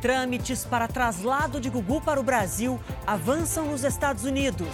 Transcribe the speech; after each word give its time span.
Trâmites 0.00 0.64
para 0.64 0.86
traslado 0.86 1.60
de 1.60 1.68
Gugu 1.68 2.00
para 2.00 2.20
o 2.20 2.22
Brasil 2.22 2.78
avançam 3.06 3.66
nos 3.66 3.82
Estados 3.84 4.24
Unidos. 4.24 4.68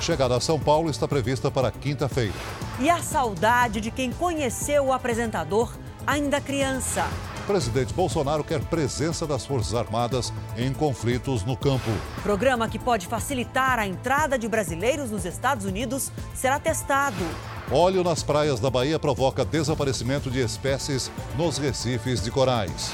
Chegada 0.00 0.36
a 0.36 0.40
São 0.40 0.58
Paulo 0.58 0.88
está 0.88 1.06
prevista 1.06 1.50
para 1.50 1.70
quinta-feira. 1.70 2.34
E 2.78 2.88
a 2.88 3.02
saudade 3.02 3.80
de 3.80 3.90
quem 3.90 4.12
conheceu 4.12 4.86
o 4.86 4.92
apresentador 4.92 5.72
ainda 6.06 6.40
criança. 6.40 7.06
O 7.42 7.46
presidente 7.46 7.92
Bolsonaro 7.92 8.44
quer 8.44 8.60
presença 8.60 9.26
das 9.26 9.44
Forças 9.44 9.74
Armadas 9.74 10.32
em 10.56 10.72
conflitos 10.72 11.44
no 11.44 11.56
campo. 11.56 11.90
Programa 12.22 12.68
que 12.68 12.78
pode 12.78 13.06
facilitar 13.06 13.78
a 13.78 13.86
entrada 13.86 14.38
de 14.38 14.48
brasileiros 14.48 15.10
nos 15.10 15.24
Estados 15.24 15.64
Unidos 15.64 16.12
será 16.34 16.60
testado. 16.60 17.24
Óleo 17.70 18.04
nas 18.04 18.22
praias 18.22 18.60
da 18.60 18.70
Bahia 18.70 18.98
provoca 18.98 19.44
desaparecimento 19.44 20.30
de 20.30 20.40
espécies 20.40 21.10
nos 21.36 21.58
recifes 21.58 22.22
de 22.22 22.30
corais. 22.30 22.92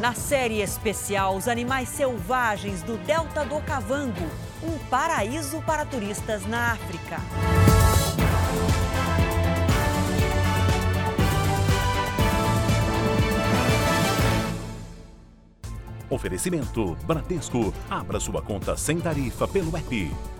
Na 0.00 0.14
série 0.14 0.62
especial, 0.62 1.36
os 1.36 1.46
animais 1.46 1.86
selvagens 1.90 2.82
do 2.82 2.96
Delta 2.96 3.44
do 3.44 3.60
Cavango 3.60 4.30
um 4.62 4.78
paraíso 4.88 5.60
para 5.60 5.84
turistas 5.84 6.46
na 6.46 6.72
África. 6.72 7.18
Oferecimento 16.08 16.96
Bradesco. 17.04 17.74
Abra 17.90 18.18
sua 18.18 18.40
conta 18.40 18.78
sem 18.78 18.98
tarifa 18.98 19.46
pelo 19.46 19.76
app. 19.76 20.39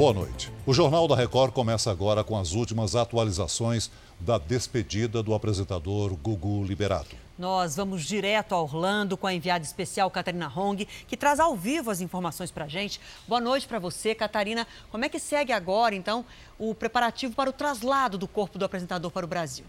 Boa 0.00 0.14
noite. 0.14 0.50
O 0.64 0.72
Jornal 0.72 1.06
da 1.06 1.14
Record 1.14 1.52
começa 1.52 1.90
agora 1.90 2.24
com 2.24 2.34
as 2.34 2.52
últimas 2.52 2.96
atualizações 2.96 3.90
da 4.18 4.38
despedida 4.38 5.22
do 5.22 5.34
apresentador 5.34 6.16
Gugu 6.16 6.64
Liberato. 6.64 7.14
Nós 7.38 7.76
vamos 7.76 8.06
direto 8.06 8.54
a 8.54 8.62
Orlando 8.62 9.14
com 9.14 9.26
a 9.26 9.34
enviada 9.34 9.62
especial 9.62 10.10
Catarina 10.10 10.50
Hong, 10.56 10.88
que 11.06 11.18
traz 11.18 11.38
ao 11.38 11.54
vivo 11.54 11.90
as 11.90 12.00
informações 12.00 12.50
para 12.50 12.64
a 12.64 12.68
gente. 12.68 12.98
Boa 13.28 13.42
noite 13.42 13.68
para 13.68 13.78
você, 13.78 14.14
Catarina. 14.14 14.66
Como 14.90 15.04
é 15.04 15.08
que 15.10 15.18
segue 15.18 15.52
agora, 15.52 15.94
então, 15.94 16.24
o 16.58 16.74
preparativo 16.74 17.34
para 17.34 17.50
o 17.50 17.52
traslado 17.52 18.16
do 18.16 18.26
corpo 18.26 18.58
do 18.58 18.64
apresentador 18.64 19.10
para 19.10 19.26
o 19.26 19.28
Brasil? 19.28 19.66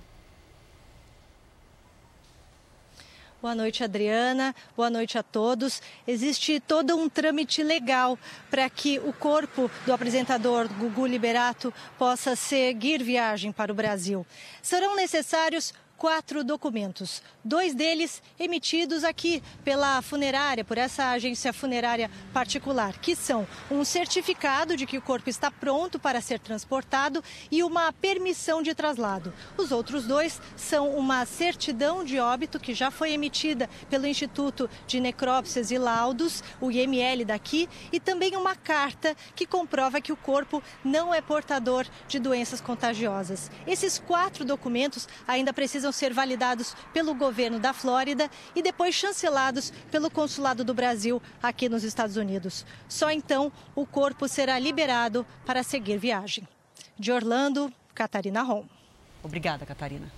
Boa 3.42 3.56
noite, 3.56 3.84
Adriana. 3.84 4.54
Boa 4.78 4.92
noite 4.92 5.18
a 5.18 5.24
todos. 5.24 5.82
Existe 6.08 6.60
todo 6.60 6.96
um 6.96 7.10
trâmite 7.10 7.64
legal 7.64 8.16
para 8.52 8.70
que 8.70 9.00
o 9.00 9.12
corpo 9.12 9.70
do 9.84 9.92
apresentador 9.92 10.68
Gugu 10.68 11.08
Liberato 11.08 11.74
possa 11.98 12.36
seguir 12.36 13.02
viagem 13.02 13.52
para 13.52 13.72
o 13.72 13.76
Brasil. 13.76 14.24
Serão 14.62 14.96
necessários 14.96 15.74
quatro 16.02 16.44
documentos, 16.44 17.22
dois 17.46 17.76
deles 17.76 18.24
emitidos 18.40 19.04
aqui 19.04 19.44
pela 19.64 20.02
funerária, 20.02 20.66
por 20.66 20.76
essa 20.76 21.12
agência 21.12 21.54
funerária 21.54 22.10
particular, 22.34 22.98
que 22.98 23.16
são 23.16 23.48
um 23.70 23.86
certificado 23.86 24.76
de 24.76 24.88
que 24.88 24.98
o 24.98 25.02
corpo 25.02 25.30
está 25.30 25.52
pronto 25.52 26.00
para 26.00 26.20
ser 26.20 26.40
transportado 26.40 27.24
e 27.52 27.62
uma 27.62 27.94
permissão 27.94 28.64
de 28.64 28.74
traslado. 28.74 29.32
Os 29.56 29.72
outros 29.72 30.08
dois 30.08 30.42
são 30.56 30.90
uma 30.90 31.24
certidão 31.24 32.04
de 32.04 32.18
óbito 32.20 32.60
que 32.60 32.74
já 32.74 32.90
foi 32.90 33.12
emitida 33.12 33.70
pelo 33.88 34.08
Instituto 34.08 34.68
de 34.88 35.00
Necrópsias 35.00 35.70
e 35.70 35.78
Laudos, 35.78 36.44
o 36.60 36.72
IML 36.72 37.26
daqui, 37.26 37.70
e 37.92 38.00
também 38.00 38.36
uma 38.36 38.56
carta 38.56 39.16
que 39.36 39.46
comprova 39.46 40.02
que 40.02 40.12
o 40.12 40.18
corpo 40.18 40.64
não 40.84 41.14
é 41.14 41.22
portador 41.22 41.86
de 42.08 42.18
doenças 42.18 42.60
contagiosas. 42.60 43.52
Esses 43.68 44.00
quatro 44.00 44.44
documentos 44.44 45.08
ainda 45.28 45.54
precisam 45.54 45.91
precisam 45.92 45.94
ser 45.94 46.14
validados 46.14 46.76
pelo 46.94 47.14
governo 47.14 47.60
da 47.60 47.74
Flórida 47.74 48.30
e 48.56 48.62
depois 48.64 48.96
chancelados 48.96 49.72
pelo 49.92 50.10
Consulado 50.10 50.64
do 50.64 50.74
Brasil 50.74 51.22
aqui 51.44 51.70
nos 51.70 51.84
Estados 51.84 52.16
Unidos. 52.16 52.66
Só 52.88 53.12
então 53.12 53.52
o 53.76 53.86
corpo 53.86 54.28
será 54.28 54.58
liberado 54.58 55.26
para 55.46 55.62
seguir 55.62 55.98
viagem. 55.98 56.48
De 56.98 57.12
Orlando, 57.12 57.72
Catarina 57.94 58.42
Rom. 58.42 58.66
Obrigada, 59.24 59.66
Catarina. 59.66 60.12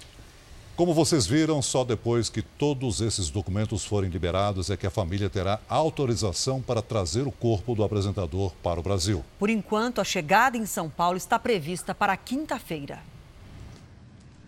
Como 0.75 0.93
vocês 0.93 1.27
viram, 1.27 1.61
só 1.61 1.83
depois 1.83 2.29
que 2.29 2.41
todos 2.41 2.99
esses 2.99 3.29
documentos 3.29 3.85
forem 3.85 4.09
liberados 4.09 4.71
é 4.71 4.77
que 4.77 4.87
a 4.87 4.91
família 4.91 5.29
terá 5.29 5.59
autorização 5.69 6.61
para 6.61 6.81
trazer 6.81 7.27
o 7.27 7.31
corpo 7.31 7.75
do 7.75 7.83
apresentador 7.83 8.53
para 8.63 8.79
o 8.79 8.83
Brasil. 8.83 9.23
Por 9.37 9.51
enquanto, 9.51 10.01
a 10.01 10.03
chegada 10.03 10.57
em 10.57 10.65
São 10.65 10.89
Paulo 10.89 11.17
está 11.17 11.37
prevista 11.37 11.93
para 11.93 12.17
quinta-feira. 12.17 13.12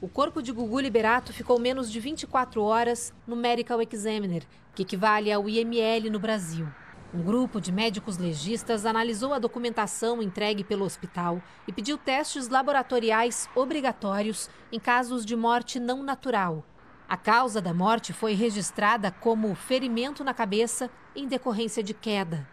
O 0.05 0.07
corpo 0.07 0.39
de 0.39 0.51
Gugu 0.51 0.81
Liberato 0.81 1.33
ficou 1.33 1.59
menos 1.59 1.91
de 1.91 1.99
24 1.99 2.61
horas 2.61 3.11
no 3.25 3.35
Medical 3.35 3.81
Examiner, 3.81 4.43
que 4.75 4.83
equivale 4.83 5.31
ao 5.31 5.49
IML 5.49 6.11
no 6.11 6.19
Brasil. 6.19 6.67
Um 7.11 7.23
grupo 7.23 7.59
de 7.59 7.71
médicos 7.71 8.19
legistas 8.19 8.85
analisou 8.85 9.33
a 9.33 9.39
documentação 9.39 10.21
entregue 10.21 10.63
pelo 10.63 10.85
hospital 10.85 11.41
e 11.67 11.73
pediu 11.73 11.97
testes 11.97 12.49
laboratoriais 12.49 13.49
obrigatórios 13.55 14.47
em 14.71 14.79
casos 14.79 15.25
de 15.25 15.35
morte 15.35 15.79
não 15.79 16.03
natural. 16.03 16.63
A 17.09 17.17
causa 17.17 17.59
da 17.59 17.73
morte 17.73 18.13
foi 18.13 18.33
registrada 18.33 19.09
como 19.09 19.55
ferimento 19.55 20.23
na 20.23 20.35
cabeça 20.35 20.87
em 21.15 21.27
decorrência 21.27 21.81
de 21.81 21.95
queda. 21.95 22.47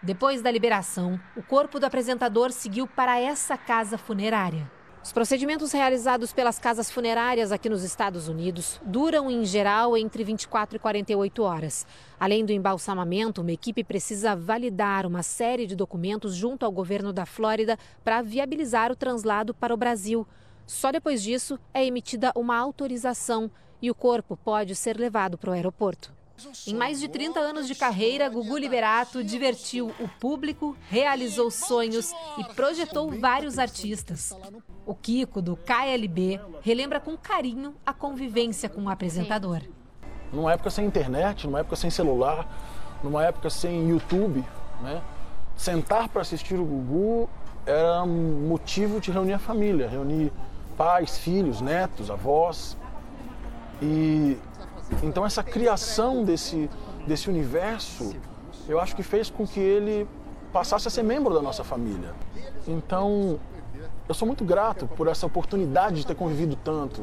Depois 0.00 0.40
da 0.40 0.52
liberação, 0.52 1.20
o 1.36 1.42
corpo 1.42 1.80
do 1.80 1.84
apresentador 1.84 2.52
seguiu 2.52 2.86
para 2.86 3.18
essa 3.18 3.58
casa 3.58 3.98
funerária. 3.98 4.70
Os 5.04 5.12
procedimentos 5.12 5.72
realizados 5.72 6.32
pelas 6.32 6.60
casas 6.60 6.88
funerárias 6.88 7.50
aqui 7.50 7.68
nos 7.68 7.82
Estados 7.82 8.28
Unidos 8.28 8.80
duram, 8.84 9.28
em 9.28 9.44
geral, 9.44 9.96
entre 9.96 10.22
24 10.22 10.76
e 10.76 10.78
48 10.78 11.42
horas. 11.42 11.84
Além 12.20 12.44
do 12.44 12.52
embalsamamento, 12.52 13.40
uma 13.40 13.50
equipe 13.50 13.82
precisa 13.82 14.36
validar 14.36 15.04
uma 15.04 15.24
série 15.24 15.66
de 15.66 15.74
documentos 15.74 16.36
junto 16.36 16.64
ao 16.64 16.70
governo 16.70 17.12
da 17.12 17.26
Flórida 17.26 17.76
para 18.04 18.22
viabilizar 18.22 18.92
o 18.92 18.96
translado 18.96 19.52
para 19.52 19.74
o 19.74 19.76
Brasil. 19.76 20.24
Só 20.66 20.92
depois 20.92 21.20
disso 21.20 21.58
é 21.74 21.84
emitida 21.84 22.32
uma 22.36 22.56
autorização 22.56 23.50
e 23.82 23.90
o 23.90 23.94
corpo 23.96 24.36
pode 24.36 24.76
ser 24.76 24.96
levado 24.96 25.36
para 25.36 25.50
o 25.50 25.52
aeroporto. 25.52 26.12
Em 26.66 26.74
mais 26.74 27.00
de 27.00 27.08
30 27.08 27.40
anos 27.40 27.66
de 27.66 27.74
carreira, 27.74 28.28
Gugu 28.28 28.56
Liberato 28.56 29.22
divertiu 29.22 29.92
o 30.00 30.08
público, 30.20 30.76
realizou 30.88 31.50
sonhos 31.50 32.12
e 32.38 32.44
projetou 32.54 33.10
vários 33.10 33.58
artistas. 33.58 34.34
O 34.84 34.94
Kiko, 34.94 35.40
do 35.40 35.56
KLB, 35.56 36.40
relembra 36.60 36.98
com 36.98 37.16
carinho 37.16 37.74
a 37.86 37.92
convivência 37.92 38.68
com 38.68 38.82
o 38.82 38.88
apresentador. 38.88 39.60
Numa 40.32 40.52
época 40.52 40.70
sem 40.70 40.84
internet, 40.84 41.46
numa 41.46 41.60
época 41.60 41.76
sem 41.76 41.90
celular, 41.90 42.48
numa 43.02 43.24
época 43.24 43.48
sem 43.48 43.88
YouTube, 43.88 44.44
né? 44.80 45.00
sentar 45.56 46.08
para 46.08 46.22
assistir 46.22 46.54
o 46.54 46.64
Gugu 46.64 47.28
era 47.64 48.02
um 48.02 48.48
motivo 48.48 49.00
de 49.00 49.12
reunir 49.12 49.34
a 49.34 49.38
família, 49.38 49.88
reunir 49.88 50.32
pais, 50.76 51.18
filhos, 51.18 51.60
netos, 51.60 52.10
avós. 52.10 52.76
E 53.80 54.36
então 55.02 55.24
essa 55.24 55.42
criação 55.42 56.24
desse, 56.24 56.68
desse 57.06 57.28
universo, 57.28 58.14
eu 58.68 58.80
acho 58.80 58.96
que 58.96 59.02
fez 59.02 59.30
com 59.30 59.46
que 59.46 59.60
ele 59.60 60.08
passasse 60.52 60.88
a 60.88 60.90
ser 60.90 61.02
membro 61.02 61.32
da 61.32 61.40
nossa 61.40 61.62
família. 61.62 62.12
Então, 62.66 63.38
eu 64.08 64.14
sou 64.14 64.26
muito 64.26 64.44
grato 64.44 64.86
por 64.86 65.06
essa 65.06 65.26
oportunidade 65.26 65.96
de 65.96 66.06
ter 66.06 66.14
convivido 66.14 66.56
tanto. 66.56 67.02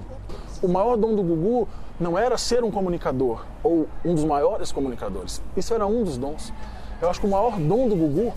O 0.61 0.67
maior 0.67 0.97
dom 0.97 1.15
do 1.15 1.23
Gugu 1.23 1.67
não 1.99 2.17
era 2.17 2.37
ser 2.37 2.63
um 2.63 2.71
comunicador 2.71 3.45
ou 3.63 3.87
um 4.03 4.13
dos 4.13 4.23
maiores 4.23 4.71
comunicadores. 4.71 5.41
Isso 5.55 5.73
era 5.73 5.87
um 5.87 6.03
dos 6.03 6.17
dons. 6.17 6.53
Eu 7.01 7.09
acho 7.09 7.19
que 7.19 7.25
o 7.25 7.29
maior 7.29 7.57
dom 7.57 7.87
do 7.87 7.95
Gugu 7.95 8.33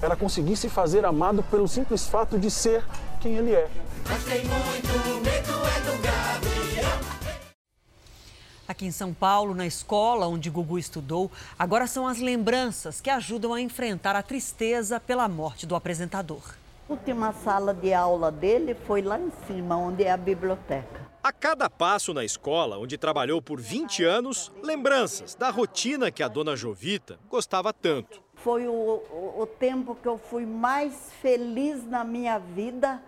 era 0.00 0.16
conseguir 0.16 0.56
se 0.56 0.68
fazer 0.68 1.04
amado 1.04 1.42
pelo 1.44 1.68
simples 1.68 2.06
fato 2.06 2.38
de 2.38 2.50
ser 2.50 2.84
quem 3.20 3.36
ele 3.36 3.52
é. 3.52 3.68
É. 3.68 3.70
Aqui 8.68 8.84
em 8.84 8.90
São 8.90 9.14
Paulo, 9.14 9.54
na 9.54 9.66
escola 9.66 10.26
onde 10.26 10.50
Gugu 10.50 10.78
estudou, 10.78 11.30
agora 11.58 11.86
são 11.86 12.06
as 12.06 12.18
lembranças 12.18 13.00
que 13.00 13.08
ajudam 13.08 13.54
a 13.54 13.60
enfrentar 13.60 14.16
a 14.16 14.22
tristeza 14.22 14.98
pela 14.98 15.28
morte 15.28 15.66
do 15.66 15.76
apresentador. 15.76 16.42
Última 16.88 17.32
sala 17.32 17.74
de 17.74 17.92
aula 17.92 18.30
dele 18.30 18.72
foi 18.72 19.02
lá 19.02 19.18
em 19.18 19.32
cima, 19.44 19.76
onde 19.76 20.04
é 20.04 20.12
a 20.12 20.16
biblioteca. 20.16 21.04
A 21.20 21.32
cada 21.32 21.68
passo 21.68 22.14
na 22.14 22.24
escola, 22.24 22.78
onde 22.78 22.96
trabalhou 22.96 23.42
por 23.42 23.60
20 23.60 24.04
anos, 24.04 24.52
lembranças 24.62 25.34
da 25.34 25.50
rotina 25.50 26.12
que 26.12 26.22
a 26.22 26.28
dona 26.28 26.54
Jovita 26.54 27.18
gostava 27.28 27.72
tanto. 27.72 28.22
Foi 28.36 28.68
o, 28.68 28.72
o, 28.72 29.40
o 29.40 29.46
tempo 29.46 29.96
que 29.96 30.06
eu 30.06 30.16
fui 30.16 30.46
mais 30.46 31.10
feliz 31.20 31.84
na 31.84 32.04
minha 32.04 32.38
vida, 32.38 33.02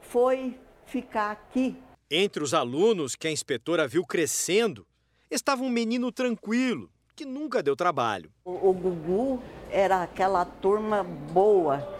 foi 0.00 0.58
ficar 0.86 1.30
aqui. 1.30 1.76
Entre 2.10 2.42
os 2.42 2.54
alunos 2.54 3.14
que 3.14 3.28
a 3.28 3.30
inspetora 3.30 3.86
viu 3.86 4.02
crescendo, 4.06 4.86
estava 5.30 5.62
um 5.62 5.68
menino 5.68 6.10
tranquilo, 6.10 6.90
que 7.14 7.26
nunca 7.26 7.62
deu 7.62 7.76
trabalho. 7.76 8.32
O, 8.46 8.70
o 8.70 8.72
Gugu 8.72 9.42
era 9.70 10.02
aquela 10.02 10.46
turma 10.46 11.02
boa. 11.04 11.99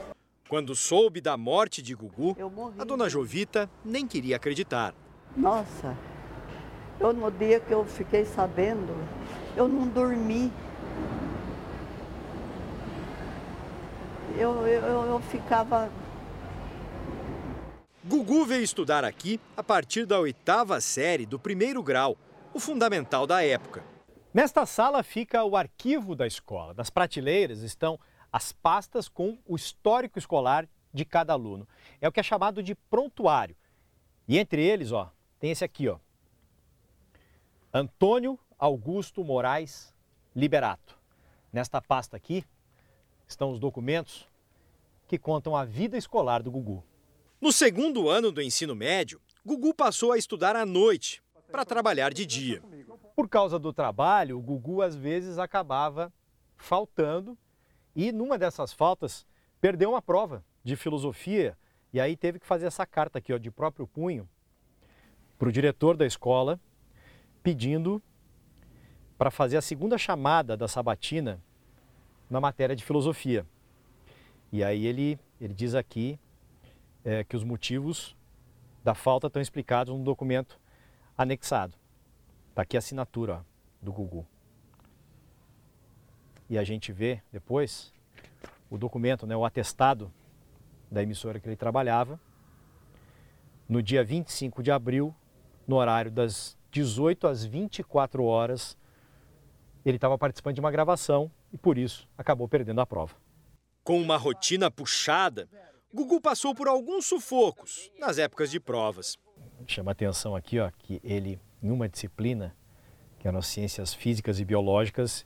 Quando 0.50 0.74
soube 0.74 1.20
da 1.20 1.36
morte 1.36 1.80
de 1.80 1.94
Gugu, 1.94 2.36
a 2.76 2.82
dona 2.82 3.08
Jovita 3.08 3.70
nem 3.84 4.04
queria 4.04 4.34
acreditar. 4.34 4.92
Nossa, 5.36 5.96
eu 6.98 7.12
no 7.12 7.30
dia 7.30 7.60
que 7.60 7.72
eu 7.72 7.84
fiquei 7.84 8.24
sabendo, 8.24 8.92
eu 9.56 9.68
não 9.68 9.86
dormi. 9.86 10.52
Eu, 14.36 14.66
eu, 14.66 15.06
eu 15.06 15.20
ficava. 15.20 15.88
Gugu 18.04 18.44
veio 18.44 18.64
estudar 18.64 19.04
aqui 19.04 19.38
a 19.56 19.62
partir 19.62 20.04
da 20.04 20.18
oitava 20.18 20.80
série 20.80 21.26
do 21.26 21.38
primeiro 21.38 21.80
grau, 21.80 22.16
o 22.52 22.58
fundamental 22.58 23.24
da 23.24 23.40
época. 23.40 23.84
Nesta 24.34 24.66
sala 24.66 25.04
fica 25.04 25.44
o 25.44 25.56
arquivo 25.56 26.16
da 26.16 26.26
escola. 26.26 26.74
Das 26.74 26.90
prateleiras 26.90 27.62
estão 27.62 28.00
as 28.32 28.52
pastas 28.52 29.08
com 29.08 29.38
o 29.46 29.56
histórico 29.56 30.18
escolar 30.18 30.68
de 30.92 31.04
cada 31.04 31.32
aluno. 31.32 31.66
É 32.00 32.08
o 32.08 32.12
que 32.12 32.20
é 32.20 32.22
chamado 32.22 32.62
de 32.62 32.74
prontuário. 32.74 33.56
E 34.26 34.38
entre 34.38 34.62
eles, 34.62 34.92
ó, 34.92 35.12
tem 35.38 35.50
esse 35.50 35.64
aqui, 35.64 35.88
ó. 35.88 35.98
Antônio 37.72 38.38
Augusto 38.58 39.24
Moraes 39.24 39.94
Liberato. 40.34 40.98
Nesta 41.52 41.80
pasta 41.80 42.16
aqui 42.16 42.44
estão 43.26 43.50
os 43.50 43.58
documentos 43.58 44.28
que 45.08 45.18
contam 45.18 45.56
a 45.56 45.64
vida 45.64 45.96
escolar 45.96 46.42
do 46.42 46.50
Gugu. 46.50 46.84
No 47.40 47.50
segundo 47.50 48.08
ano 48.08 48.30
do 48.30 48.42
ensino 48.42 48.74
médio, 48.74 49.20
Gugu 49.44 49.74
passou 49.74 50.12
a 50.12 50.18
estudar 50.18 50.54
à 50.54 50.66
noite 50.66 51.22
para 51.50 51.64
trabalhar 51.64 52.12
de 52.12 52.26
dia. 52.26 52.62
Por 53.16 53.28
causa 53.28 53.58
do 53.58 53.72
trabalho, 53.72 54.38
o 54.38 54.42
Gugu 54.42 54.82
às 54.82 54.94
vezes 54.94 55.38
acabava 55.38 56.12
faltando 56.56 57.36
e 58.00 58.12
numa 58.12 58.38
dessas 58.38 58.72
faltas 58.72 59.26
perdeu 59.60 59.90
uma 59.90 60.00
prova 60.00 60.42
de 60.64 60.74
filosofia 60.74 61.54
e 61.92 62.00
aí 62.00 62.16
teve 62.16 62.38
que 62.38 62.46
fazer 62.46 62.64
essa 62.64 62.86
carta 62.86 63.18
aqui 63.18 63.30
ó, 63.30 63.36
de 63.36 63.50
próprio 63.50 63.86
punho 63.86 64.26
para 65.38 65.50
o 65.50 65.52
diretor 65.52 65.98
da 65.98 66.06
escola 66.06 66.58
pedindo 67.42 68.02
para 69.18 69.30
fazer 69.30 69.58
a 69.58 69.62
segunda 69.62 69.98
chamada 69.98 70.56
da 70.56 70.66
sabatina 70.66 71.42
na 72.30 72.40
matéria 72.40 72.74
de 72.74 72.82
filosofia. 72.82 73.44
E 74.50 74.64
aí 74.64 74.86
ele, 74.86 75.18
ele 75.38 75.52
diz 75.52 75.74
aqui 75.74 76.18
é, 77.04 77.22
que 77.22 77.36
os 77.36 77.44
motivos 77.44 78.16
da 78.82 78.94
falta 78.94 79.26
estão 79.26 79.42
explicados 79.42 79.94
no 79.94 80.02
documento 80.02 80.58
anexado. 81.18 81.76
Está 82.48 82.62
aqui 82.62 82.78
a 82.78 82.78
assinatura 82.78 83.40
ó, 83.40 83.84
do 83.84 83.92
Gugu. 83.92 84.26
E 86.50 86.58
a 86.58 86.64
gente 86.64 86.92
vê 86.92 87.22
depois 87.32 87.92
o 88.68 88.76
documento, 88.76 89.24
né, 89.24 89.36
o 89.36 89.44
atestado 89.44 90.12
da 90.90 91.00
emissora 91.00 91.38
que 91.38 91.48
ele 91.48 91.54
trabalhava, 91.54 92.20
no 93.68 93.80
dia 93.80 94.02
25 94.02 94.60
de 94.60 94.72
abril, 94.72 95.14
no 95.64 95.76
horário 95.76 96.10
das 96.10 96.58
18 96.72 97.28
às 97.28 97.44
24 97.44 98.24
horas, 98.24 98.76
ele 99.86 99.96
estava 99.96 100.18
participando 100.18 100.56
de 100.56 100.60
uma 100.60 100.72
gravação 100.72 101.30
e 101.52 101.56
por 101.56 101.78
isso 101.78 102.08
acabou 102.18 102.48
perdendo 102.48 102.80
a 102.80 102.86
prova. 102.86 103.14
Com 103.84 104.02
uma 104.02 104.16
rotina 104.16 104.72
puxada, 104.72 105.48
Gugu 105.94 106.20
passou 106.20 106.52
por 106.52 106.66
alguns 106.66 107.06
sufocos 107.06 107.92
nas 107.96 108.18
épocas 108.18 108.50
de 108.50 108.58
provas. 108.58 109.16
Chama 109.68 109.92
atenção 109.92 110.34
aqui 110.34 110.58
ó, 110.58 110.68
que 110.76 111.00
ele, 111.04 111.40
em 111.62 111.70
uma 111.70 111.88
disciplina, 111.88 112.56
que 113.20 113.28
eram 113.28 113.40
ciências 113.40 113.94
físicas 113.94 114.40
e 114.40 114.44
biológicas, 114.44 115.24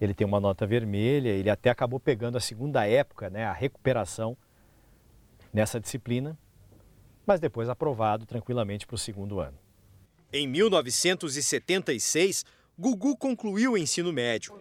ele 0.00 0.14
tem 0.14 0.26
uma 0.26 0.40
nota 0.40 0.66
vermelha, 0.66 1.28
ele 1.28 1.50
até 1.50 1.70
acabou 1.70 2.00
pegando 2.00 2.36
a 2.36 2.40
segunda 2.40 2.86
época, 2.86 3.30
né, 3.30 3.44
a 3.44 3.52
recuperação 3.52 4.36
nessa 5.52 5.78
disciplina, 5.80 6.36
mas 7.26 7.40
depois 7.40 7.68
aprovado 7.68 8.26
tranquilamente 8.26 8.86
para 8.86 8.94
o 8.94 8.98
segundo 8.98 9.40
ano. 9.40 9.58
Em 10.32 10.46
1976, 10.48 12.44
Gugu 12.78 13.16
concluiu 13.16 13.72
o 13.72 13.78
ensino 13.78 14.12
médio. 14.12 14.52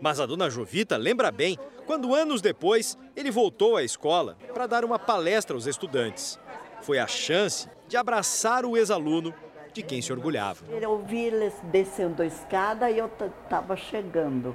Mas 0.00 0.20
a 0.20 0.26
dona 0.26 0.50
Jovita 0.50 0.96
lembra 0.98 1.30
bem 1.30 1.58
quando, 1.86 2.14
anos 2.14 2.42
depois, 2.42 2.98
ele 3.16 3.30
voltou 3.30 3.76
à 3.76 3.82
escola 3.82 4.36
para 4.52 4.66
dar 4.66 4.84
uma 4.84 4.98
palestra 4.98 5.56
aos 5.56 5.66
estudantes. 5.66 6.38
Foi 6.82 6.98
a 6.98 7.06
chance 7.06 7.68
de 7.88 7.96
abraçar 7.96 8.66
o 8.66 8.76
ex-aluno 8.76 9.32
de 9.72 9.82
quem 9.82 10.02
se 10.02 10.12
orgulhava. 10.12 10.64
Eu 10.70 10.98
vi 10.98 11.24
eles 11.24 11.54
descendo 11.64 12.22
a 12.22 12.26
escada 12.26 12.90
e 12.90 12.98
eu 12.98 13.06
estava 13.06 13.76
chegando. 13.76 14.54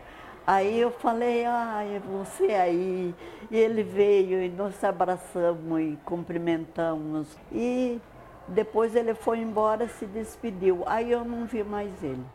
Aí 0.52 0.80
eu 0.80 0.90
falei, 0.90 1.46
ah, 1.46 1.84
é 1.84 2.00
você 2.00 2.46
aí. 2.46 3.14
E 3.52 3.56
ele 3.56 3.84
veio 3.84 4.44
e 4.44 4.50
nós 4.50 4.84
abraçamos 4.84 5.80
e 5.80 5.96
cumprimentamos. 6.04 7.28
E 7.52 8.00
depois 8.48 8.96
ele 8.96 9.14
foi 9.14 9.38
embora, 9.38 9.88
se 9.88 10.08
despediu. 10.08 10.82
Aí 10.88 11.12
eu 11.12 11.24
não 11.24 11.46
vi 11.46 11.64
mais 11.64 11.92
ele. 12.02 12.26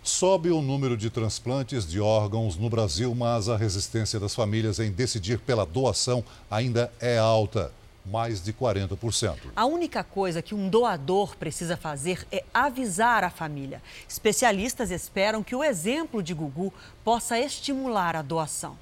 Sobe 0.00 0.52
o 0.52 0.62
número 0.62 0.96
de 0.96 1.10
transplantes 1.10 1.84
de 1.84 2.00
órgãos 2.00 2.56
no 2.56 2.70
Brasil, 2.70 3.12
mas 3.16 3.48
a 3.48 3.56
resistência 3.56 4.20
das 4.20 4.32
famílias 4.32 4.78
em 4.78 4.92
decidir 4.92 5.40
pela 5.40 5.66
doação 5.66 6.22
ainda 6.48 6.92
é 7.00 7.18
alta 7.18 7.72
mais 8.04 8.42
de 8.42 8.52
40%. 8.52 9.36
A 9.54 9.66
única 9.66 10.02
coisa 10.02 10.42
que 10.42 10.54
um 10.54 10.68
doador 10.68 11.36
precisa 11.36 11.76
fazer 11.76 12.26
é 12.30 12.44
avisar 12.52 13.24
a 13.24 13.30
família. 13.30 13.82
Especialistas 14.08 14.90
esperam 14.90 15.42
que 15.42 15.54
o 15.54 15.62
exemplo 15.62 16.22
de 16.22 16.34
Gugu 16.34 16.72
possa 17.04 17.38
estimular 17.38 18.16
a 18.16 18.22
doação. 18.22 18.76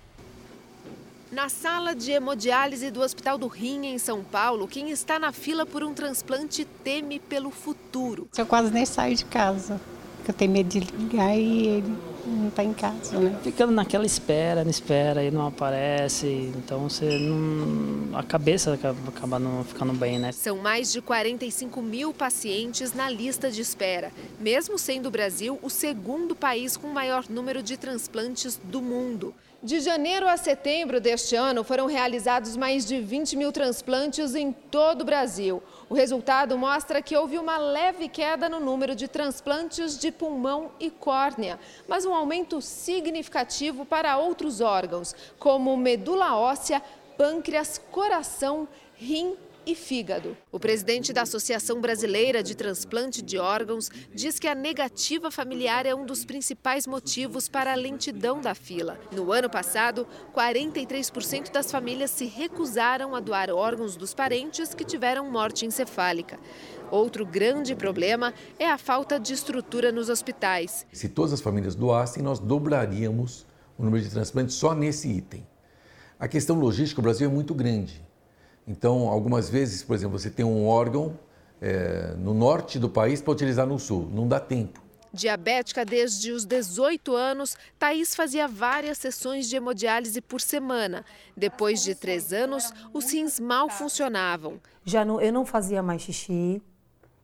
Na 1.30 1.50
sala 1.50 1.94
de 1.94 2.10
hemodiálise 2.10 2.90
do 2.90 3.02
Hospital 3.02 3.36
do 3.36 3.48
Rim, 3.48 3.84
em 3.84 3.98
São 3.98 4.24
Paulo, 4.24 4.66
quem 4.66 4.90
está 4.90 5.18
na 5.18 5.30
fila 5.30 5.66
por 5.66 5.84
um 5.84 5.92
transplante 5.92 6.64
teme 6.64 7.18
pelo 7.18 7.50
futuro. 7.50 8.26
Eu 8.36 8.46
quase 8.46 8.72
nem 8.72 8.86
saio 8.86 9.14
de 9.14 9.26
casa, 9.26 9.78
porque 10.16 10.30
eu 10.30 10.34
tenho 10.34 10.50
medo 10.50 10.70
de 10.70 10.80
ligar 10.80 11.36
e 11.36 11.66
ele 11.66 11.98
não 12.28 12.48
está 12.48 12.62
em 12.62 12.72
casa, 12.72 13.18
né? 13.18 13.38
Ficando 13.42 13.72
naquela 13.72 14.04
espera, 14.06 14.64
na 14.64 14.70
espera, 14.70 15.24
e 15.24 15.30
não 15.30 15.46
aparece, 15.46 16.52
então 16.56 16.88
você 16.88 17.18
não... 17.18 18.16
a 18.16 18.22
cabeça 18.22 18.78
acaba 19.08 19.38
não 19.38 19.64
ficando 19.64 19.92
bem, 19.92 20.18
né? 20.18 20.32
São 20.32 20.58
mais 20.58 20.92
de 20.92 21.00
45 21.00 21.80
mil 21.82 22.12
pacientes 22.12 22.92
na 22.92 23.08
lista 23.08 23.50
de 23.50 23.60
espera, 23.60 24.12
mesmo 24.38 24.78
sendo 24.78 25.06
o 25.06 25.10
Brasil 25.10 25.58
o 25.62 25.70
segundo 25.70 26.34
país 26.34 26.76
com 26.76 26.88
maior 26.88 27.24
número 27.28 27.62
de 27.62 27.76
transplantes 27.76 28.60
do 28.62 28.80
mundo. 28.80 29.34
De 29.60 29.80
janeiro 29.80 30.28
a 30.28 30.36
setembro 30.36 31.00
deste 31.00 31.34
ano, 31.34 31.64
foram 31.64 31.86
realizados 31.86 32.56
mais 32.56 32.86
de 32.86 33.00
20 33.00 33.34
mil 33.34 33.50
transplantes 33.50 34.36
em 34.36 34.52
todo 34.52 35.02
o 35.02 35.04
Brasil. 35.04 35.60
O 35.88 35.94
resultado 35.94 36.56
mostra 36.56 37.02
que 37.02 37.16
houve 37.16 37.38
uma 37.38 37.58
leve 37.58 38.08
queda 38.08 38.48
no 38.48 38.60
número 38.60 38.94
de 38.94 39.08
transplantes 39.08 39.98
de 39.98 40.12
pulmão 40.12 40.70
e 40.78 40.90
córnea, 40.90 41.58
mas 41.88 42.04
um 42.04 42.12
aumento 42.18 42.60
significativo 42.60 43.84
para 43.84 44.18
outros 44.18 44.60
órgãos, 44.60 45.14
como 45.38 45.76
medula 45.76 46.36
óssea, 46.36 46.82
pâncreas, 47.16 47.80
coração, 47.90 48.68
rim 48.96 49.36
e 49.68 49.74
fígado. 49.74 50.34
O 50.50 50.58
presidente 50.58 51.12
da 51.12 51.22
Associação 51.22 51.78
Brasileira 51.78 52.42
de 52.42 52.54
Transplante 52.54 53.20
de 53.20 53.36
Órgãos 53.36 53.90
diz 54.14 54.38
que 54.38 54.48
a 54.48 54.54
negativa 54.54 55.30
familiar 55.30 55.84
é 55.84 55.94
um 55.94 56.06
dos 56.06 56.24
principais 56.24 56.86
motivos 56.86 57.50
para 57.50 57.72
a 57.72 57.76
lentidão 57.76 58.40
da 58.40 58.54
fila. 58.54 58.98
No 59.12 59.30
ano 59.30 59.50
passado, 59.50 60.06
43% 60.34 61.52
das 61.52 61.70
famílias 61.70 62.10
se 62.10 62.24
recusaram 62.24 63.14
a 63.14 63.20
doar 63.20 63.50
órgãos 63.50 63.94
dos 63.94 64.14
parentes 64.14 64.72
que 64.72 64.84
tiveram 64.84 65.30
morte 65.30 65.66
encefálica. 65.66 66.40
Outro 66.90 67.26
grande 67.26 67.76
problema 67.76 68.32
é 68.58 68.70
a 68.70 68.78
falta 68.78 69.20
de 69.20 69.34
estrutura 69.34 69.92
nos 69.92 70.08
hospitais. 70.08 70.86
Se 70.90 71.10
todas 71.10 71.34
as 71.34 71.42
famílias 71.42 71.74
doassem, 71.74 72.22
nós 72.22 72.38
dobraríamos 72.38 73.46
o 73.76 73.84
número 73.84 74.02
de 74.02 74.08
transplantes 74.08 74.54
só 74.54 74.74
nesse 74.74 75.10
item. 75.10 75.46
A 76.18 76.26
questão 76.26 76.58
logística, 76.58 77.02
o 77.02 77.04
Brasil 77.04 77.28
é 77.28 77.30
muito 77.30 77.54
grande. 77.54 78.07
Então, 78.68 79.08
algumas 79.08 79.48
vezes, 79.48 79.82
por 79.82 79.94
exemplo, 79.94 80.18
você 80.18 80.28
tem 80.28 80.44
um 80.44 80.68
órgão 80.68 81.18
é, 81.58 82.14
no 82.18 82.34
norte 82.34 82.78
do 82.78 82.90
país 82.90 83.22
para 83.22 83.32
utilizar 83.32 83.66
no 83.66 83.78
sul, 83.78 84.06
não 84.12 84.28
dá 84.28 84.38
tempo. 84.38 84.82
Diabética 85.10 85.86
desde 85.86 86.30
os 86.32 86.44
18 86.44 87.14
anos, 87.14 87.56
Thaís 87.78 88.14
fazia 88.14 88.46
várias 88.46 88.98
sessões 88.98 89.48
de 89.48 89.56
hemodiálise 89.56 90.20
por 90.20 90.38
semana. 90.38 91.02
Depois 91.34 91.82
de 91.82 91.94
três 91.94 92.30
anos, 92.30 92.70
os 92.92 93.10
rins 93.10 93.40
mal 93.40 93.70
funcionavam. 93.70 94.60
Já 94.84 95.02
não, 95.02 95.18
eu 95.18 95.32
não 95.32 95.46
fazia 95.46 95.82
mais 95.82 96.02
xixi, 96.02 96.60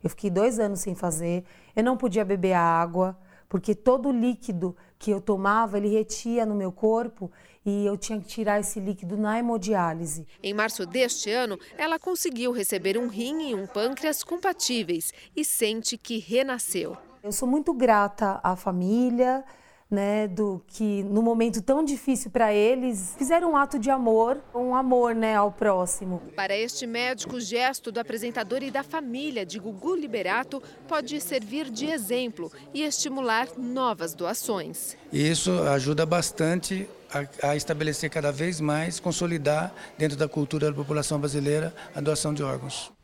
eu 0.03 0.09
fiquei 0.09 0.31
dois 0.31 0.59
anos 0.59 0.79
sem 0.79 0.95
fazer, 0.95 1.43
eu 1.75 1.83
não 1.83 1.95
podia 1.95 2.25
beber 2.25 2.53
água, 2.53 3.15
porque 3.47 3.75
todo 3.75 4.09
o 4.09 4.11
líquido 4.11 4.75
que 5.05 5.11
eu 5.11 5.21
tomava, 5.21 5.77
ele 5.77 5.87
retia 5.87 6.47
no 6.47 6.55
meu 6.55 6.71
corpo 6.71 7.31
e 7.63 7.85
eu 7.85 7.95
tinha 7.95 8.19
que 8.19 8.25
tirar 8.25 8.59
esse 8.59 8.79
líquido 8.79 9.15
na 9.15 9.37
hemodiálise. 9.37 10.25
Em 10.41 10.51
março 10.51 10.83
deste 10.83 11.29
ano, 11.29 11.59
ela 11.77 11.99
conseguiu 11.99 12.51
receber 12.51 12.97
um 12.97 13.07
rim 13.07 13.51
e 13.51 13.53
um 13.53 13.67
pâncreas 13.67 14.23
compatíveis 14.23 15.13
e 15.35 15.45
sente 15.45 15.95
que 15.95 16.17
renasceu. 16.17 16.97
Eu 17.21 17.31
sou 17.31 17.47
muito 17.47 17.71
grata 17.71 18.39
à 18.41 18.55
família, 18.55 19.45
né, 19.89 20.27
do 20.27 20.61
que 20.67 21.03
no 21.03 21.21
momento 21.21 21.61
tão 21.61 21.83
difícil 21.83 22.31
para 22.31 22.53
eles, 22.53 23.15
fizeram 23.17 23.51
um 23.51 23.57
ato 23.57 23.77
de 23.77 23.89
amor, 23.89 24.37
um 24.53 24.75
amor, 24.75 25.13
né, 25.13 25.35
ao 25.35 25.51
próximo. 25.51 26.21
Para 26.35 26.55
este 26.57 26.87
médico, 26.87 27.35
o 27.35 27.41
gesto 27.41 27.91
do 27.91 27.99
apresentador 27.99 28.63
e 28.63 28.71
da 28.71 28.83
família 28.83 29.45
de 29.45 29.59
Gugu 29.59 29.95
Liberato 29.95 30.61
pode 30.87 31.19
servir 31.21 31.69
de 31.69 31.85
exemplo 31.85 32.51
e 32.73 32.83
estimular 32.83 33.47
novas 33.57 34.13
doações. 34.13 34.97
Isso 35.13 35.51
ajuda 35.63 36.05
bastante 36.05 36.89
a, 37.13 37.49
a 37.51 37.55
estabelecer 37.55 38.09
cada 38.09 38.31
vez 38.31 38.59
mais, 38.59 38.99
consolidar 38.99 39.73
dentro 39.97 40.17
da 40.17 40.27
cultura 40.27 40.69
da 40.69 40.75
população 40.75 41.19
brasileira 41.19 41.73
a 41.95 42.01
doação 42.01 42.33
de 42.33 42.43
órgãos. 42.43 42.94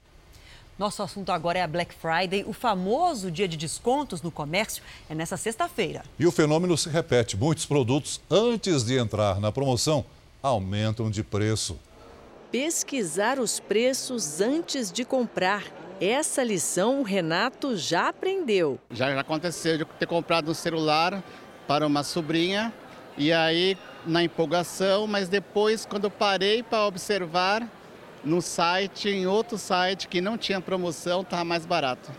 Nosso 0.81 1.03
assunto 1.03 1.31
agora 1.31 1.59
é 1.59 1.61
a 1.61 1.67
Black 1.67 1.93
Friday, 1.93 2.43
o 2.43 2.53
famoso 2.53 3.29
dia 3.29 3.47
de 3.47 3.55
descontos 3.55 4.23
no 4.23 4.31
comércio. 4.31 4.81
É 5.07 5.13
nessa 5.13 5.37
sexta-feira. 5.37 6.01
E 6.17 6.25
o 6.25 6.31
fenômeno 6.31 6.75
se 6.75 6.89
repete. 6.89 7.37
Muitos 7.37 7.67
produtos, 7.67 8.19
antes 8.31 8.83
de 8.83 8.97
entrar 8.97 9.39
na 9.39 9.51
promoção, 9.51 10.03
aumentam 10.41 11.11
de 11.11 11.21
preço. 11.21 11.77
Pesquisar 12.51 13.37
os 13.37 13.59
preços 13.59 14.41
antes 14.41 14.91
de 14.91 15.05
comprar. 15.05 15.63
Essa 16.01 16.43
lição 16.43 17.01
o 17.01 17.03
Renato 17.03 17.77
já 17.77 18.09
aprendeu. 18.09 18.79
Já 18.89 19.19
aconteceu 19.19 19.77
de 19.77 19.85
ter 19.85 20.07
comprado 20.07 20.49
um 20.49 20.55
celular 20.55 21.23
para 21.67 21.85
uma 21.85 22.01
sobrinha 22.01 22.73
e 23.15 23.31
aí 23.31 23.77
na 24.03 24.23
empolgação, 24.23 25.05
mas 25.05 25.29
depois 25.29 25.85
quando 25.85 26.05
eu 26.05 26.11
parei 26.11 26.63
para 26.63 26.87
observar, 26.87 27.69
no 28.23 28.41
site, 28.41 29.09
em 29.09 29.25
outro 29.25 29.57
site 29.57 30.07
que 30.07 30.21
não 30.21 30.37
tinha 30.37 30.61
promoção, 30.61 31.21
estava 31.21 31.43
mais 31.43 31.65
barato. 31.65 32.11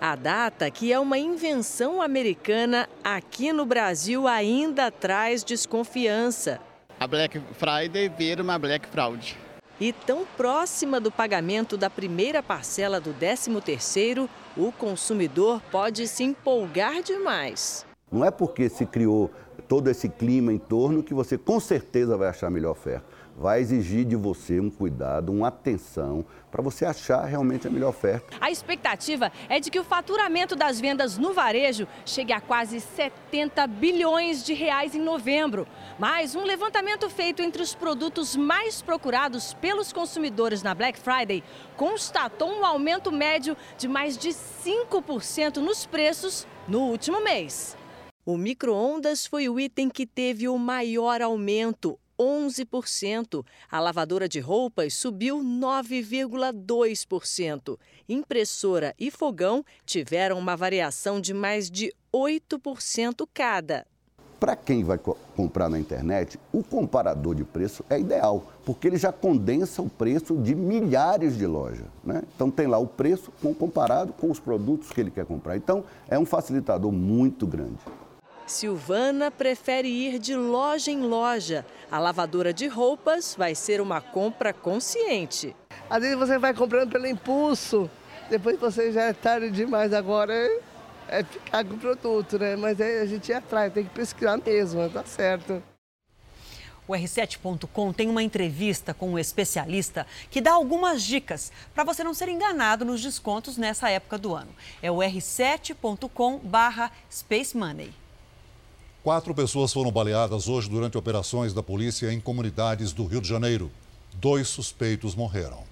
A 0.00 0.14
data, 0.14 0.70
que 0.70 0.92
é 0.92 1.00
uma 1.00 1.18
invenção 1.18 2.00
americana, 2.00 2.88
aqui 3.02 3.52
no 3.52 3.66
Brasil 3.66 4.28
ainda 4.28 4.90
traz 4.90 5.42
desconfiança. 5.42 6.60
A 7.00 7.06
Black 7.06 7.40
Friday 7.54 8.08
vira 8.08 8.42
uma 8.42 8.58
Black 8.58 8.86
Fraud. 8.88 9.36
E 9.80 9.92
tão 9.92 10.24
próxima 10.36 11.00
do 11.00 11.10
pagamento 11.10 11.76
da 11.76 11.88
primeira 11.88 12.42
parcela 12.42 13.00
do 13.00 13.14
13º, 13.14 14.28
o 14.56 14.72
consumidor 14.72 15.60
pode 15.70 16.06
se 16.06 16.24
empolgar 16.24 17.02
demais. 17.02 17.86
Não 18.10 18.24
é 18.24 18.30
porque 18.30 18.68
se 18.68 18.86
criou 18.86 19.30
todo 19.68 19.88
esse 19.88 20.08
clima 20.08 20.52
em 20.52 20.58
torno 20.58 21.02
que 21.02 21.14
você 21.14 21.36
com 21.36 21.60
certeza 21.60 22.16
vai 22.16 22.28
achar 22.28 22.48
a 22.48 22.50
melhor 22.50 22.72
oferta 22.72 23.17
vai 23.38 23.60
exigir 23.60 24.04
de 24.04 24.16
você 24.16 24.58
um 24.58 24.68
cuidado, 24.68 25.30
uma 25.30 25.46
atenção 25.46 26.26
para 26.50 26.60
você 26.60 26.84
achar 26.84 27.24
realmente 27.24 27.68
a 27.68 27.70
melhor 27.70 27.90
oferta. 27.90 28.36
A 28.40 28.50
expectativa 28.50 29.30
é 29.48 29.60
de 29.60 29.70
que 29.70 29.78
o 29.78 29.84
faturamento 29.84 30.56
das 30.56 30.80
vendas 30.80 31.16
no 31.16 31.32
varejo 31.32 31.86
chegue 32.04 32.32
a 32.32 32.40
quase 32.40 32.80
70 32.80 33.64
bilhões 33.68 34.44
de 34.44 34.54
reais 34.54 34.94
em 34.94 35.00
novembro. 35.00 35.68
Mas 35.98 36.34
um 36.34 36.42
levantamento 36.42 37.08
feito 37.08 37.40
entre 37.40 37.62
os 37.62 37.76
produtos 37.76 38.34
mais 38.34 38.82
procurados 38.82 39.54
pelos 39.54 39.92
consumidores 39.92 40.62
na 40.62 40.74
Black 40.74 40.98
Friday 40.98 41.44
constatou 41.76 42.50
um 42.50 42.66
aumento 42.66 43.12
médio 43.12 43.56
de 43.76 43.86
mais 43.86 44.18
de 44.18 44.30
5% 44.30 45.58
nos 45.58 45.86
preços 45.86 46.44
no 46.66 46.80
último 46.80 47.22
mês. 47.22 47.76
O 48.26 48.36
micro-ondas 48.36 49.24
foi 49.26 49.48
o 49.48 49.58
item 49.58 49.88
que 49.88 50.06
teve 50.06 50.48
o 50.48 50.58
maior 50.58 51.22
aumento, 51.22 51.98
11%. 52.18 53.44
A 53.70 53.80
lavadora 53.80 54.26
de 54.28 54.40
roupas 54.40 54.94
subiu 54.94 55.38
9,2%. 55.38 57.78
Impressora 58.08 58.94
e 58.98 59.10
fogão 59.10 59.62
tiveram 59.84 60.38
uma 60.38 60.56
variação 60.56 61.20
de 61.20 61.34
mais 61.34 61.70
de 61.70 61.92
8% 62.12 63.28
cada. 63.32 63.86
Para 64.40 64.54
quem 64.54 64.84
vai 64.84 64.98
co 64.98 65.16
comprar 65.36 65.68
na 65.68 65.80
internet, 65.80 66.38
o 66.52 66.62
comparador 66.62 67.34
de 67.34 67.42
preço 67.42 67.84
é 67.90 67.98
ideal, 67.98 68.44
porque 68.64 68.86
ele 68.86 68.96
já 68.96 69.12
condensa 69.12 69.82
o 69.82 69.90
preço 69.90 70.36
de 70.36 70.54
milhares 70.54 71.36
de 71.36 71.44
lojas. 71.44 71.86
Né? 72.04 72.22
Então 72.34 72.48
tem 72.48 72.68
lá 72.68 72.78
o 72.78 72.86
preço 72.86 73.32
comparado 73.58 74.12
com 74.12 74.30
os 74.30 74.38
produtos 74.38 74.92
que 74.92 75.00
ele 75.00 75.10
quer 75.10 75.26
comprar. 75.26 75.56
Então 75.56 75.82
é 76.08 76.16
um 76.16 76.24
facilitador 76.24 76.92
muito 76.92 77.48
grande. 77.48 77.78
Silvana 78.48 79.30
prefere 79.30 79.88
ir 79.88 80.18
de 80.18 80.34
loja 80.34 80.90
em 80.90 81.00
loja. 81.00 81.64
A 81.90 81.98
lavadora 81.98 82.52
de 82.52 82.66
roupas 82.66 83.34
vai 83.36 83.54
ser 83.54 83.80
uma 83.80 83.98
compra 84.00 84.52
consciente. 84.52 85.56
Às 85.88 86.00
vezes 86.00 86.18
você 86.18 86.38
vai 86.38 86.52
comprando 86.54 86.90
pelo 86.90 87.06
impulso, 87.06 87.88
depois 88.30 88.58
você 88.58 88.90
já 88.92 89.02
é 89.02 89.12
tarde 89.12 89.50
demais 89.50 89.92
agora. 89.92 90.34
É, 90.34 90.60
é 91.08 91.22
ficar 91.24 91.64
com 91.64 91.74
o 91.74 91.78
produto, 91.78 92.38
né? 92.38 92.56
Mas 92.56 92.80
a 92.80 93.06
gente 93.06 93.28
ir 93.28 93.34
atrás, 93.34 93.72
tem 93.72 93.84
que 93.84 93.90
pesquisar 93.90 94.38
mesmo, 94.38 94.88
tá 94.90 95.04
certo. 95.04 95.62
O 96.86 96.92
R7.com 96.92 97.92
tem 97.92 98.08
uma 98.08 98.22
entrevista 98.22 98.94
com 98.94 99.10
um 99.10 99.18
especialista 99.18 100.06
que 100.30 100.40
dá 100.40 100.52
algumas 100.52 101.02
dicas 101.02 101.52
para 101.74 101.84
você 101.84 102.02
não 102.02 102.14
ser 102.14 102.30
enganado 102.30 102.82
nos 102.82 103.02
descontos 103.02 103.58
nessa 103.58 103.90
época 103.90 104.16
do 104.16 104.34
ano. 104.34 104.48
É 104.82 104.90
o 104.90 104.96
r7.com/space 104.96 107.54
money. 107.54 107.92
Quatro 109.08 109.34
pessoas 109.34 109.72
foram 109.72 109.90
baleadas 109.90 110.48
hoje 110.48 110.68
durante 110.68 110.98
operações 110.98 111.54
da 111.54 111.62
polícia 111.62 112.12
em 112.12 112.20
comunidades 112.20 112.92
do 112.92 113.06
Rio 113.06 113.22
de 113.22 113.28
Janeiro. 113.28 113.72
Dois 114.16 114.48
suspeitos 114.48 115.14
morreram. 115.14 115.64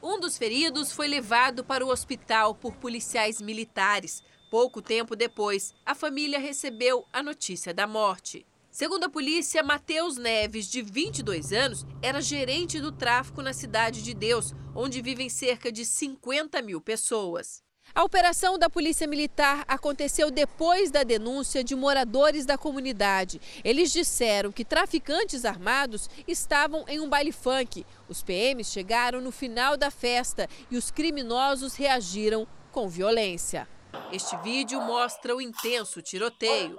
Um 0.00 0.20
dos 0.20 0.38
feridos 0.38 0.92
foi 0.92 1.08
levado 1.08 1.64
para 1.64 1.84
o 1.84 1.88
hospital 1.88 2.54
por 2.54 2.76
policiais 2.76 3.42
militares. 3.42 4.22
Pouco 4.48 4.80
tempo 4.80 5.16
depois, 5.16 5.74
a 5.84 5.92
família 5.92 6.38
recebeu 6.38 7.04
a 7.12 7.20
notícia 7.20 7.74
da 7.74 7.84
morte. 7.84 8.46
Segundo 8.70 9.02
a 9.02 9.10
polícia, 9.10 9.60
Matheus 9.64 10.16
Neves, 10.16 10.70
de 10.70 10.82
22 10.82 11.52
anos, 11.52 11.84
era 12.00 12.22
gerente 12.22 12.78
do 12.78 12.92
tráfico 12.92 13.42
na 13.42 13.52
Cidade 13.52 14.04
de 14.04 14.14
Deus, 14.14 14.54
onde 14.72 15.02
vivem 15.02 15.28
cerca 15.28 15.72
de 15.72 15.84
50 15.84 16.62
mil 16.62 16.80
pessoas. 16.80 17.60
A 17.94 18.04
operação 18.04 18.58
da 18.58 18.68
Polícia 18.68 19.06
Militar 19.06 19.64
aconteceu 19.66 20.30
depois 20.30 20.90
da 20.90 21.02
denúncia 21.02 21.64
de 21.64 21.74
moradores 21.74 22.44
da 22.44 22.58
comunidade. 22.58 23.40
Eles 23.64 23.92
disseram 23.92 24.52
que 24.52 24.64
traficantes 24.64 25.44
armados 25.44 26.08
estavam 26.26 26.84
em 26.86 27.00
um 27.00 27.08
baile 27.08 27.32
funk. 27.32 27.84
Os 28.08 28.22
PMs 28.22 28.70
chegaram 28.70 29.20
no 29.20 29.32
final 29.32 29.76
da 29.76 29.90
festa 29.90 30.48
e 30.70 30.76
os 30.76 30.90
criminosos 30.90 31.74
reagiram 31.74 32.46
com 32.70 32.88
violência. 32.88 33.66
Este 34.12 34.36
vídeo 34.38 34.80
mostra 34.80 35.34
o 35.34 35.40
intenso 35.40 36.02
tiroteio. 36.02 36.76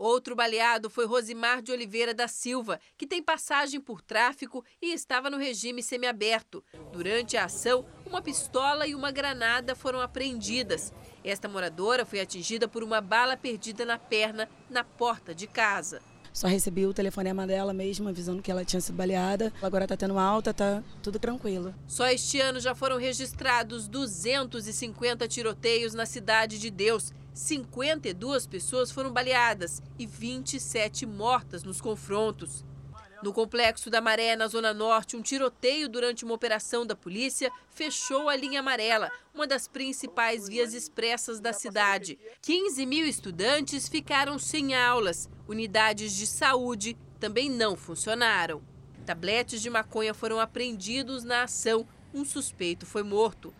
Outro 0.00 0.34
baleado 0.34 0.88
foi 0.88 1.04
Rosimar 1.04 1.60
de 1.60 1.70
Oliveira 1.70 2.14
da 2.14 2.26
Silva, 2.26 2.80
que 2.96 3.06
tem 3.06 3.22
passagem 3.22 3.78
por 3.78 4.00
tráfico 4.00 4.64
e 4.80 4.94
estava 4.94 5.28
no 5.28 5.36
regime 5.36 5.82
semiaberto. 5.82 6.64
Durante 6.90 7.36
a 7.36 7.44
ação, 7.44 7.84
uma 8.06 8.22
pistola 8.22 8.86
e 8.86 8.94
uma 8.94 9.10
granada 9.10 9.74
foram 9.74 10.00
apreendidas. 10.00 10.90
Esta 11.22 11.50
moradora 11.50 12.06
foi 12.06 12.18
atingida 12.18 12.66
por 12.66 12.82
uma 12.82 13.02
bala 13.02 13.36
perdida 13.36 13.84
na 13.84 13.98
perna 13.98 14.48
na 14.70 14.82
porta 14.82 15.34
de 15.34 15.46
casa. 15.46 16.00
Só 16.32 16.46
recebi 16.46 16.86
o 16.86 16.94
telefonema 16.94 17.46
dela 17.46 17.74
mesmo, 17.74 18.08
avisando 18.08 18.40
que 18.40 18.50
ela 18.50 18.64
tinha 18.64 18.80
sido 18.80 18.96
baleada. 18.96 19.52
Agora 19.60 19.84
está 19.84 19.98
tendo 19.98 20.18
alta, 20.18 20.54
tá 20.54 20.82
tudo 21.02 21.18
tranquilo. 21.18 21.74
Só 21.86 22.06
este 22.06 22.40
ano 22.40 22.58
já 22.58 22.74
foram 22.74 22.96
registrados 22.96 23.86
250 23.86 25.28
tiroteios 25.28 25.92
na 25.92 26.06
cidade 26.06 26.58
de 26.58 26.70
Deus 26.70 27.12
52 27.32 28.46
pessoas 28.46 28.90
foram 28.90 29.12
baleadas 29.12 29.82
e 29.98 30.06
27 30.06 31.06
mortas 31.06 31.62
nos 31.62 31.80
confrontos. 31.80 32.64
No 33.22 33.34
complexo 33.34 33.90
da 33.90 34.00
Maré, 34.00 34.34
na 34.34 34.48
Zona 34.48 34.72
Norte, 34.72 35.14
um 35.14 35.20
tiroteio 35.20 35.90
durante 35.90 36.24
uma 36.24 36.32
operação 36.32 36.86
da 36.86 36.96
polícia 36.96 37.52
fechou 37.68 38.30
a 38.30 38.36
linha 38.36 38.60
amarela, 38.60 39.10
uma 39.34 39.46
das 39.46 39.68
principais 39.68 40.48
vias 40.48 40.72
expressas 40.72 41.38
da 41.38 41.52
cidade. 41.52 42.18
15 42.40 42.86
mil 42.86 43.06
estudantes 43.06 43.88
ficaram 43.88 44.38
sem 44.38 44.74
aulas. 44.74 45.28
Unidades 45.46 46.16
de 46.16 46.26
saúde 46.26 46.96
também 47.18 47.50
não 47.50 47.76
funcionaram. 47.76 48.62
Tabletes 49.04 49.60
de 49.60 49.68
maconha 49.68 50.14
foram 50.14 50.40
apreendidos 50.40 51.22
na 51.22 51.42
ação. 51.42 51.86
Um 52.14 52.24
suspeito 52.24 52.86
foi 52.86 53.02
morto. 53.02 53.52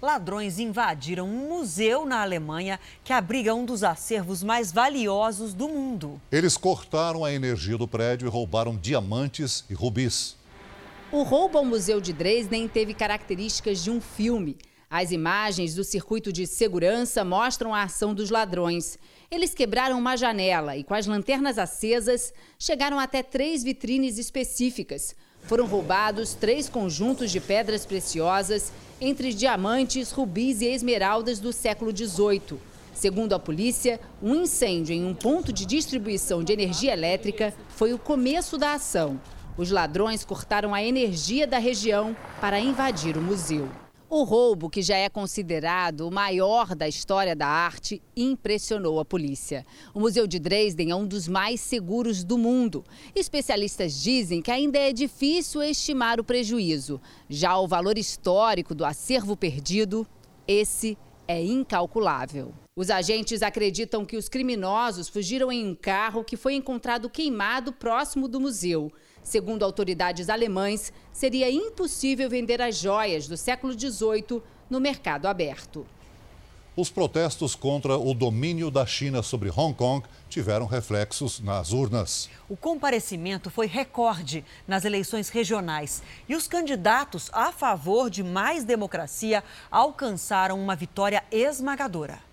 Ladrões 0.00 0.60
invadiram 0.60 1.28
um 1.28 1.48
museu 1.48 2.06
na 2.06 2.22
Alemanha 2.22 2.78
que 3.02 3.12
abriga 3.12 3.52
um 3.52 3.64
dos 3.64 3.82
acervos 3.82 4.44
mais 4.44 4.70
valiosos 4.70 5.52
do 5.52 5.68
mundo. 5.68 6.20
Eles 6.30 6.56
cortaram 6.56 7.24
a 7.24 7.32
energia 7.32 7.76
do 7.76 7.88
prédio 7.88 8.26
e 8.26 8.30
roubaram 8.30 8.76
diamantes 8.76 9.64
e 9.68 9.74
rubis. 9.74 10.36
O 11.10 11.22
roubo 11.24 11.58
ao 11.58 11.64
Museu 11.64 12.00
de 12.00 12.12
Dresden 12.12 12.68
teve 12.68 12.94
características 12.94 13.82
de 13.82 13.90
um 13.90 14.00
filme. 14.00 14.56
As 14.88 15.10
imagens 15.10 15.74
do 15.74 15.82
circuito 15.82 16.32
de 16.32 16.46
segurança 16.46 17.24
mostram 17.24 17.74
a 17.74 17.82
ação 17.82 18.14
dos 18.14 18.30
ladrões. 18.30 18.98
Eles 19.30 19.52
quebraram 19.52 19.98
uma 19.98 20.16
janela 20.16 20.76
e, 20.76 20.84
com 20.84 20.94
as 20.94 21.06
lanternas 21.06 21.58
acesas, 21.58 22.32
chegaram 22.56 23.00
até 23.00 23.22
três 23.22 23.64
vitrines 23.64 24.16
específicas. 24.16 25.14
Foram 25.48 25.64
roubados 25.64 26.34
três 26.34 26.68
conjuntos 26.68 27.30
de 27.30 27.40
pedras 27.40 27.86
preciosas, 27.86 28.70
entre 29.00 29.32
diamantes, 29.32 30.10
rubis 30.10 30.60
e 30.60 30.66
esmeraldas 30.66 31.38
do 31.38 31.54
século 31.54 31.90
XVIII. 31.90 32.60
Segundo 32.92 33.32
a 33.32 33.38
polícia, 33.38 33.98
um 34.22 34.42
incêndio 34.42 34.94
em 34.94 35.06
um 35.06 35.14
ponto 35.14 35.50
de 35.50 35.64
distribuição 35.64 36.44
de 36.44 36.52
energia 36.52 36.92
elétrica 36.92 37.54
foi 37.70 37.94
o 37.94 37.98
começo 37.98 38.58
da 38.58 38.74
ação. 38.74 39.18
Os 39.56 39.70
ladrões 39.70 40.22
cortaram 40.22 40.74
a 40.74 40.82
energia 40.82 41.46
da 41.46 41.58
região 41.58 42.14
para 42.42 42.60
invadir 42.60 43.16
o 43.16 43.22
museu. 43.22 43.70
O 44.10 44.22
roubo, 44.22 44.70
que 44.70 44.80
já 44.80 44.96
é 44.96 45.10
considerado 45.10 46.08
o 46.08 46.10
maior 46.10 46.74
da 46.74 46.88
história 46.88 47.36
da 47.36 47.46
arte, 47.46 48.00
impressionou 48.16 48.98
a 48.98 49.04
polícia. 49.04 49.66
O 49.92 50.00
Museu 50.00 50.26
de 50.26 50.38
Dresden 50.38 50.90
é 50.90 50.94
um 50.94 51.06
dos 51.06 51.28
mais 51.28 51.60
seguros 51.60 52.24
do 52.24 52.38
mundo. 52.38 52.82
Especialistas 53.14 54.00
dizem 54.00 54.40
que 54.40 54.50
ainda 54.50 54.78
é 54.78 54.94
difícil 54.94 55.62
estimar 55.62 56.18
o 56.18 56.24
prejuízo. 56.24 56.98
Já 57.28 57.58
o 57.58 57.68
valor 57.68 57.98
histórico 57.98 58.74
do 58.74 58.82
acervo 58.82 59.36
perdido, 59.36 60.06
esse 60.46 60.96
é 61.26 61.44
incalculável. 61.44 62.54
Os 62.74 62.88
agentes 62.88 63.42
acreditam 63.42 64.06
que 64.06 64.16
os 64.16 64.26
criminosos 64.26 65.10
fugiram 65.10 65.52
em 65.52 65.68
um 65.68 65.74
carro 65.74 66.24
que 66.24 66.38
foi 66.38 66.54
encontrado 66.54 67.10
queimado 67.10 67.74
próximo 67.74 68.26
do 68.26 68.40
museu. 68.40 68.90
Segundo 69.22 69.64
autoridades 69.64 70.28
alemães, 70.28 70.92
seria 71.12 71.50
impossível 71.50 72.28
vender 72.28 72.62
as 72.62 72.76
joias 72.78 73.28
do 73.28 73.36
século 73.36 73.72
XVIII 73.72 74.42
no 74.70 74.80
mercado 74.80 75.26
aberto. 75.26 75.86
Os 76.78 76.90
protestos 76.90 77.56
contra 77.56 77.98
o 77.98 78.14
domínio 78.14 78.70
da 78.70 78.86
China 78.86 79.20
sobre 79.20 79.50
Hong 79.50 79.74
Kong 79.74 80.06
tiveram 80.28 80.64
reflexos 80.64 81.40
nas 81.40 81.72
urnas. 81.72 82.30
O 82.48 82.56
comparecimento 82.56 83.50
foi 83.50 83.66
recorde 83.66 84.44
nas 84.64 84.84
eleições 84.84 85.28
regionais 85.28 86.04
e 86.28 86.36
os 86.36 86.46
candidatos 86.46 87.30
a 87.32 87.50
favor 87.50 88.08
de 88.08 88.22
mais 88.22 88.62
democracia 88.62 89.42
alcançaram 89.72 90.56
uma 90.62 90.76
vitória 90.76 91.24
esmagadora. 91.32 92.27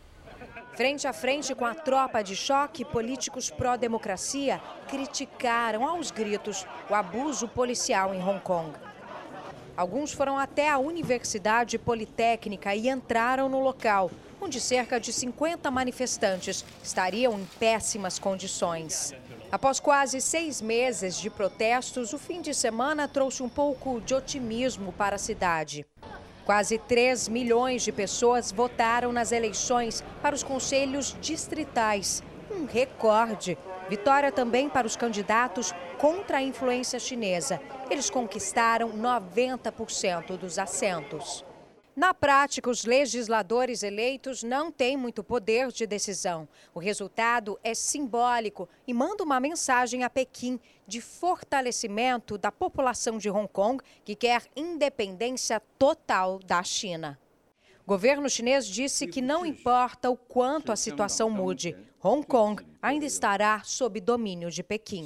Frente 0.76 1.08
a 1.08 1.14
frente 1.14 1.56
com 1.56 1.66
a 1.66 1.74
tropa 1.74 2.22
de 2.22 2.36
choque, 2.36 2.84
políticos 2.84 3.50
pró-democracia 3.50 4.62
criticaram 4.90 5.88
aos 5.88 6.12
gritos 6.12 6.68
o 6.90 6.94
abuso 6.94 7.48
policial 7.48 8.14
em 8.14 8.22
Hong 8.22 8.42
Kong. 8.42 8.74
Alguns 9.78 10.12
foram 10.12 10.38
até 10.38 10.70
a 10.70 10.78
Universidade 10.78 11.78
Politécnica 11.78 12.76
e 12.76 12.90
entraram 12.90 13.48
no 13.48 13.62
local, 13.62 14.12
onde 14.42 14.60
cerca 14.60 15.00
de 15.00 15.14
50 15.14 15.72
manifestantes 15.72 16.66
estariam 16.84 17.40
em 17.40 17.46
péssimas 17.58 18.20
condições. 18.20 19.14
Após 19.50 19.80
quase 19.80 20.20
seis 20.20 20.62
meses 20.62 21.18
de 21.18 21.30
protestos, 21.30 22.12
o 22.12 22.18
fim 22.18 22.42
de 22.42 22.54
semana 22.54 23.08
trouxe 23.08 23.42
um 23.42 23.50
pouco 23.50 24.02
de 24.02 24.14
otimismo 24.14 24.92
para 24.92 25.16
a 25.16 25.20
cidade. 25.20 25.86
Quase 26.46 26.78
3 26.78 27.28
milhões 27.28 27.84
de 27.84 27.92
pessoas 27.92 28.52
votaram 28.52 29.12
nas 29.12 29.32
eleições 29.32 30.04
para 30.22 30.36
os 30.36 30.44
conselhos 30.44 31.16
distritais. 31.20 32.22
Um 32.52 32.66
recorde. 32.66 33.58
Vitória 33.90 34.32
também 34.32 34.70
para 34.70 34.86
os 34.86 34.96
candidatos 34.96 35.74
contra 35.98 36.38
a 36.38 36.42
influência 36.42 37.00
chinesa. 37.00 37.60
Eles 37.90 38.10
conquistaram 38.10 38.92
90% 38.92 40.38
dos 40.38 40.60
assentos. 40.60 41.44
Na 41.96 42.14
prática, 42.14 42.70
os 42.70 42.84
legisladores 42.84 43.82
eleitos 43.82 44.44
não 44.44 44.70
têm 44.70 44.98
muito 44.98 45.24
poder 45.24 45.72
de 45.72 45.88
decisão. 45.88 46.46
O 46.74 46.80
resultado 46.80 47.58
é 47.64 47.74
simbólico 47.74 48.68
e 48.86 48.94
manda 48.94 49.24
uma 49.24 49.40
mensagem 49.40 50.04
a 50.04 50.10
Pequim 50.10 50.60
de 50.86 51.00
fortalecimento 51.00 52.38
da 52.38 52.52
população 52.52 53.18
de 53.18 53.30
Hong 53.30 53.48
Kong, 53.48 53.82
que 54.04 54.14
quer 54.14 54.44
independência 54.58 55.62
total 55.80 56.40
da 56.40 56.62
China. 56.64 57.18
O 57.86 57.88
governo 57.88 58.30
chinês 58.30 58.68
disse 58.68 59.08
que 59.08 59.22
não 59.22 59.46
importa 59.46 60.10
o 60.10 60.18
quanto 60.18 60.74
a 60.74 60.76
situação 60.76 61.30
mude, 61.30 61.78
Hong 62.04 62.26
Kong 62.28 62.62
ainda 62.82 63.06
estará 63.06 63.62
sob 63.64 64.02
domínio 64.02 64.52
de 64.52 64.64
Pequim. 64.64 65.06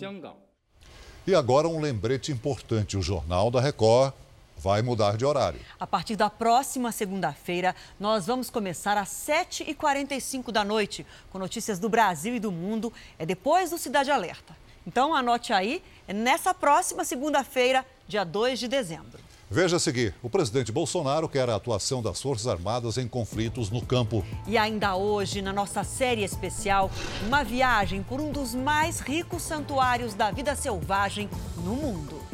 E 1.27 1.35
agora 1.35 1.67
um 1.67 1.79
lembrete 1.79 2.31
importante: 2.31 2.97
o 2.97 3.01
Jornal 3.01 3.51
da 3.51 3.61
Record 3.61 4.13
vai 4.59 4.81
mudar 4.81 5.15
de 5.15 5.25
horário. 5.25 5.59
A 5.79 5.87
partir 5.87 6.15
da 6.15 6.29
próxima 6.29 6.91
segunda-feira, 6.91 7.73
nós 7.99 8.27
vamos 8.27 8.49
começar 8.49 8.97
às 8.97 9.09
7h45 9.09 10.51
da 10.51 10.65
noite, 10.65 11.05
com 11.31 11.39
notícias 11.39 11.79
do 11.79 11.87
Brasil 11.87 12.35
e 12.35 12.39
do 12.39 12.51
mundo. 12.51 12.91
É 13.17 13.25
depois 13.25 13.69
do 13.69 13.77
Cidade 13.77 14.11
Alerta. 14.11 14.55
Então, 14.85 15.15
anote 15.15 15.53
aí, 15.53 15.81
é 16.07 16.13
nessa 16.13 16.53
próxima 16.53 17.05
segunda-feira, 17.05 17.85
dia 18.07 18.23
2 18.23 18.59
de 18.59 18.67
dezembro. 18.67 19.19
Veja 19.51 19.77
a 19.77 19.79
seguir: 19.79 20.13
o 20.21 20.29
presidente 20.29 20.71
Bolsonaro 20.71 21.27
quer 21.27 21.49
a 21.49 21.55
atuação 21.55 22.03
das 22.03 22.21
Forças 22.21 22.45
Armadas 22.45 22.97
em 22.97 23.07
conflitos 23.07 23.71
no 23.71 23.83
campo. 23.83 24.23
E 24.45 24.57
ainda 24.57 24.95
hoje, 24.95 25.41
na 25.41 25.51
nossa 25.51 25.83
série 25.83 26.23
especial, 26.23 26.91
uma 27.25 27.43
viagem 27.43 28.03
por 28.03 28.21
um 28.21 28.31
dos 28.31 28.53
mais 28.53 28.99
ricos 28.99 29.41
santuários 29.41 30.13
da 30.13 30.29
vida 30.29 30.55
selvagem 30.55 31.27
no 31.63 31.75
mundo. 31.75 32.28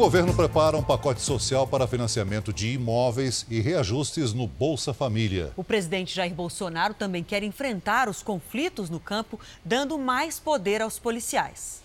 Governo 0.00 0.32
prepara 0.34 0.78
um 0.78 0.82
pacote 0.82 1.20
social 1.20 1.66
para 1.66 1.86
financiamento 1.86 2.54
de 2.54 2.72
imóveis 2.72 3.44
e 3.50 3.60
reajustes 3.60 4.32
no 4.32 4.46
Bolsa 4.46 4.94
Família. 4.94 5.52
O 5.58 5.62
presidente 5.62 6.14
Jair 6.14 6.32
Bolsonaro 6.32 6.94
também 6.94 7.22
quer 7.22 7.42
enfrentar 7.42 8.08
os 8.08 8.22
conflitos 8.22 8.88
no 8.88 8.98
campo, 8.98 9.38
dando 9.62 9.98
mais 9.98 10.40
poder 10.40 10.80
aos 10.80 10.98
policiais. 10.98 11.82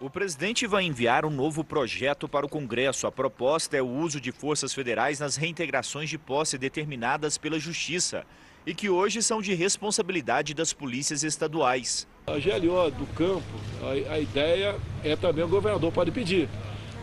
O 0.00 0.08
presidente 0.08 0.68
vai 0.68 0.84
enviar 0.84 1.24
um 1.24 1.30
novo 1.30 1.64
projeto 1.64 2.28
para 2.28 2.46
o 2.46 2.48
Congresso. 2.48 3.08
A 3.08 3.12
proposta 3.12 3.76
é 3.76 3.82
o 3.82 3.88
uso 3.88 4.20
de 4.20 4.30
forças 4.30 4.72
federais 4.72 5.18
nas 5.18 5.34
reintegrações 5.34 6.08
de 6.08 6.16
posse 6.16 6.56
determinadas 6.56 7.36
pela 7.36 7.58
Justiça 7.58 8.24
e 8.64 8.72
que 8.72 8.88
hoje 8.88 9.20
são 9.20 9.42
de 9.42 9.52
responsabilidade 9.52 10.54
das 10.54 10.72
polícias 10.72 11.24
estaduais. 11.24 12.06
A 12.28 12.38
GLO 12.38 12.88
do 12.92 13.06
campo, 13.14 13.42
a, 13.82 14.14
a 14.14 14.20
ideia 14.20 14.76
é 15.02 15.16
também 15.16 15.42
o 15.44 15.48
governador 15.48 15.90
pode 15.90 16.12
pedir 16.12 16.48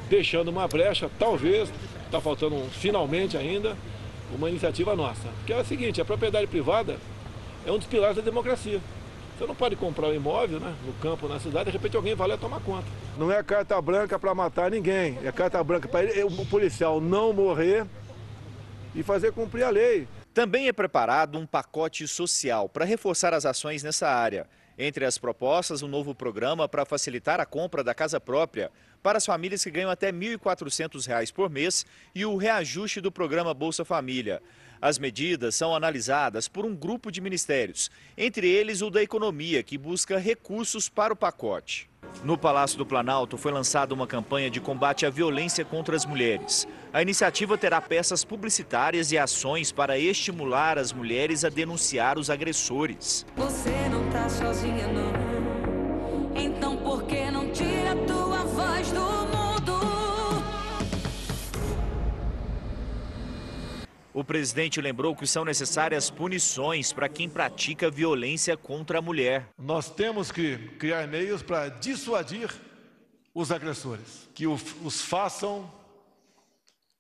deixando 0.10 0.50
uma 0.50 0.68
brecha, 0.68 1.10
talvez, 1.18 1.72
está 2.06 2.20
faltando 2.22 2.56
um, 2.56 2.70
finalmente 2.70 3.38
ainda, 3.38 3.76
uma 4.36 4.50
iniciativa 4.50 4.96
nossa. 4.96 5.28
Que 5.46 5.54
é 5.54 5.60
a 5.60 5.64
seguinte, 5.64 6.02
a 6.02 6.06
propriedade 6.06 6.48
privada 6.48 6.98
é 7.66 7.72
um 7.72 7.78
dos 7.78 7.88
pilares 7.88 8.16
da 8.18 8.22
democracia. 8.22 8.80
Você 9.38 9.48
não 9.48 9.56
pode 9.56 9.76
comprar 9.76 10.10
um 10.10 10.14
imóvel 10.14 10.60
né, 10.60 10.76
no 10.86 10.94
campo, 10.94 11.28
na 11.28 11.40
cidade, 11.40 11.66
de 11.66 11.72
repente 11.72 11.96
alguém 11.96 12.14
vai 12.14 12.28
lá 12.28 12.38
tomar 12.38 12.60
conta. 12.60 12.86
Não 13.18 13.32
é 13.32 13.42
carta 13.42 13.82
branca 13.82 14.20
para 14.20 14.34
matar 14.36 14.70
ninguém, 14.70 15.18
é 15.24 15.32
carta 15.32 15.64
branca 15.64 15.88
para 15.88 16.08
o 16.26 16.46
policial 16.46 17.02
não 17.02 17.34
morrer 17.34 17.86
e 18.94 19.02
fazer 19.02 19.32
cumprir 19.32 19.64
a 19.64 19.70
lei. 19.70 20.08
Também 20.34 20.68
é 20.68 20.74
preparado 20.74 21.38
um 21.38 21.46
pacote 21.46 22.08
social 22.08 22.70
para 22.70 22.86
reforçar 22.86 23.34
as 23.34 23.46
ações 23.46 23.84
nessa 23.84 24.08
área. 24.08 24.48
Entre 24.78 25.06
as 25.06 25.18
propostas, 25.18 25.84
um 25.84 25.88
novo 25.88 26.16
programa 26.16 26.68
para 26.68 26.86
facilitar 26.86 27.40
a 27.40 27.46
compra 27.46 27.84
da 27.84 27.94
casa 27.94 28.20
própria 28.20 28.72
para 29.04 29.18
as 29.18 29.26
famílias 29.26 29.64
que 29.64 29.70
ganham 29.70 29.92
até 29.92 30.08
R$ 30.08 30.38
1.400 30.38 31.34
por 31.34 31.50
mês 31.50 31.86
e 32.16 32.26
o 32.26 32.38
reajuste 32.38 33.02
do 33.02 33.12
programa 33.12 33.54
Bolsa 33.54 33.84
Família. 33.84 34.42
As 34.82 34.98
medidas 34.98 35.56
são 35.56 35.74
analisadas 35.74 36.48
por 36.48 36.66
um 36.66 36.76
grupo 36.76 37.12
de 37.12 37.22
ministérios, 37.22 37.92
entre 38.18 38.50
eles 38.50 38.82
o 38.82 38.90
da 38.90 39.02
Economia, 39.02 39.64
que 39.64 39.78
busca 39.78 40.18
recursos 40.18 40.90
para 40.90 41.14
o 41.14 41.16
pacote. 41.16 41.90
No 42.24 42.38
Palácio 42.38 42.78
do 42.78 42.86
Planalto 42.86 43.38
foi 43.38 43.52
lançada 43.52 43.94
uma 43.94 44.06
campanha 44.06 44.50
de 44.50 44.60
combate 44.60 45.06
à 45.06 45.10
violência 45.10 45.64
contra 45.64 45.96
as 45.96 46.06
mulheres. 46.06 46.68
A 46.92 47.02
iniciativa 47.02 47.58
terá 47.58 47.82
peças 47.82 48.24
publicitárias 48.26 49.12
e 49.12 49.18
ações 49.18 49.72
para 49.72 49.98
estimular 49.98 50.78
as 50.78 50.92
mulheres 50.92 51.44
a 51.44 51.50
denunciar 51.50 52.20
os 52.20 52.30
agressores. 52.30 53.26
Você 53.36 53.72
não 53.90 54.10
tá 54.10 54.30
sozinha 54.30 54.88
não. 54.88 55.14
Então 56.36 56.76
por 56.78 57.04
que 57.04 57.32
não 57.32 57.50
tira 57.52 57.94
a 57.94 57.96
tua 58.06 58.33
O 64.14 64.24
presidente 64.24 64.80
lembrou 64.80 65.16
que 65.16 65.26
são 65.26 65.44
necessárias 65.44 66.12
punições 66.12 66.94
para 66.94 67.10
quem 67.10 67.28
pratica 67.28 67.90
violência 67.90 68.56
contra 68.56 69.00
a 69.00 69.02
mulher. 69.02 69.50
Nós 69.58 69.90
temos 69.90 70.32
que 70.32 70.58
criar 70.78 71.08
meios 71.08 71.42
para 71.42 71.70
dissuadir 71.70 72.54
os 73.34 73.52
agressores, 73.52 74.30
que 74.36 74.46
os 74.46 75.02
façam 75.02 75.72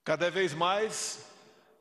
cada 0.03 0.31
vez 0.31 0.55
mais 0.55 1.23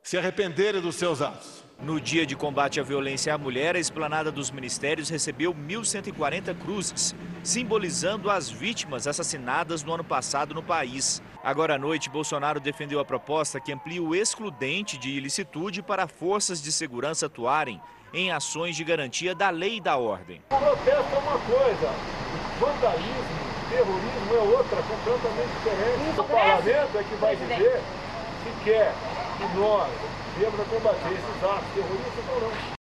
se 0.02 0.18
arrependerem 0.18 0.82
dos 0.82 0.96
seus 0.96 1.22
atos. 1.22 1.61
No 1.82 2.00
dia 2.00 2.24
de 2.24 2.36
combate 2.36 2.78
à 2.78 2.82
violência 2.84 3.34
à 3.34 3.36
mulher, 3.36 3.74
a 3.74 3.78
esplanada 3.80 4.30
dos 4.30 4.52
ministérios 4.52 5.08
recebeu 5.08 5.52
1.140 5.52 6.56
cruzes, 6.56 7.12
simbolizando 7.42 8.30
as 8.30 8.48
vítimas 8.48 9.08
assassinadas 9.08 9.82
no 9.82 9.92
ano 9.92 10.04
passado 10.04 10.54
no 10.54 10.62
país. 10.62 11.20
Agora 11.42 11.74
à 11.74 11.78
noite, 11.78 12.08
Bolsonaro 12.08 12.60
defendeu 12.60 13.00
a 13.00 13.04
proposta 13.04 13.58
que 13.58 13.72
amplia 13.72 14.00
o 14.00 14.14
excludente 14.14 14.96
de 14.96 15.10
ilicitude 15.10 15.82
para 15.82 16.06
forças 16.06 16.62
de 16.62 16.70
segurança 16.70 17.26
atuarem 17.26 17.80
em 18.14 18.30
ações 18.30 18.76
de 18.76 18.84
garantia 18.84 19.34
da 19.34 19.50
lei 19.50 19.78
e 19.78 19.80
da 19.80 19.96
ordem. 19.96 20.40
O 20.52 20.56
protesto 20.56 21.14
é 21.16 21.18
uma 21.18 21.38
coisa, 21.40 21.92
vandalismo, 22.60 23.42
terrorismo 23.68 24.34
é 24.34 24.56
outra, 24.56 24.76
completamente 24.84 25.50
diferente. 25.56 26.20
O 26.20 26.24
parlamento 26.24 26.98
é 26.98 27.02
que 27.02 27.14
vai 27.16 27.34
dizer 27.34 27.80
se 28.44 28.64
quer 28.64 28.94
que 29.36 29.58
nós 29.58 29.90
viemos 30.36 30.60
a 30.60 30.64
combater 30.64 31.12
esses 31.12 31.44
atos 31.44 31.72
terroristas 31.74 32.24
ou 32.28 32.40
não. 32.40 32.81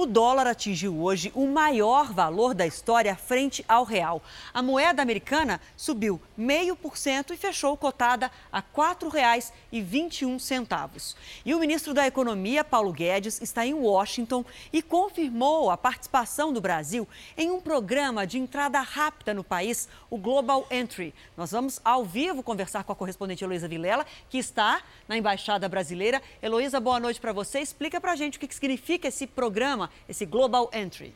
O 0.00 0.06
dólar 0.06 0.46
atingiu 0.46 1.02
hoje 1.02 1.32
o 1.34 1.44
maior 1.44 2.12
valor 2.12 2.54
da 2.54 2.64
história 2.64 3.16
frente 3.16 3.64
ao 3.66 3.82
real. 3.82 4.22
A 4.54 4.62
moeda 4.62 5.02
americana 5.02 5.60
subiu 5.76 6.22
0,5% 6.38 7.32
e 7.32 7.36
fechou 7.36 7.76
cotada 7.76 8.30
a 8.52 8.60
R$ 8.60 8.66
4,21. 8.76 11.16
E 11.44 11.52
o 11.52 11.58
ministro 11.58 11.92
da 11.92 12.06
Economia, 12.06 12.62
Paulo 12.62 12.92
Guedes, 12.92 13.42
está 13.42 13.66
em 13.66 13.74
Washington 13.74 14.44
e 14.72 14.80
confirmou 14.80 15.68
a 15.68 15.76
participação 15.76 16.52
do 16.52 16.60
Brasil 16.60 17.08
em 17.36 17.50
um 17.50 17.60
programa 17.60 18.24
de 18.24 18.38
entrada 18.38 18.80
rápida 18.80 19.34
no 19.34 19.42
país, 19.42 19.88
o 20.08 20.16
Global 20.16 20.64
Entry. 20.70 21.12
Nós 21.36 21.50
vamos 21.50 21.80
ao 21.84 22.04
vivo 22.04 22.40
conversar 22.40 22.84
com 22.84 22.92
a 22.92 22.94
correspondente 22.94 23.42
Heloísa 23.42 23.66
Vilela, 23.66 24.06
que 24.30 24.38
está 24.38 24.80
na 25.08 25.18
Embaixada 25.18 25.68
Brasileira. 25.68 26.22
Heloísa, 26.40 26.78
boa 26.78 27.00
noite 27.00 27.20
para 27.20 27.32
você. 27.32 27.58
Explica 27.58 28.00
para 28.00 28.12
a 28.12 28.16
gente 28.16 28.36
o 28.36 28.40
que 28.40 28.54
significa 28.54 29.08
esse 29.08 29.26
programa 29.26 29.87
esse 30.08 30.26
Global 30.26 30.70
Entry? 30.72 31.14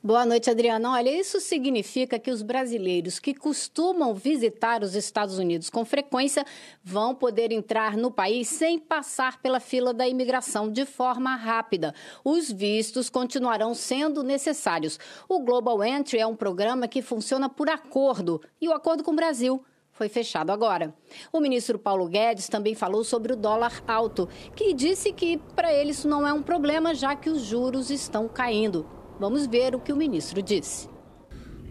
Boa 0.00 0.24
noite, 0.24 0.48
Adriana. 0.48 0.92
Olha, 0.92 1.10
isso 1.10 1.40
significa 1.40 2.20
que 2.20 2.30
os 2.30 2.40
brasileiros 2.40 3.18
que 3.18 3.34
costumam 3.34 4.14
visitar 4.14 4.80
os 4.84 4.94
Estados 4.94 5.38
Unidos 5.38 5.68
com 5.68 5.84
frequência 5.84 6.46
vão 6.84 7.16
poder 7.16 7.50
entrar 7.50 7.96
no 7.96 8.08
país 8.08 8.46
sem 8.46 8.78
passar 8.78 9.42
pela 9.42 9.58
fila 9.58 9.92
da 9.92 10.06
imigração 10.06 10.70
de 10.70 10.86
forma 10.86 11.34
rápida. 11.34 11.92
Os 12.24 12.48
vistos 12.50 13.10
continuarão 13.10 13.74
sendo 13.74 14.22
necessários. 14.22 15.00
O 15.28 15.40
Global 15.40 15.82
Entry 15.82 16.20
é 16.20 16.26
um 16.26 16.36
programa 16.36 16.86
que 16.86 17.02
funciona 17.02 17.48
por 17.48 17.68
acordo 17.68 18.40
e 18.60 18.68
o 18.68 18.72
acordo 18.72 19.02
com 19.02 19.10
o 19.10 19.16
Brasil 19.16 19.62
foi 19.98 20.08
fechado 20.08 20.50
agora. 20.50 20.94
O 21.32 21.40
ministro 21.40 21.76
Paulo 21.76 22.06
Guedes 22.06 22.48
também 22.48 22.72
falou 22.72 23.02
sobre 23.02 23.32
o 23.32 23.36
dólar 23.36 23.82
alto, 23.84 24.28
que 24.54 24.72
disse 24.72 25.12
que 25.12 25.38
para 25.56 25.74
ele 25.74 25.90
isso 25.90 26.06
não 26.06 26.24
é 26.26 26.32
um 26.32 26.40
problema, 26.40 26.94
já 26.94 27.16
que 27.16 27.28
os 27.28 27.42
juros 27.42 27.90
estão 27.90 28.28
caindo. 28.28 28.86
Vamos 29.18 29.44
ver 29.46 29.74
o 29.74 29.80
que 29.80 29.92
o 29.92 29.96
ministro 29.96 30.40
disse. 30.40 30.88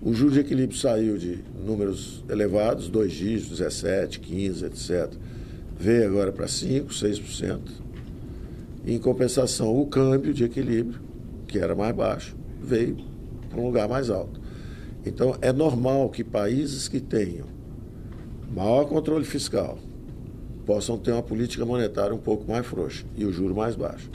O 0.01 0.13
juro 0.13 0.31
de 0.31 0.41
equilíbrio 0.41 0.77
saiu 0.77 1.17
de 1.17 1.41
números 1.65 2.23
elevados, 2.29 2.89
dois 2.89 3.13
dígitos, 3.13 3.59
17, 3.59 4.19
15, 4.19 4.65
etc. 4.65 5.13
Veio 5.77 6.07
agora 6.07 6.31
para 6.33 6.47
5, 6.47 6.89
6%. 6.89 7.59
Em 8.85 8.99
compensação, 8.99 9.79
o 9.79 9.87
câmbio 9.87 10.33
de 10.33 10.43
equilíbrio, 10.43 10.99
que 11.47 11.57
era 11.57 11.73
mais 11.73 11.95
baixo, 11.95 12.35
veio 12.61 12.97
para 13.49 13.59
um 13.59 13.65
lugar 13.65 13.87
mais 13.87 14.09
alto. 14.09 14.39
Então, 15.05 15.37
é 15.41 15.53
normal 15.53 16.09
que 16.09 16.23
países 16.23 16.89
que 16.89 16.99
tenham 16.99 17.56
maior 18.51 18.85
controle 18.85 19.25
fiscal, 19.25 19.77
possam 20.65 20.97
ter 20.97 21.11
uma 21.11 21.23
política 21.23 21.65
monetária 21.65 22.13
um 22.13 22.19
pouco 22.19 22.49
mais 22.49 22.65
frouxa 22.65 23.05
e 23.15 23.25
o 23.25 23.31
juro 23.31 23.55
mais 23.55 23.75
baixo. 23.75 24.09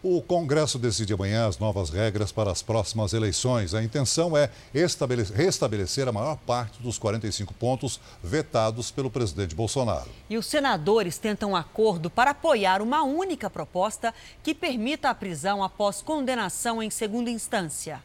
O 0.00 0.22
Congresso 0.22 0.78
decide 0.78 1.12
amanhã 1.12 1.48
as 1.48 1.58
novas 1.58 1.90
regras 1.90 2.30
para 2.30 2.52
as 2.52 2.62
próximas 2.62 3.12
eleições. 3.12 3.74
A 3.74 3.82
intenção 3.82 4.36
é 4.36 4.48
restabelecer 4.72 6.06
a 6.06 6.12
maior 6.12 6.36
parte 6.36 6.80
dos 6.80 6.98
45 6.98 7.52
pontos 7.54 8.00
vetados 8.22 8.92
pelo 8.92 9.10
presidente 9.10 9.56
Bolsonaro. 9.56 10.08
E 10.30 10.38
os 10.38 10.46
senadores 10.46 11.18
tentam 11.18 11.50
um 11.50 11.56
acordo 11.56 12.08
para 12.08 12.30
apoiar 12.30 12.80
uma 12.80 13.02
única 13.02 13.50
proposta 13.50 14.14
que 14.40 14.54
permita 14.54 15.10
a 15.10 15.14
prisão 15.14 15.64
após 15.64 16.00
condenação 16.00 16.80
em 16.80 16.90
segunda 16.90 17.28
instância. 17.28 18.00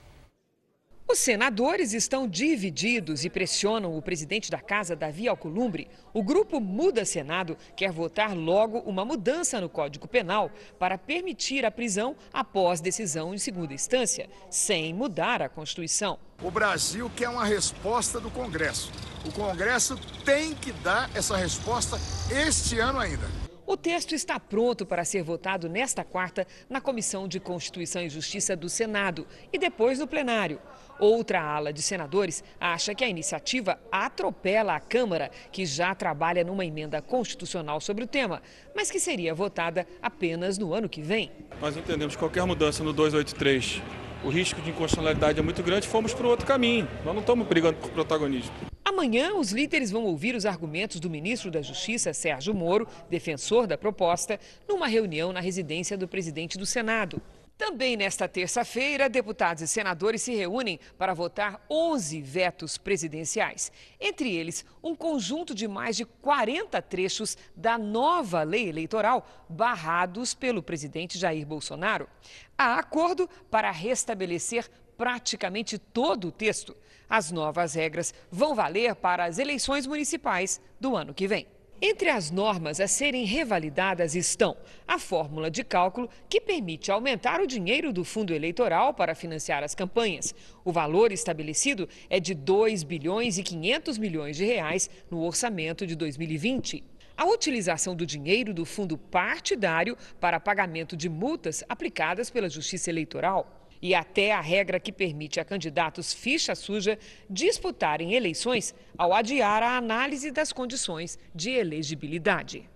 Os 1.08 1.20
senadores 1.20 1.94
estão 1.94 2.28
divididos 2.28 3.26
e 3.26 3.30
pressionam 3.30 3.96
o 3.96 4.02
presidente 4.02 4.50
da 4.50 4.60
casa, 4.60 4.96
Davi 4.96 5.28
Alcolumbre. 5.28 5.90
O 6.14 6.24
grupo 6.24 6.60
Muda 6.60 7.04
Senado 7.04 7.58
quer 7.76 7.92
votar 7.92 8.36
logo 8.36 8.80
uma 8.80 9.04
mudança 9.04 9.60
no 9.60 9.70
Código 9.70 10.08
Penal 10.08 10.50
para 10.80 10.98
permitir 10.98 11.66
a 11.66 11.72
prisão 11.72 12.16
após 12.32 12.80
decisão 12.80 13.34
em 13.34 13.38
segunda 13.38 13.74
instância, 13.74 14.30
sem 14.50 14.94
mudar 14.94 15.42
a 15.42 15.50
Constituição. 15.50 16.18
O 16.42 16.50
Brasil 16.50 17.12
quer 17.16 17.30
uma 17.30 17.46
resposta 17.46 18.20
do 18.20 18.32
Congresso. 18.32 18.92
O 19.26 19.32
Congresso 19.32 19.98
tem 20.26 20.56
que 20.56 20.72
dar 20.72 21.12
essa 21.14 21.36
resposta 21.36 21.98
este 22.32 22.80
ano 22.80 23.00
ainda. 23.00 23.43
O 23.66 23.78
texto 23.78 24.14
está 24.14 24.40
pronto 24.40 24.86
para 24.86 25.06
ser 25.06 25.24
votado 25.24 25.70
nesta 25.70 26.04
quarta 26.04 26.46
na 26.70 26.82
Comissão 26.82 27.28
de 27.28 27.40
Constituição 27.40 28.02
e 28.02 28.10
Justiça 28.10 28.58
do 28.58 28.68
Senado 28.68 29.26
e 29.54 29.58
depois 29.58 30.00
no 30.00 30.08
plenário. 30.08 30.60
Outra 31.00 31.42
ala 31.42 31.72
de 31.72 31.82
senadores 31.82 32.44
acha 32.60 32.94
que 32.94 33.04
a 33.04 33.10
iniciativa 33.10 33.80
atropela 33.92 34.76
a 34.76 34.80
Câmara, 34.80 35.32
que 35.52 35.66
já 35.66 35.96
trabalha 35.96 36.44
numa 36.44 36.66
emenda 36.66 37.02
constitucional 37.02 37.80
sobre 37.80 38.04
o 38.04 38.08
tema, 38.08 38.42
mas 38.76 38.92
que 38.92 39.00
seria 39.00 39.34
votada 39.34 39.88
apenas 40.02 40.58
no 40.58 40.74
ano 40.74 40.90
que 40.90 41.02
vem. 41.02 41.32
Nós 41.62 41.76
entendemos 41.78 42.16
que 42.16 42.20
qualquer 42.20 42.46
mudança 42.46 42.84
no 42.84 42.92
283, 42.92 43.82
o 44.26 44.30
risco 44.30 44.62
de 44.62 44.72
inconstitucionalidade 44.72 45.40
é 45.40 45.42
muito 45.42 45.64
grande, 45.64 45.88
fomos 45.88 46.14
para 46.14 46.28
outro 46.28 46.46
caminho. 46.46 46.88
Nós 47.06 47.14
não 47.14 47.22
estamos 47.22 47.48
brigando 47.48 47.78
por 47.78 47.90
protagonismo. 47.92 48.73
Amanhã, 48.86 49.34
os 49.36 49.52
líderes 49.52 49.92
vão 49.92 50.04
ouvir 50.04 50.36
os 50.36 50.46
argumentos 50.46 51.00
do 51.00 51.10
ministro 51.10 51.50
da 51.50 51.62
Justiça, 51.62 52.14
Sérgio 52.14 52.54
Moro, 52.54 52.88
defensor 53.10 53.66
da 53.66 53.78
proposta, 53.78 54.38
numa 54.68 54.88
reunião 54.88 55.32
na 55.32 55.40
residência 55.40 55.98
do 55.98 56.08
presidente 56.08 56.58
do 56.58 56.66
Senado. 56.66 57.22
Também 57.58 57.96
nesta 57.96 58.28
terça-feira, 58.28 59.08
deputados 59.08 59.64
e 59.64 59.68
senadores 59.68 60.22
se 60.24 60.36
reúnem 60.36 60.80
para 60.98 61.14
votar 61.14 61.66
11 61.70 62.20
vetos 62.20 62.78
presidenciais. 62.78 63.72
Entre 64.02 64.36
eles, 64.36 64.66
um 64.84 64.94
conjunto 64.94 65.56
de 65.56 65.66
mais 65.66 65.96
de 65.96 66.04
40 66.04 66.82
trechos 66.82 67.38
da 67.56 67.78
nova 67.78 68.44
lei 68.44 68.68
eleitoral 68.68 69.26
barrados 69.48 70.34
pelo 70.34 70.62
presidente 70.62 71.18
Jair 71.18 71.46
Bolsonaro. 71.46 72.10
Há 72.58 72.80
acordo 72.80 73.30
para 73.50 73.72
restabelecer 73.72 74.70
praticamente 74.98 75.78
todo 75.78 76.28
o 76.28 76.32
texto. 76.32 76.76
As 77.16 77.32
novas 77.32 77.76
regras 77.76 78.12
vão 78.32 78.56
valer 78.56 78.96
para 78.96 79.26
as 79.26 79.38
eleições 79.38 79.86
municipais 79.86 80.60
do 80.80 80.96
ano 80.96 81.14
que 81.14 81.28
vem. 81.28 81.46
Entre 81.80 82.10
as 82.10 82.32
normas 82.32 82.80
a 82.80 82.88
serem 82.88 83.24
revalidadas 83.24 84.16
estão 84.16 84.58
a 84.88 84.98
fórmula 84.98 85.52
de 85.52 85.64
cálculo 85.64 86.10
que 86.28 86.42
permite 86.42 86.92
aumentar 86.92 87.40
o 87.40 87.46
dinheiro 87.46 87.94
do 87.94 88.04
fundo 88.04 88.34
eleitoral 88.34 88.96
para 88.96 89.14
financiar 89.14 89.64
as 89.64 89.76
campanhas. 89.76 90.34
O 90.66 90.72
valor 90.72 91.12
estabelecido 91.12 91.88
é 92.10 92.20
de 92.20 92.34
2 92.34 92.82
bilhões 92.82 93.38
e 93.38 93.44
500 93.44 94.00
milhões 94.00 94.36
de 94.36 94.46
reais 94.46 94.90
no 95.12 95.24
orçamento 95.24 95.86
de 95.86 95.96
2020. 95.96 96.84
A 97.16 97.26
utilização 97.26 97.96
do 97.96 98.08
dinheiro 98.08 98.56
do 98.56 98.66
fundo 98.66 98.98
partidário 98.98 99.96
para 100.20 100.40
pagamento 100.40 100.98
de 100.98 101.08
multas 101.10 101.64
aplicadas 101.70 102.32
pela 102.32 102.50
Justiça 102.50 102.90
Eleitoral 102.90 103.63
e 103.84 103.94
até 103.94 104.32
a 104.32 104.40
regra 104.40 104.80
que 104.80 104.94
permite 104.94 105.42
a 105.42 105.46
candidatos 105.46 106.14
ficha 106.14 106.56
suja 106.56 106.98
disputarem 107.30 108.14
eleições 108.14 108.74
ao 108.98 109.14
adiar 109.14 109.62
a 109.62 109.76
análise 109.76 110.32
das 110.32 110.54
condições 110.54 111.20
de 111.36 111.50
elegibilidade. 111.50 112.70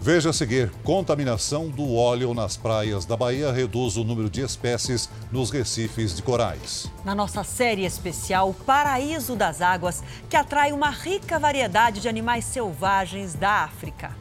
Veja 0.00 0.30
a 0.30 0.32
seguir: 0.32 0.70
contaminação 0.82 1.68
do 1.68 1.94
óleo 1.94 2.32
nas 2.32 2.56
praias 2.56 3.04
da 3.04 3.16
Bahia 3.16 3.52
reduz 3.52 3.98
o 3.98 4.04
número 4.04 4.30
de 4.30 4.40
espécies 4.40 5.10
nos 5.30 5.50
recifes 5.50 6.16
de 6.16 6.22
corais. 6.22 6.90
Na 7.04 7.14
nossa 7.14 7.44
série 7.44 7.84
especial 7.84 8.54
Paraíso 8.54 9.36
das 9.36 9.60
Águas, 9.60 10.02
que 10.30 10.36
atrai 10.36 10.72
uma 10.72 10.90
rica 10.90 11.38
variedade 11.38 12.00
de 12.00 12.08
animais 12.08 12.46
selvagens 12.46 13.34
da 13.34 13.64
África. 13.64 14.16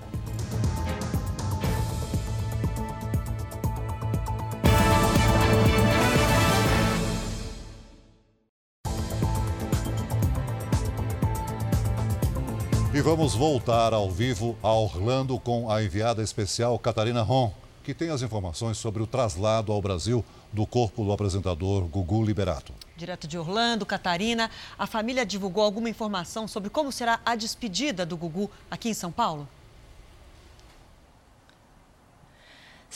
Vamos 13.06 13.36
voltar 13.36 13.94
ao 13.94 14.10
vivo 14.10 14.58
a 14.64 14.74
Orlando 14.74 15.40
com 15.40 15.70
a 15.70 15.84
enviada 15.84 16.24
especial 16.24 16.80
Catarina 16.80 17.22
Ron, 17.22 17.54
que 17.84 17.94
tem 17.94 18.10
as 18.10 18.24
informações 18.24 18.80
sobre 18.80 19.04
o 19.04 19.06
traslado 19.06 19.72
ao 19.72 19.80
Brasil 19.80 20.26
do 20.52 20.66
corpo 20.66 21.04
do 21.04 21.12
apresentador 21.12 21.84
Gugu 21.84 22.26
Liberato. 22.26 22.74
Direto 22.98 23.28
de 23.28 23.38
Orlando, 23.38 23.86
Catarina, 23.86 24.50
a 24.76 24.88
família 24.88 25.24
divulgou 25.24 25.64
alguma 25.64 25.88
informação 25.88 26.48
sobre 26.48 26.72
como 26.72 26.92
será 26.92 27.20
a 27.24 27.36
despedida 27.36 28.08
do 28.08 28.18
Gugu 28.18 28.50
aqui 28.72 28.90
em 28.90 28.94
São 28.96 29.12
Paulo? 29.12 29.48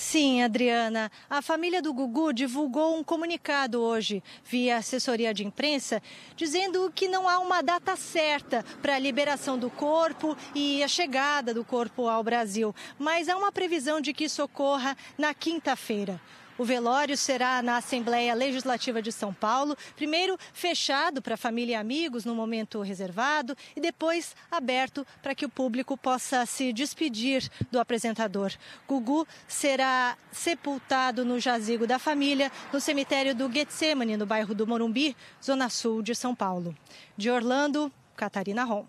Sim, 0.01 0.41
Adriana. 0.41 1.12
A 1.29 1.41
família 1.41 1.81
do 1.81 1.93
Gugu 1.93 2.31
divulgou 2.31 2.97
um 2.97 3.03
comunicado 3.03 3.81
hoje, 3.81 4.23
via 4.45 4.77
assessoria 4.77 5.33
de 5.33 5.45
imprensa, 5.45 6.01
dizendo 6.38 6.89
que 6.95 7.09
não 7.09 7.27
há 7.27 7.38
uma 7.38 7.62
data 7.62 7.97
certa 7.97 8.63
para 8.81 8.95
a 8.95 8.99
liberação 8.99 9.59
do 9.59 9.69
corpo 9.69 10.38
e 10.55 10.81
a 10.81 10.88
chegada 10.88 11.53
do 11.53 11.65
corpo 11.65 12.07
ao 12.07 12.23
Brasil, 12.23 12.73
mas 12.97 13.27
há 13.27 13.35
uma 13.35 13.51
previsão 13.51 13.99
de 13.99 14.13
que 14.13 14.23
isso 14.23 14.41
ocorra 14.41 14.95
na 15.17 15.33
quinta-feira. 15.33 16.19
O 16.60 16.65
velório 16.65 17.15
será 17.15 17.62
na 17.62 17.78
Assembleia 17.78 18.34
Legislativa 18.34 19.02
de 19.02 19.13
São 19.13 19.34
Paulo, 19.34 19.78
primeiro 19.95 20.38
fechado 20.52 21.22
para 21.22 21.38
família 21.38 21.72
e 21.72 21.76
amigos 21.76 22.26
no 22.26 22.36
momento 22.36 22.82
reservado 22.82 23.56
e 23.78 23.80
depois 23.80 24.36
aberto 24.52 25.08
para 25.24 25.34
que 25.34 25.45
o 25.45 25.50
público 25.50 25.95
possa 25.95 26.45
se 26.45 26.74
despedir 26.74 27.50
do 27.72 27.80
apresentador. 27.80 28.52
Gugu 28.86 29.26
será 29.48 30.17
sepultado 30.34 31.24
no 31.24 31.39
jazigo 31.39 31.88
da 31.88 31.98
família 31.98 32.52
no 32.74 32.82
cemitério 32.82 33.34
do 33.34 33.50
Getsemane, 33.50 34.17
no 34.17 34.26
bairro 34.26 34.54
do 34.54 34.67
Morumbi, 34.67 35.15
zona 35.41 35.69
sul 35.69 36.02
de 36.02 36.13
São 36.13 36.36
Paulo. 36.36 36.76
De 37.15 37.32
Orlando, 37.32 37.89
Catarina 38.17 38.65
Rom. 38.65 38.86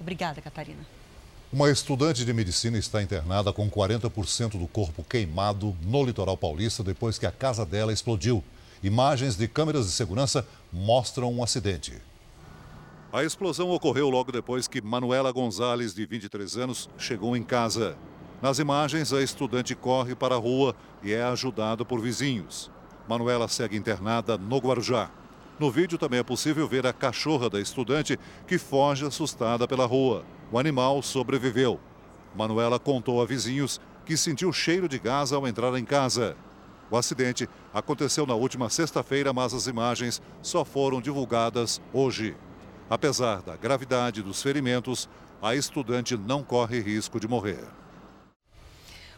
Obrigada, 0.00 0.40
Catarina. 0.40 0.93
Uma 1.54 1.70
estudante 1.70 2.24
de 2.24 2.32
medicina 2.32 2.76
está 2.76 3.00
internada 3.00 3.52
com 3.52 3.70
40% 3.70 4.58
do 4.58 4.66
corpo 4.66 5.04
queimado 5.04 5.72
no 5.82 6.04
litoral 6.04 6.36
paulista 6.36 6.82
depois 6.82 7.16
que 7.16 7.26
a 7.26 7.30
casa 7.30 7.64
dela 7.64 7.92
explodiu. 7.92 8.42
Imagens 8.82 9.36
de 9.36 9.46
câmeras 9.46 9.86
de 9.86 9.92
segurança 9.92 10.44
mostram 10.72 11.32
um 11.32 11.44
acidente. 11.44 12.02
A 13.12 13.22
explosão 13.22 13.70
ocorreu 13.70 14.10
logo 14.10 14.32
depois 14.32 14.66
que 14.66 14.82
Manuela 14.82 15.30
Gonzalez, 15.30 15.94
de 15.94 16.04
23 16.04 16.56
anos, 16.56 16.90
chegou 16.98 17.36
em 17.36 17.44
casa. 17.44 17.96
Nas 18.42 18.58
imagens, 18.58 19.12
a 19.12 19.22
estudante 19.22 19.76
corre 19.76 20.16
para 20.16 20.34
a 20.34 20.38
rua 20.38 20.74
e 21.04 21.12
é 21.12 21.22
ajudada 21.22 21.84
por 21.84 22.00
vizinhos. 22.00 22.68
Manuela 23.08 23.46
segue 23.46 23.76
internada 23.76 24.36
no 24.36 24.58
Guarujá. 24.58 25.08
No 25.58 25.70
vídeo 25.70 25.96
também 25.96 26.18
é 26.18 26.22
possível 26.22 26.66
ver 26.66 26.86
a 26.86 26.92
cachorra 26.92 27.48
da 27.48 27.60
estudante 27.60 28.18
que 28.46 28.58
foge 28.58 29.06
assustada 29.06 29.68
pela 29.68 29.86
rua. 29.86 30.24
O 30.50 30.58
animal 30.58 31.00
sobreviveu. 31.02 31.78
Manuela 32.34 32.78
contou 32.78 33.22
a 33.22 33.24
vizinhos 33.24 33.80
que 34.04 34.16
sentiu 34.16 34.52
cheiro 34.52 34.88
de 34.88 34.98
gás 34.98 35.32
ao 35.32 35.46
entrar 35.46 35.76
em 35.78 35.84
casa. 35.84 36.36
O 36.90 36.96
acidente 36.96 37.48
aconteceu 37.72 38.26
na 38.26 38.34
última 38.34 38.68
sexta-feira, 38.68 39.32
mas 39.32 39.54
as 39.54 39.66
imagens 39.66 40.20
só 40.42 40.64
foram 40.64 41.00
divulgadas 41.00 41.80
hoje. 41.92 42.36
Apesar 42.90 43.40
da 43.40 43.56
gravidade 43.56 44.22
dos 44.22 44.42
ferimentos, 44.42 45.08
a 45.40 45.54
estudante 45.54 46.16
não 46.16 46.42
corre 46.42 46.80
risco 46.80 47.18
de 47.18 47.28
morrer. 47.28 47.64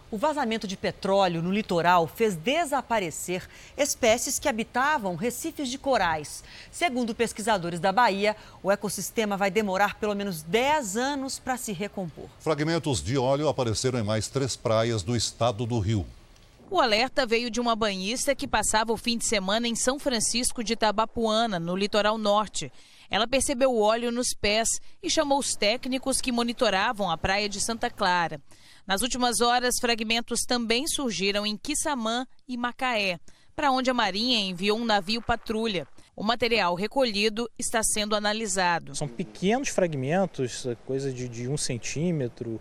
O 0.09 0.17
vazamento 0.17 0.69
de 0.69 0.77
petróleo 0.77 1.43
no 1.43 1.51
litoral 1.51 2.07
fez 2.07 2.37
desaparecer 2.37 3.49
espécies 3.77 4.39
que 4.39 4.49
habitavam 4.49 5.17
recifes 5.17 5.69
de 5.69 5.79
corais. 5.79 6.45
Segundo 6.71 7.13
pesquisadores 7.13 7.81
da 7.81 7.91
Bahia, 7.91 8.37
o 8.63 8.71
ecossistema 8.71 9.37
vai 9.37 9.51
demorar 9.51 9.97
pelo 9.97 10.15
menos 10.15 10.43
10 10.43 10.97
anos 10.97 11.41
para 11.41 11.57
se 11.57 11.73
recompor. 11.73 12.29
Fragmentos 12.39 13.03
de 13.03 13.19
óleo 13.19 13.49
apareceram 13.49 13.99
em 13.99 14.05
mais 14.05 14.29
três 14.29 14.55
praias 14.55 15.03
do 15.03 15.17
estado 15.17 15.67
do 15.67 15.81
Rio. 15.81 16.07
O 16.71 16.81
alerta 16.81 17.27
veio 17.27 17.51
de 17.51 17.61
uma 17.61 17.75
banhista 17.75 18.35
que 18.35 18.47
passava 18.47 18.93
o 18.93 18.97
fim 18.97 19.19
de 19.19 19.25
semana 19.25 19.67
em 19.67 19.75
São 19.75 19.99
Francisco 19.99 20.63
de 20.63 20.75
Itabapuana, 20.75 21.59
no 21.59 21.75
litoral 21.77 22.17
norte. 22.17 22.73
Ela 23.11 23.27
percebeu 23.27 23.73
o 23.73 23.81
óleo 23.81 24.13
nos 24.13 24.33
pés 24.33 24.69
e 25.03 25.11
chamou 25.11 25.39
os 25.39 25.55
técnicos 25.55 26.21
que 26.21 26.33
monitoravam 26.33 27.11
a 27.11 27.19
praia 27.19 27.49
de 27.49 27.61
Santa 27.61 27.91
Clara. 27.91 28.41
Nas 28.87 29.03
últimas 29.03 29.41
horas, 29.41 29.81
fragmentos 29.81 30.43
também 30.47 30.87
surgiram 30.87 31.45
em 31.45 31.57
Quissamã 31.57 32.25
e 32.47 32.57
Macaé, 32.57 33.19
para 33.57 33.73
onde 33.73 33.91
a 33.91 33.95
Marinha 33.95 34.39
enviou 34.39 34.79
um 34.79 34.85
navio 34.85 35.21
patrulha. 35.21 35.89
O 36.15 36.23
material 36.23 36.73
recolhido 36.77 37.51
está 37.59 37.83
sendo 37.83 38.15
analisado. 38.15 38.95
São 38.95 39.09
pequenos 39.09 39.71
fragmentos, 39.71 40.69
coisa 40.87 41.13
de, 41.13 41.29
de 41.29 41.49
um 41.49 41.57
centímetro, 41.57 42.61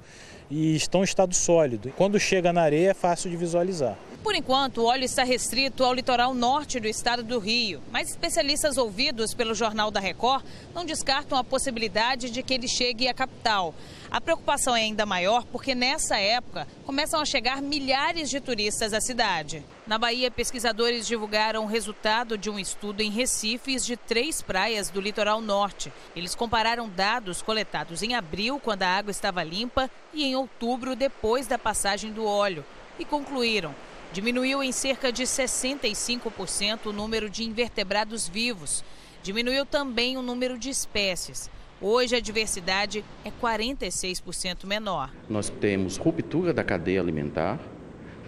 e 0.50 0.76
estão 0.76 1.02
em 1.02 1.04
estado 1.04 1.36
sólido. 1.36 1.94
Quando 1.96 2.20
chega 2.20 2.52
na 2.52 2.64
areia 2.64 2.90
é 2.90 2.94
fácil 2.96 3.30
de 3.30 3.38
visualizar. 3.38 3.96
Por 4.24 4.34
enquanto, 4.34 4.80
o 4.80 4.86
óleo 4.86 5.04
está 5.04 5.24
restrito 5.24 5.84
ao 5.84 5.94
litoral 5.94 6.34
norte 6.34 6.80
do 6.80 6.88
estado 6.88 7.22
do 7.22 7.38
Rio, 7.38 7.80
mas 7.92 8.10
especialistas 8.10 8.76
ouvidos 8.76 9.36
pelo 9.36 9.54
Jornal 9.54 9.92
da 9.92 10.00
Record 10.00 10.44
não 10.74 10.84
descartam 10.84 11.38
a 11.38 11.44
possibilidade 11.44 12.32
de 12.32 12.42
que 12.42 12.56
ele 12.56 12.68
chegue 12.68 13.08
à 13.08 13.14
capital. 13.14 13.76
A 14.15 14.21
preocupação 14.21 14.73
é 14.73 14.80
ainda 14.80 15.06
maior 15.06 15.43
porque 15.43 15.75
nessa 15.75 16.17
época 16.17 16.65
começam 16.86 17.19
a 17.19 17.25
chegar 17.25 17.62
milhares 17.62 18.30
de 18.30 18.39
turistas 18.39 18.93
à 18.93 19.01
cidade. 19.01 19.62
Na 19.86 19.97
Bahia, 19.97 20.32
pesquisadores 20.32 21.06
divulgaram 21.06 21.65
o 21.65 21.67
resultado 21.67 22.38
de 22.38 22.49
um 22.49 22.58
estudo 22.58 23.01
em 23.01 23.12
recifes 23.12 23.86
de 23.86 23.97
três 23.97 24.41
praias 24.41 24.89
do 24.89 25.01
litoral 25.01 25.41
norte. 25.41 25.91
Eles 26.15 26.34
compararam 26.34 26.88
dados 26.88 27.41
coletados 27.41 28.01
em 28.01 28.15
abril, 28.15 28.58
quando 28.58 28.84
a 28.84 28.88
água 28.88 29.12
estava 29.12 29.43
limpa, 29.43 29.91
e 30.13 30.23
em 30.23 30.34
outubro, 30.34 30.95
depois 30.95 31.45
da 31.45 31.60
passagem 31.60 32.13
do 32.13 32.23
óleo, 32.25 32.63
e 32.97 33.04
concluíram 33.04 33.75
Diminuiu 34.13 34.63
em 34.63 34.71
cerca 34.71 35.12
de 35.12 35.23
65% 35.23 36.86
o 36.86 36.93
número 36.93 37.30
de 37.30 37.43
invertebrados 37.43 38.30
vivos. 38.30 38.82
Diminuiu 39.21 39.65
também 39.65 40.15
o 40.15 40.21
número 40.21 40.58
de 40.58 40.69
espécies. 40.69 41.49
Hoje 41.82 42.16
a 42.16 42.22
diversidade 42.22 43.04
é 43.26 43.30
46% 43.30 44.66
menor. 44.66 45.12
Nós 45.30 45.50
temos 45.50 45.98
ruptura 45.98 46.54
da 46.54 46.64
cadeia 46.64 47.02
alimentar. 47.02 47.60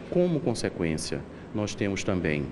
Como 0.10 0.42
consequência, 0.42 1.24
nós 1.56 1.74
temos 1.74 2.04
também 2.04 2.46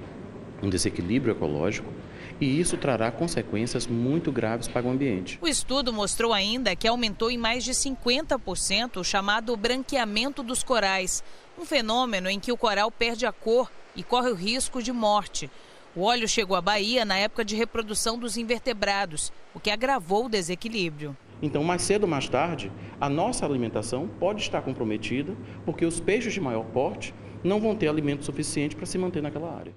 um 0.63 0.69
desequilíbrio 0.69 1.33
ecológico 1.33 1.91
e 2.39 2.59
isso 2.59 2.77
trará 2.77 3.11
consequências 3.11 3.85
muito 3.87 4.31
graves 4.31 4.69
para 4.69 4.87
o 4.87 4.89
ambiente. 4.89 5.37
O 5.41 5.47
estudo 5.47 5.91
mostrou 5.91 6.33
ainda 6.33 6.75
que 6.77 6.87
aumentou 6.87 7.29
em 7.29 7.37
mais 7.37 7.65
de 7.65 7.71
50% 7.71 8.97
o 8.97 9.03
chamado 9.03 9.55
branqueamento 9.57 10.41
dos 10.41 10.63
corais, 10.63 11.21
um 11.57 11.65
fenômeno 11.65 12.29
em 12.29 12.39
que 12.39 12.53
o 12.53 12.57
coral 12.57 12.89
perde 12.89 13.25
a 13.25 13.33
cor 13.33 13.69
e 13.95 14.03
corre 14.03 14.29
o 14.29 14.35
risco 14.35 14.81
de 14.81 14.93
morte. 14.93 15.49
O 15.95 16.03
óleo 16.03 16.27
chegou 16.27 16.57
à 16.57 16.61
Bahia 16.61 17.05
na 17.05 17.17
época 17.17 17.45
de 17.45 17.55
reprodução 17.55 18.19
dos 18.19 18.35
invertebrados, 18.35 19.31
o 19.53 19.61
que 19.61 19.69
agravou 19.69 20.25
o 20.25 20.29
desequilíbrio. 20.29 21.15
Então, 21.41 21.63
mais 21.63 21.83
cedo 21.83 22.03
ou 22.03 22.09
mais 22.09 22.27
tarde, 22.27 22.69
a 22.99 23.07
nossa 23.07 23.45
alimentação 23.45 24.05
pode 24.19 24.41
estar 24.41 24.61
comprometida, 24.61 25.33
porque 25.65 25.85
os 25.85 26.01
peixes 26.01 26.33
de 26.33 26.41
maior 26.41 26.65
porte 26.65 27.15
não 27.41 27.61
vão 27.61 27.73
ter 27.73 27.87
alimento 27.87 28.25
suficiente 28.25 28.75
para 28.75 28.85
se 28.85 28.97
manter 28.97 29.23
naquela 29.23 29.57
área. 29.57 29.73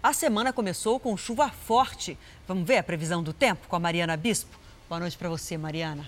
A 0.00 0.12
semana 0.12 0.52
começou 0.52 1.00
com 1.00 1.16
chuva 1.16 1.48
forte. 1.48 2.16
Vamos 2.46 2.64
ver 2.64 2.78
a 2.78 2.82
previsão 2.82 3.20
do 3.20 3.32
tempo 3.32 3.66
com 3.66 3.74
a 3.74 3.80
Mariana 3.80 4.16
Bispo? 4.16 4.56
Boa 4.88 5.00
noite 5.00 5.18
para 5.18 5.28
você, 5.28 5.58
Mariana. 5.58 6.04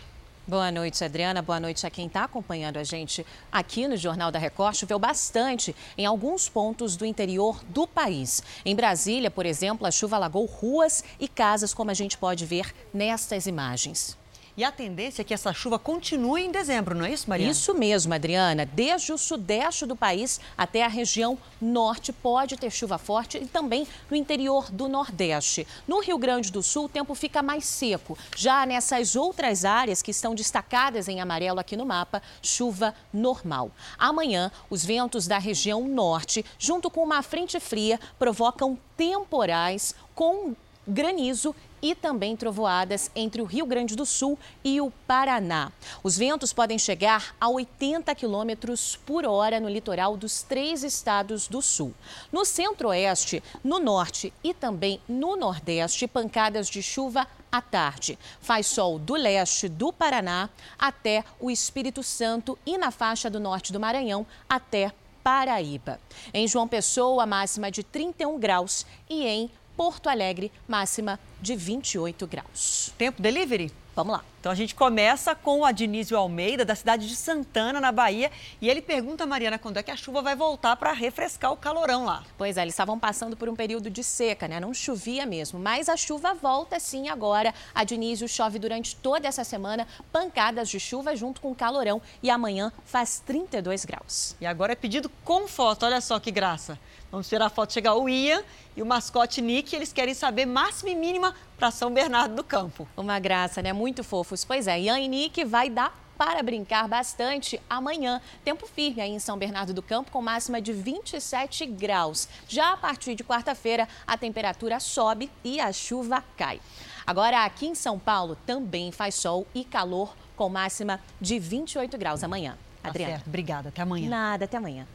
Boa 0.49 0.71
noite, 0.71 1.03
Adriana. 1.03 1.43
Boa 1.43 1.59
noite 1.59 1.85
a 1.85 1.91
quem 1.91 2.07
está 2.07 2.23
acompanhando 2.23 2.77
a 2.77 2.85
gente 2.85 3.27
aqui 3.51 3.89
no 3.89 3.97
Jornal 3.97 4.31
da 4.31 4.39
Record. 4.39 4.77
Choveu 4.77 4.97
bastante 4.97 5.75
em 5.99 6.07
alguns 6.07 6.49
pontos 6.49 6.97
do 6.97 7.05
interior 7.05 7.65
do 7.69 7.85
país. 7.85 8.45
Em 8.65 8.77
Brasília, 8.77 9.29
por 9.29 9.45
exemplo, 9.45 9.85
a 9.85 9.91
chuva 9.91 10.15
alagou 10.15 10.45
ruas 10.47 11.03
e 11.19 11.27
casas, 11.27 11.75
como 11.75 11.91
a 11.91 11.95
gente 11.95 12.17
pode 12.17 12.47
ver 12.47 12.73
nestas 12.95 13.49
imagens. 13.49 14.17
E 14.57 14.65
a 14.65 14.73
tendência 14.73 15.21
é 15.21 15.25
que 15.25 15.35
essa 15.35 15.53
chuva 15.53 15.79
continue 15.79 16.43
em 16.43 16.51
dezembro, 16.51 16.95
não 16.95 17.05
é 17.05 17.13
isso, 17.13 17.29
Mariana? 17.29 17.53
Isso 17.53 17.75
mesmo, 17.75 18.15
Adriana. 18.15 18.65
Desde 18.65 19.13
o 19.13 19.19
sudeste 19.19 19.85
do 19.85 19.95
país 19.95 20.41
até 20.57 20.83
a 20.83 20.89
região 20.89 21.37
norte 21.61 22.11
pode 22.11 22.57
ter 22.57 22.71
chuva 22.71 22.97
forte 22.97 23.37
e 23.37 23.47
também 23.47 23.87
no 24.11 24.17
interior 24.17 24.71
do 24.71 24.89
nordeste. 24.89 25.67
No 25.87 26.01
Rio 26.01 26.17
Grande 26.17 26.51
do 26.51 26.63
Sul, 26.63 26.87
o 26.87 26.89
tempo 26.89 27.15
fica 27.15 27.43
mais 27.43 27.67
seco. 27.67 28.17
Já 28.35 28.65
nessas 28.65 29.15
outras 29.15 29.67
áreas 29.67 30.01
que 30.01 30.11
estão 30.11 30.35
destacadas 30.35 31.07
em 31.07 31.21
amarelo 31.21 31.61
aqui 31.61 31.77
no 31.77 31.85
mapa, 31.85 32.23
chuva 32.41 32.95
normal. 33.13 33.71
Amanhã, 33.99 34.51
os 34.71 34.83
ventos 34.83 35.27
da 35.27 35.37
região 35.37 35.87
norte, 35.87 36.43
junto 36.59 36.91
com 36.91 37.05
uma 37.05 37.23
frente 37.23 37.61
fria, 37.61 38.01
provocam 38.19 38.79
temporais 38.97 39.95
com 40.15 40.57
granizo 40.89 41.55
e 41.83 41.95
também 41.95 42.37
trovoadas 42.37 43.11
entre 43.15 43.43
o 43.43 43.45
Rio 43.45 43.67
Grande 43.67 43.95
do 43.95 44.07
Sul 44.07 44.39
e 44.65 44.81
o 44.81 44.91
Paraná. 45.07 45.73
Os 46.03 46.17
ventos 46.17 46.53
podem 46.53 46.79
chegar 46.79 47.35
a 47.41 47.49
80 47.49 48.15
quilômetros 48.15 48.97
por 49.07 49.25
hora 49.25 49.61
no 49.61 49.69
litoral 49.69 50.17
dos 50.17 50.43
três 50.43 50.83
estados 50.83 51.49
do 51.49 51.61
sul. 51.61 51.95
No 52.33 52.45
centro-oeste, 52.45 53.43
no 53.63 53.79
norte 53.79 54.33
e 54.43 54.53
também 54.53 55.01
no 55.09 55.37
nordeste, 55.37 56.07
pancadas 56.07 56.69
de 56.69 56.83
chuva 56.83 57.27
à 57.51 57.61
tarde. 57.61 58.19
Faz 58.41 58.67
sol 58.67 58.99
do 58.99 59.15
leste 59.15 59.69
do 59.69 59.93
Paraná 59.93 60.51
até 60.79 61.25
o 61.41 61.51
Espírito 61.51 62.03
Santo 62.03 62.59
e 62.67 62.77
na 62.77 62.91
faixa 62.91 63.31
do 63.31 63.41
norte 63.41 63.73
do 63.73 63.81
Maranhão 63.81 64.27
até 64.49 64.93
Paraíba. 65.23 65.99
Em 66.33 66.47
João 66.47 66.69
Pessoa, 66.69 67.27
máxima 67.27 67.69
de 67.69 67.83
31 67.83 68.39
graus 68.39 68.87
e 69.11 69.27
em 69.27 69.51
Porto 69.77 70.09
Alegre, 70.09 70.51
máxima 70.67 71.21
de 71.41 71.55
28 71.55 72.27
graus. 72.27 72.93
Tempo 72.97 73.21
delivery? 73.21 73.71
Vamos 73.95 74.15
lá. 74.15 74.25
Então 74.47 74.53
a 74.53 74.55
gente 74.55 74.77
começa 74.77 75.35
com 75.35 75.59
o 75.59 75.65
Adnísio 75.65 76.17
Almeida, 76.17 76.65
da 76.65 76.77
cidade 76.77 77.09
de 77.09 77.17
Santana, 77.17 77.81
na 77.81 77.91
Bahia. 77.91 78.31
E 78.61 78.71
ele 78.71 78.81
pergunta, 78.81 79.27
Mariana, 79.27 79.59
quando 79.59 79.79
é 79.79 79.83
que 79.83 79.91
a 79.91 79.97
chuva 79.97 80.23
vai 80.23 80.37
voltar 80.37 80.77
para 80.77 80.93
refrescar 80.93 81.51
o 81.51 81.57
calorão 81.57 82.05
lá? 82.05 82.23
Pois 82.39 82.57
é, 82.57 82.63
eles 82.63 82.73
estavam 82.73 82.97
passando 82.97 83.37
por 83.37 83.49
um 83.49 83.57
período 83.57 83.91
de 83.91 84.05
seca, 84.05 84.47
né? 84.47 84.61
Não 84.61 84.73
chovia 84.73 85.27
mesmo. 85.27 85.59
Mas 85.59 85.89
a 85.89 85.97
chuva 85.97 86.33
volta 86.33 86.79
sim 86.79 87.09
agora. 87.09 87.53
Adnísio 87.75 88.29
chove 88.29 88.61
durante 88.61 88.95
toda 88.95 89.27
essa 89.27 89.43
semana, 89.43 89.85
pancadas 90.13 90.69
de 90.69 90.79
chuva 90.79 91.17
junto 91.17 91.41
com 91.41 91.53
calorão. 91.53 92.01
E 92.23 92.31
amanhã 92.31 92.73
faz 92.85 93.21
32 93.27 93.85
graus. 93.85 94.37
E 94.41 94.47
agora 94.47 94.75
é 94.75 94.77
pedido 94.77 95.11
com 95.25 95.49
foto, 95.49 95.87
olha 95.87 96.01
só 96.01 96.21
que 96.21 96.31
graça. 96.31 96.79
Vamos 97.11 97.29
tirar 97.29 97.47
a 97.47 97.51
foto, 97.51 97.73
chegar 97.73 97.95
o 97.95 98.09
Ian 98.09 98.43
e 98.77 98.83
o 98.83 98.87
mascote 98.87 99.41
Nick. 99.41 99.75
Eles 99.75 99.93
querem 99.93 100.13
saber 100.13 100.45
máxima 100.45 100.91
e 100.91 100.95
mínima 100.95 101.35
para 101.57 101.71
São 101.71 101.91
Bernardo 101.91 102.35
do 102.35 102.45
Campo. 102.45 102.87
Uma 102.97 103.19
graça, 103.19 103.63
né? 103.63 103.73
Muito 103.73 104.05
Pois 104.45 104.67
é, 104.67 104.81
Ian 104.81 104.99
e 104.99 105.09
Nick 105.09 105.45
vai 105.45 105.71
dar 105.71 106.07
para 106.17 106.43
brincar 106.43 106.89
bastante 106.89 107.61
amanhã. 107.69 108.21
Tempo 108.45 108.67
firme 108.67 109.03
aí 109.03 109.11
em 109.11 109.19
São 109.19 109.37
Bernardo 109.37 109.75
do 109.75 109.83
Campo, 109.83 110.11
com 110.11 110.23
máxima 110.23 110.61
de 110.61 110.73
27 110.73 111.67
graus. 111.67 112.29
Já 112.49 112.73
a 112.73 112.77
partir 112.77 113.15
de 113.15 113.23
quarta-feira, 113.23 113.87
a 114.07 114.17
temperatura 114.17 114.81
sobe 114.81 115.31
e 115.45 115.61
a 115.61 115.73
chuva 115.73 116.25
cai. 116.37 116.61
Agora, 117.07 117.45
aqui 117.45 117.67
em 117.67 117.75
São 117.75 117.99
Paulo, 117.99 118.37
também 118.47 118.91
faz 118.91 119.15
sol 119.15 119.47
e 119.55 119.65
calor, 119.65 120.17
com 120.35 120.49
máxima 120.49 121.01
de 121.21 121.39
28 121.39 121.97
graus 121.97 122.25
amanhã. 122.25 122.57
Tá 122.83 122.89
Adriana. 122.89 123.13
certo, 123.13 123.27
obrigada. 123.29 123.69
Até 123.69 123.83
amanhã. 123.83 124.09
Nada, 124.09 124.45
até 124.45 124.57
amanhã. 124.57 124.87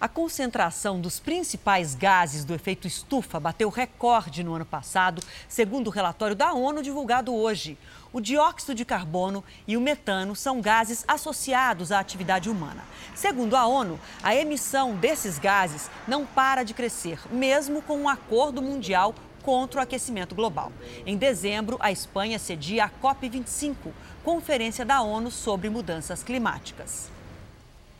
A 0.00 0.08
concentração 0.08 0.98
dos 0.98 1.20
principais 1.20 1.94
gases 1.94 2.42
do 2.42 2.54
efeito 2.54 2.86
estufa 2.86 3.38
bateu 3.38 3.68
recorde 3.68 4.42
no 4.42 4.54
ano 4.54 4.64
passado, 4.64 5.22
segundo 5.46 5.88
o 5.88 5.90
relatório 5.90 6.34
da 6.34 6.54
ONU 6.54 6.82
divulgado 6.82 7.34
hoje. 7.34 7.76
O 8.12 8.20
dióxido 8.20 8.74
de 8.74 8.84
carbono 8.84 9.44
e 9.68 9.76
o 9.76 9.80
metano 9.80 10.34
são 10.34 10.60
gases 10.60 11.04
associados 11.06 11.92
à 11.92 12.00
atividade 12.00 12.50
humana. 12.50 12.82
Segundo 13.14 13.54
a 13.54 13.64
ONU, 13.66 14.00
a 14.20 14.34
emissão 14.34 14.96
desses 14.96 15.38
gases 15.38 15.88
não 16.08 16.26
para 16.26 16.64
de 16.64 16.74
crescer, 16.74 17.20
mesmo 17.30 17.80
com 17.80 17.96
um 17.96 18.08
acordo 18.08 18.60
mundial 18.60 19.14
contra 19.44 19.78
o 19.78 19.82
aquecimento 19.82 20.34
global. 20.34 20.72
Em 21.06 21.16
dezembro, 21.16 21.76
a 21.78 21.92
Espanha 21.92 22.38
cedia 22.40 22.86
a 22.86 22.90
COP25, 22.90 23.76
Conferência 24.24 24.84
da 24.84 25.00
ONU 25.02 25.30
sobre 25.30 25.70
Mudanças 25.70 26.24
Climáticas. 26.24 27.08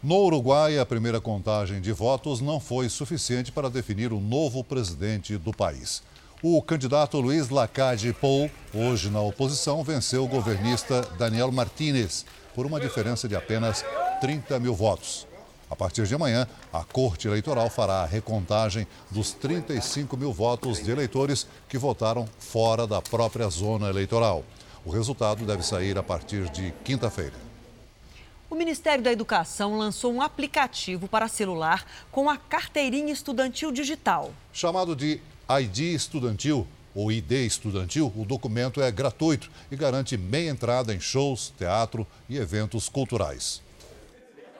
No 0.02 0.16
Uruguai, 0.24 0.78
a 0.78 0.86
primeira 0.86 1.20
contagem 1.20 1.80
de 1.80 1.92
votos 1.92 2.40
não 2.40 2.58
foi 2.58 2.88
suficiente 2.88 3.52
para 3.52 3.70
definir 3.70 4.12
o 4.12 4.18
novo 4.18 4.64
presidente 4.64 5.36
do 5.36 5.52
país. 5.52 6.02
O 6.42 6.62
candidato 6.62 7.20
Luiz 7.20 7.50
Lacade 7.50 8.14
Pou, 8.14 8.50
hoje 8.72 9.10
na 9.10 9.20
oposição, 9.20 9.84
venceu 9.84 10.24
o 10.24 10.26
governista 10.26 11.02
Daniel 11.18 11.52
Martínez 11.52 12.24
por 12.54 12.64
uma 12.64 12.80
diferença 12.80 13.28
de 13.28 13.36
apenas 13.36 13.84
30 14.22 14.58
mil 14.58 14.74
votos. 14.74 15.26
A 15.68 15.76
partir 15.76 16.06
de 16.06 16.14
amanhã, 16.14 16.48
a 16.72 16.82
Corte 16.82 17.28
Eleitoral 17.28 17.68
fará 17.68 18.00
a 18.00 18.06
recontagem 18.06 18.86
dos 19.10 19.32
35 19.34 20.16
mil 20.16 20.32
votos 20.32 20.82
de 20.82 20.90
eleitores 20.90 21.46
que 21.68 21.76
votaram 21.76 22.26
fora 22.38 22.86
da 22.86 23.02
própria 23.02 23.50
zona 23.50 23.90
eleitoral. 23.90 24.42
O 24.82 24.90
resultado 24.90 25.44
deve 25.44 25.62
sair 25.62 25.98
a 25.98 26.02
partir 26.02 26.48
de 26.48 26.72
quinta-feira. 26.82 27.34
O 28.48 28.54
Ministério 28.54 29.04
da 29.04 29.12
Educação 29.12 29.76
lançou 29.76 30.10
um 30.10 30.22
aplicativo 30.22 31.06
para 31.06 31.28
celular 31.28 31.84
com 32.10 32.30
a 32.30 32.38
carteirinha 32.38 33.12
estudantil 33.12 33.70
digital. 33.70 34.32
Chamado 34.52 34.96
de 34.96 35.20
ID 35.58 35.94
Estudantil 35.94 36.64
ou 36.94 37.10
ID 37.10 37.32
Estudantil, 37.32 38.12
o 38.16 38.24
documento 38.24 38.80
é 38.80 38.90
gratuito 38.90 39.50
e 39.70 39.74
garante 39.74 40.16
meia 40.16 40.50
entrada 40.50 40.94
em 40.94 41.00
shows, 41.00 41.52
teatro 41.58 42.06
e 42.28 42.36
eventos 42.36 42.88
culturais. 42.88 43.60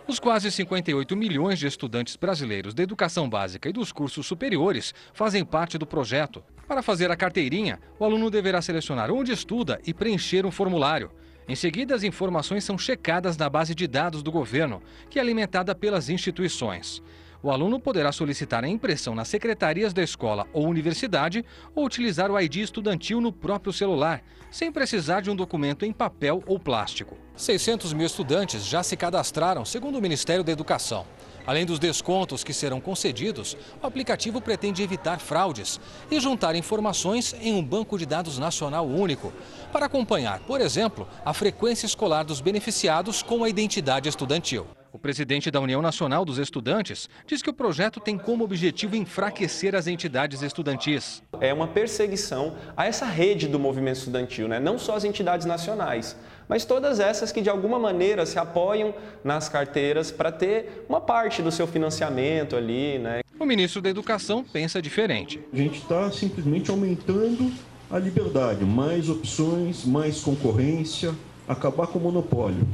Os 0.09 0.18
quase 0.18 0.50
58 0.50 1.16
milhões 1.16 1.61
de 1.61 1.68
estudantes 1.68 2.16
brasileiros 2.16 2.74
da 2.74 2.83
educação 2.83 3.31
básica 3.31 3.68
e 3.68 3.72
dos 3.72 3.92
cursos 3.92 4.26
superiores 4.26 4.92
fazem 5.12 5.44
parte 5.44 5.79
do 5.79 5.87
projeto. 5.87 6.42
Para 6.66 6.83
fazer 6.83 7.09
a 7.11 7.16
carteirinha, 7.16 7.79
o 7.96 8.05
aluno 8.05 8.29
deverá 8.29 8.61
selecionar 8.61 9.12
onde 9.12 9.31
estuda 9.31 9.81
e 9.87 9.94
preencher 9.94 10.44
um 10.44 10.50
formulário. 10.50 11.12
Em 11.48 11.55
seguida, 11.55 11.94
as 11.94 12.03
informações 12.03 12.64
são 12.64 12.76
checadas 12.76 13.37
na 13.37 13.48
base 13.48 13.74
de 13.74 13.87
dados 13.87 14.22
do 14.22 14.33
governo, 14.33 14.83
que 15.09 15.18
é 15.18 15.22
alimentada 15.22 15.74
pelas 15.74 16.09
instituições. 16.09 17.00
O 17.42 17.50
aluno 17.50 17.81
poderá 17.81 18.12
solicitar 18.12 18.62
a 18.62 18.68
impressão 18.68 19.14
nas 19.14 19.29
secretarias 19.29 19.94
da 19.94 20.03
escola 20.03 20.46
ou 20.53 20.66
universidade 20.66 21.42
ou 21.74 21.87
utilizar 21.87 22.31
o 22.31 22.38
ID 22.38 22.57
estudantil 22.57 23.18
no 23.18 23.33
próprio 23.33 23.72
celular, 23.72 24.22
sem 24.50 24.70
precisar 24.70 25.22
de 25.22 25.31
um 25.31 25.37
documento 25.37 25.87
em 25.87 25.92
papel 25.92 26.42
ou 26.46 26.59
plástico. 26.59 27.16
600 27.35 27.94
mil 27.94 28.05
estudantes 28.05 28.66
já 28.66 28.83
se 28.83 28.94
cadastraram, 28.94 29.64
segundo 29.64 29.96
o 29.96 30.03
Ministério 30.03 30.44
da 30.44 30.53
Educação. 30.53 31.07
Além 31.46 31.64
dos 31.64 31.79
descontos 31.79 32.44
que 32.44 32.53
serão 32.53 32.79
concedidos, 32.79 33.57
o 33.83 33.87
aplicativo 33.87 34.42
pretende 34.42 34.83
evitar 34.83 35.18
fraudes 35.18 35.81
e 36.11 36.20
juntar 36.20 36.55
informações 36.55 37.35
em 37.40 37.55
um 37.55 37.64
banco 37.64 37.96
de 37.96 38.05
dados 38.05 38.38
nacional 38.38 38.87
único, 38.87 39.33
para 39.72 39.87
acompanhar, 39.87 40.40
por 40.40 40.61
exemplo, 40.61 41.09
a 41.24 41.33
frequência 41.33 41.87
escolar 41.87 42.24
dos 42.24 42.42
beneficiados 42.42 43.22
com 43.22 43.42
a 43.42 43.48
identidade 43.48 44.11
estudantil. 44.11 44.66
O 44.92 44.98
presidente 44.98 45.53
da 45.53 45.61
União 45.61 45.81
Nacional 45.81 46.24
dos 46.24 46.37
Estudantes 46.37 47.09
diz 47.24 47.40
que 47.40 47.50
o 47.50 47.53
projeto 47.53 48.00
tem 48.00 48.18
como 48.18 48.42
objetivo 48.42 48.96
enfraquecer 48.96 49.76
as 49.76 49.87
entidades 49.87 50.42
estudantis. 50.42 51.22
É 51.40 51.55
uma 51.55 51.68
perseguição 51.68 52.57
a 52.76 52.87
essa 52.87 53.07
rede 53.07 53.46
do 53.46 53.57
movimento 53.57 53.98
estudantil, 53.98 54.48
né? 54.48 54.59
não 54.59 54.81
só 54.81 54.96
as 54.96 55.05
entidades 55.05 55.46
nacionais, 55.46 56.16
mas 56.48 56.64
todas 56.64 56.98
essas 56.98 57.31
que 57.31 57.40
de 57.40 57.48
alguma 57.48 57.79
maneira 57.79 58.26
se 58.26 58.37
apoiam 58.37 58.92
nas 59.22 59.48
carteiras 59.48 60.11
para 60.11 60.33
ter 60.33 60.85
uma 60.88 61.00
parte 61.00 61.40
do 61.40 61.53
seu 61.53 61.68
financiamento 61.68 62.57
ali. 62.57 62.98
Né? 62.98 63.20
O 63.38 63.46
ministro 63.46 63.81
da 63.81 63.90
Educação 63.90 64.42
pensa 64.42 64.83
diferente. 64.83 65.40
A 65.53 65.57
gente 65.57 65.79
está 65.79 66.11
simplesmente 66.11 66.68
aumentando 66.68 67.53
a 67.88 67.96
liberdade, 67.96 68.64
mais 68.64 69.09
opções, 69.09 69.85
mais 69.85 70.20
concorrência, 70.20 71.14
acabar 71.46 71.87
com 71.87 72.00
o 72.00 72.03
monopólio, 72.03 72.66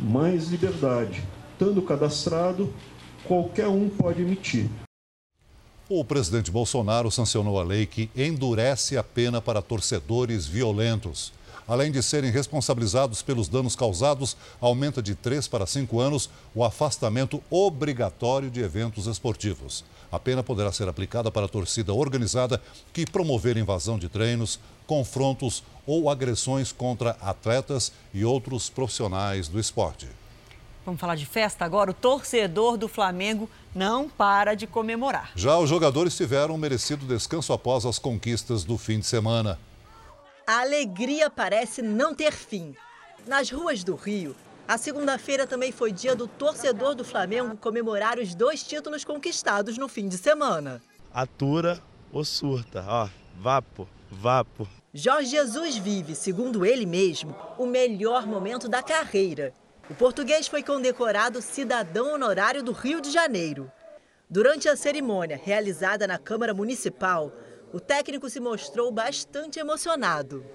mais 0.00 0.48
liberdade. 0.48 1.22
Estando 1.62 1.80
cadastrado, 1.80 2.74
qualquer 3.22 3.68
um 3.68 3.88
pode 3.88 4.20
emitir. 4.20 4.68
O 5.88 6.04
presidente 6.04 6.50
Bolsonaro 6.50 7.08
sancionou 7.08 7.56
a 7.56 7.62
lei 7.62 7.86
que 7.86 8.10
endurece 8.16 8.98
a 8.98 9.04
pena 9.04 9.40
para 9.40 9.62
torcedores 9.62 10.44
violentos. 10.44 11.32
Além 11.68 11.92
de 11.92 12.02
serem 12.02 12.32
responsabilizados 12.32 13.22
pelos 13.22 13.46
danos 13.46 13.76
causados, 13.76 14.36
aumenta 14.60 15.00
de 15.00 15.14
3 15.14 15.46
para 15.46 15.64
5 15.64 16.00
anos 16.00 16.28
o 16.52 16.64
afastamento 16.64 17.40
obrigatório 17.48 18.50
de 18.50 18.60
eventos 18.60 19.06
esportivos. 19.06 19.84
A 20.10 20.18
pena 20.18 20.42
poderá 20.42 20.72
ser 20.72 20.88
aplicada 20.88 21.30
para 21.30 21.46
a 21.46 21.48
torcida 21.48 21.94
organizada 21.94 22.60
que 22.92 23.08
promover 23.08 23.56
invasão 23.56 24.00
de 24.00 24.08
treinos, 24.08 24.58
confrontos 24.84 25.62
ou 25.86 26.10
agressões 26.10 26.72
contra 26.72 27.10
atletas 27.20 27.92
e 28.12 28.24
outros 28.24 28.68
profissionais 28.68 29.46
do 29.46 29.60
esporte. 29.60 30.08
Vamos 30.84 31.00
falar 31.00 31.14
de 31.14 31.26
festa 31.26 31.64
agora? 31.64 31.92
O 31.92 31.94
torcedor 31.94 32.76
do 32.76 32.88
Flamengo 32.88 33.48
não 33.74 34.08
para 34.08 34.54
de 34.54 34.66
comemorar. 34.66 35.30
Já 35.36 35.56
os 35.58 35.68
jogadores 35.68 36.16
tiveram 36.16 36.54
um 36.54 36.58
merecido 36.58 37.06
descanso 37.06 37.52
após 37.52 37.86
as 37.86 37.98
conquistas 37.98 38.64
do 38.64 38.76
fim 38.76 38.98
de 38.98 39.06
semana. 39.06 39.58
A 40.46 40.60
alegria 40.60 41.30
parece 41.30 41.82
não 41.82 42.14
ter 42.14 42.32
fim. 42.32 42.74
Nas 43.26 43.48
ruas 43.50 43.84
do 43.84 43.94
Rio, 43.94 44.34
a 44.66 44.76
segunda-feira 44.76 45.46
também 45.46 45.70
foi 45.70 45.92
dia 45.92 46.16
do 46.16 46.26
torcedor 46.26 46.96
do 46.96 47.04
Flamengo 47.04 47.56
comemorar 47.56 48.18
os 48.18 48.34
dois 48.34 48.64
títulos 48.64 49.04
conquistados 49.04 49.78
no 49.78 49.88
fim 49.88 50.08
de 50.08 50.18
semana. 50.18 50.82
Atura 51.14 51.80
ou 52.12 52.24
surta, 52.24 52.84
ó, 52.88 53.08
vapo, 53.38 53.88
vapo. 54.10 54.66
Jorge 54.92 55.30
Jesus 55.30 55.76
vive, 55.76 56.14
segundo 56.14 56.66
ele 56.66 56.84
mesmo, 56.84 57.34
o 57.56 57.66
melhor 57.66 58.26
momento 58.26 58.68
da 58.68 58.82
carreira. 58.82 59.54
O 59.90 59.94
português 59.94 60.46
foi 60.46 60.62
condecorado 60.62 61.42
cidadão 61.42 62.14
honorário 62.14 62.62
do 62.62 62.72
Rio 62.72 63.00
de 63.00 63.10
Janeiro. 63.10 63.70
Durante 64.30 64.68
a 64.68 64.76
cerimônia 64.76 65.40
realizada 65.42 66.06
na 66.06 66.18
Câmara 66.18 66.54
Municipal, 66.54 67.32
o 67.72 67.80
técnico 67.80 68.30
se 68.30 68.38
mostrou 68.38 68.92
bastante 68.92 69.58
emocionado. 69.58 70.46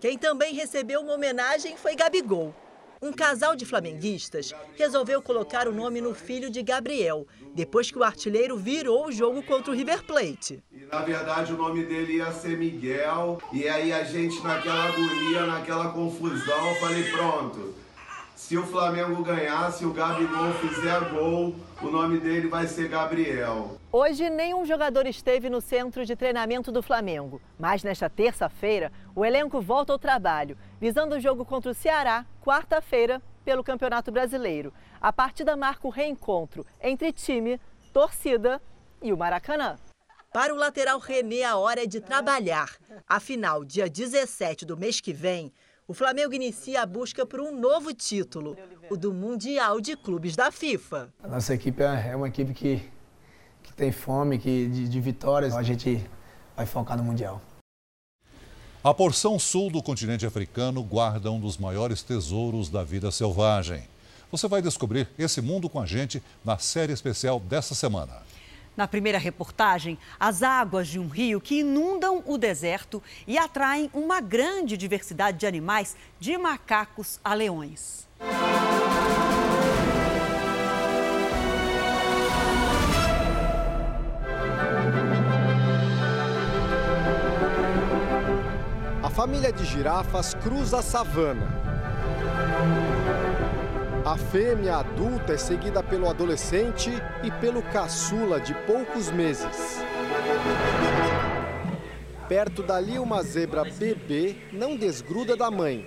Quem 0.00 0.16
também 0.16 0.54
recebeu 0.54 1.00
uma 1.00 1.14
homenagem 1.14 1.76
foi 1.76 1.94
Gabigol. 1.94 2.54
Um 3.00 3.12
casal 3.12 3.54
de 3.54 3.64
flamenguistas 3.64 4.52
resolveu 4.76 5.22
colocar 5.22 5.68
o 5.68 5.72
nome 5.72 6.00
no 6.00 6.12
filho 6.14 6.50
de 6.50 6.62
Gabriel, 6.64 7.28
depois 7.54 7.92
que 7.92 7.98
o 7.98 8.02
artilheiro 8.02 8.56
virou 8.56 9.06
o 9.06 9.12
jogo 9.12 9.40
contra 9.44 9.70
o 9.70 9.74
River 9.74 10.02
Plate. 10.02 10.60
Na 10.90 11.02
verdade, 11.02 11.52
o 11.52 11.56
nome 11.56 11.84
dele 11.84 12.14
ia 12.16 12.32
ser 12.32 12.58
Miguel, 12.58 13.40
e 13.52 13.68
aí 13.68 13.92
a 13.92 14.02
gente, 14.02 14.42
naquela 14.42 14.88
agonia, 14.88 15.46
naquela 15.46 15.92
confusão, 15.92 16.70
eu 16.70 16.74
falei: 16.76 17.04
pronto, 17.04 17.74
se 18.48 18.56
o 18.56 18.64
Flamengo 18.64 19.22
ganhar, 19.22 19.70
se 19.70 19.84
o 19.84 19.92
Gabigol 19.92 20.54
fizer 20.54 21.10
gol, 21.10 21.54
o 21.82 21.90
nome 21.90 22.18
dele 22.18 22.48
vai 22.48 22.66
ser 22.66 22.88
Gabriel. 22.88 23.78
Hoje, 23.92 24.30
nenhum 24.30 24.64
jogador 24.64 25.06
esteve 25.06 25.50
no 25.50 25.60
centro 25.60 26.02
de 26.06 26.16
treinamento 26.16 26.72
do 26.72 26.82
Flamengo. 26.82 27.42
Mas 27.58 27.82
nesta 27.82 28.08
terça-feira, 28.08 28.90
o 29.14 29.22
elenco 29.22 29.60
volta 29.60 29.92
ao 29.92 29.98
trabalho, 29.98 30.56
visando 30.80 31.16
o 31.16 31.20
jogo 31.20 31.44
contra 31.44 31.72
o 31.72 31.74
Ceará, 31.74 32.24
quarta-feira, 32.42 33.20
pelo 33.44 33.62
Campeonato 33.62 34.10
Brasileiro. 34.10 34.72
A 34.98 35.12
partida 35.12 35.54
marca 35.54 35.86
o 35.86 35.90
reencontro 35.90 36.64
entre 36.80 37.12
time, 37.12 37.60
torcida 37.92 38.62
e 39.02 39.12
o 39.12 39.18
Maracanã. 39.18 39.76
Para 40.32 40.54
o 40.54 40.56
lateral 40.56 40.98
René, 40.98 41.44
a 41.44 41.58
hora 41.58 41.82
é 41.82 41.86
de 41.86 42.00
trabalhar. 42.00 42.78
Afinal, 43.06 43.62
dia 43.62 43.90
17 43.90 44.64
do 44.64 44.74
mês 44.74 45.02
que 45.02 45.12
vem, 45.12 45.52
o 45.88 45.94
Flamengo 45.94 46.34
inicia 46.34 46.82
a 46.82 46.86
busca 46.86 47.24
por 47.24 47.40
um 47.40 47.58
novo 47.58 47.94
título, 47.94 48.58
o 48.90 48.96
do 48.96 49.14
Mundial 49.14 49.80
de 49.80 49.96
Clubes 49.96 50.36
da 50.36 50.52
FIFA. 50.52 51.08
A 51.22 51.28
nossa 51.28 51.54
equipe 51.54 51.82
é 51.82 52.14
uma 52.14 52.28
equipe 52.28 52.52
que, 52.52 52.82
que 53.62 53.72
tem 53.72 53.90
fome 53.90 54.38
que, 54.38 54.68
de, 54.68 54.86
de 54.86 55.00
vitórias. 55.00 55.56
A 55.56 55.62
gente 55.62 56.04
vai 56.54 56.66
focar 56.66 56.98
no 56.98 57.02
Mundial. 57.02 57.40
A 58.84 58.92
porção 58.92 59.38
sul 59.38 59.70
do 59.70 59.82
continente 59.82 60.26
africano 60.26 60.82
guarda 60.82 61.32
um 61.32 61.40
dos 61.40 61.56
maiores 61.56 62.02
tesouros 62.02 62.68
da 62.68 62.84
vida 62.84 63.10
selvagem. 63.10 63.82
Você 64.30 64.46
vai 64.46 64.60
descobrir 64.60 65.08
esse 65.18 65.40
mundo 65.40 65.70
com 65.70 65.80
a 65.80 65.86
gente 65.86 66.22
na 66.44 66.58
série 66.58 66.92
especial 66.92 67.40
dessa 67.40 67.74
semana. 67.74 68.22
Na 68.78 68.86
primeira 68.86 69.18
reportagem, 69.18 69.98
as 70.20 70.40
águas 70.40 70.86
de 70.86 71.00
um 71.00 71.08
rio 71.08 71.40
que 71.40 71.58
inundam 71.58 72.22
o 72.24 72.38
deserto 72.38 73.02
e 73.26 73.36
atraem 73.36 73.90
uma 73.92 74.20
grande 74.20 74.76
diversidade 74.76 75.36
de 75.36 75.48
animais, 75.48 75.96
de 76.20 76.38
macacos 76.38 77.18
a 77.24 77.34
leões. 77.34 78.06
A 89.02 89.10
família 89.10 89.52
de 89.52 89.64
girafas 89.64 90.34
cruza 90.34 90.78
a 90.78 90.82
savana. 90.82 91.48
A 94.04 94.16
fêmea 94.16 94.76
adulta 94.76 95.34
é 95.34 95.36
seguida 95.36 95.82
pelo 95.82 96.08
adolescente 96.08 96.90
e 97.22 97.30
pelo 97.30 97.62
caçula 97.62 98.40
de 98.40 98.54
poucos 98.54 99.10
meses. 99.10 99.82
Perto 102.28 102.62
dali, 102.62 102.98
uma 102.98 103.22
zebra 103.22 103.64
bebê 103.64 104.36
não 104.52 104.76
desgruda 104.76 105.36
da 105.36 105.50
mãe. 105.50 105.86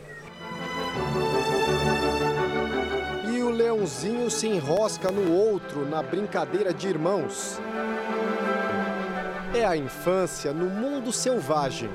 E 3.32 3.42
o 3.42 3.50
leãozinho 3.50 4.30
se 4.30 4.48
enrosca 4.48 5.12
no 5.12 5.32
outro 5.32 5.88
na 5.88 6.04
brincadeira 6.04 6.74
de 6.74 6.88
irmãos. 6.88 7.60
É 9.54 9.66
a 9.66 9.76
infância 9.76 10.54
no 10.54 10.70
mundo 10.70 11.12
selvagem. 11.12 11.90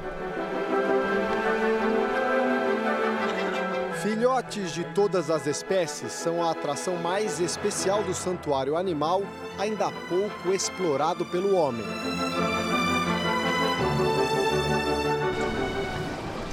Filhotes 4.07 4.73
de 4.73 4.85
todas 4.95 5.31
as 5.31 5.49
espécies 5.49 6.13
são 6.13 6.41
a 6.41 6.53
atração 6.53 6.95
mais 6.95 7.41
especial 7.41 8.05
do 8.05 8.15
santuário 8.15 8.77
animal, 8.77 9.21
ainda 9.59 9.91
pouco 10.09 10.53
explorado 10.53 11.25
pelo 11.25 11.57
homem. 11.57 11.85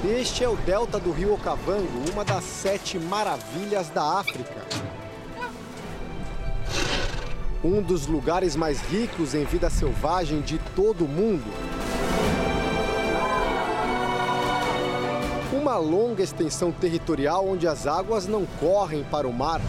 Este 0.03 0.43
é 0.43 0.49
o 0.49 0.55
delta 0.55 0.99
do 0.99 1.11
rio 1.11 1.35
Okavango, 1.35 2.11
uma 2.11 2.25
das 2.25 2.43
sete 2.43 2.97
maravilhas 2.97 3.87
da 3.89 4.17
África. 4.17 4.65
Um 7.63 7.83
dos 7.83 8.07
lugares 8.07 8.55
mais 8.55 8.81
ricos 8.81 9.35
em 9.35 9.45
vida 9.45 9.69
selvagem 9.69 10.41
de 10.41 10.57
todo 10.75 11.05
o 11.05 11.07
mundo. 11.07 11.53
Uma 15.63 15.77
longa 15.77 16.21
extensão 16.21 16.73
territorial 16.73 17.47
onde 17.47 17.65
as 17.65 17.87
águas 17.87 18.27
não 18.27 18.45
correm 18.59 19.01
para 19.05 19.25
o 19.25 19.31
mar, 19.31 19.61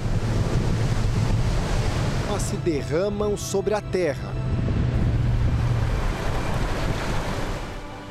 mas 2.29 2.43
se 2.43 2.57
derramam 2.57 3.37
sobre 3.37 3.75
a 3.75 3.81
terra. 3.81 4.33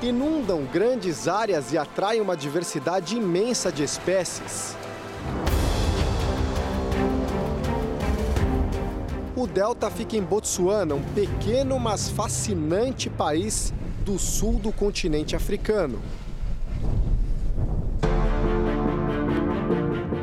Inundam 0.02 0.64
grandes 0.64 1.28
áreas 1.28 1.74
e 1.74 1.78
atraem 1.78 2.22
uma 2.22 2.38
diversidade 2.38 3.18
imensa 3.18 3.70
de 3.70 3.84
espécies. 3.84 4.78
O 9.36 9.46
delta 9.46 9.92
fica 9.92 10.16
em 10.16 10.24
Botsuana, 10.24 10.96
um 10.96 11.04
pequeno 11.04 11.78
mas 11.78 12.08
fascinante 12.08 13.10
país 13.10 13.74
do 14.06 14.18
sul 14.18 14.54
do 14.54 14.72
continente 14.72 15.36
africano. 15.36 16.00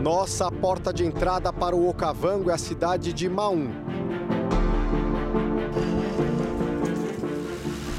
Nossa 0.01 0.51
porta 0.51 0.94
de 0.94 1.05
entrada 1.05 1.53
para 1.53 1.76
o 1.76 1.86
Okavango 1.86 2.48
é 2.48 2.55
a 2.55 2.59
cidade 2.59 3.12
de 3.12 3.28
Maum. 3.28 3.70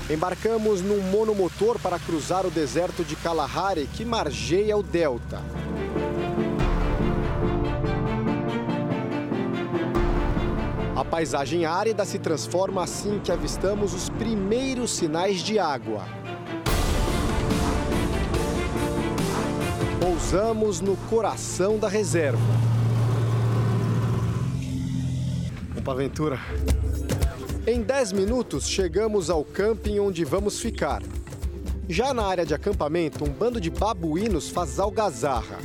Embarcamos 0.10 0.82
num 0.82 1.00
monomotor 1.12 1.78
para 1.78 2.00
cruzar 2.00 2.44
o 2.44 2.50
deserto 2.50 3.04
de 3.04 3.16
Kalahari, 3.16 3.88
que 3.94 4.04
margeia 4.04 4.76
o 4.76 4.82
delta. 4.82 5.44
A 10.96 11.06
paisagem 11.06 11.66
árida 11.66 12.04
se 12.04 12.18
transforma 12.18 12.84
assim 12.84 13.20
que 13.20 13.32
avistamos 13.32 13.94
os 13.94 14.10
primeiros 14.10 14.90
sinais 14.90 15.42
de 15.42 15.60
água. 15.60 16.21
Pousamos 20.02 20.82
no 20.82 20.98
coração 21.12 21.78
da 21.78 21.88
reserva. 21.88 22.42
Para 25.84 25.94
aventura. 25.94 26.40
Em 27.68 27.84
10 27.84 28.14
minutos, 28.14 28.68
chegamos 28.68 29.30
ao 29.30 29.46
camping 29.46 30.00
onde 30.00 30.26
vamos 30.26 30.60
ficar. 30.60 31.04
Já 31.88 32.16
na 32.16 32.26
área 32.26 32.44
de 32.44 32.52
acampamento, 32.52 33.24
um 33.24 33.30
bando 33.32 33.62
de 33.62 33.70
babuínos 33.70 34.50
faz 34.50 34.80
algazarra. 34.80 35.60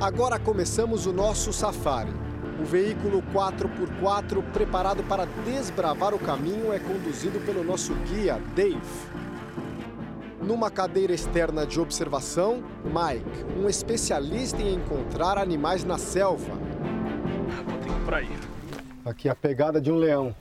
Agora 0.00 0.38
começamos 0.38 1.04
o 1.04 1.12
nosso 1.12 1.52
safari. 1.52 2.14
O 2.62 2.64
veículo 2.64 3.22
4x4 3.34 4.42
preparado 4.54 5.02
para 5.02 5.26
desbravar 5.44 6.14
o 6.14 6.18
caminho 6.18 6.72
é 6.72 6.78
conduzido 6.78 7.38
pelo 7.40 7.62
nosso 7.62 7.92
guia, 8.10 8.40
Dave. 8.56 8.80
Numa 10.48 10.70
cadeira 10.70 11.12
externa 11.12 11.66
de 11.66 11.78
observação, 11.78 12.64
Mike, 12.82 13.44
um 13.54 13.68
especialista 13.68 14.62
em 14.62 14.76
encontrar 14.76 15.36
animais 15.36 15.84
na 15.84 15.98
selva. 15.98 16.54
Vou 17.66 17.76
ter 17.76 17.84
que 17.84 17.90
ir 17.90 18.04
por 18.06 18.14
aí. 18.14 18.30
Aqui 19.04 19.28
a 19.28 19.34
pegada 19.34 19.78
de 19.78 19.92
um 19.92 19.96
leão. 19.96 20.34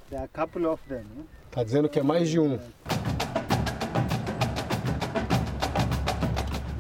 Tá 1.52 1.62
dizendo 1.62 1.90
que 1.90 2.00
é 2.00 2.04
mais 2.04 2.30
de 2.30 2.40
um. 2.40 2.58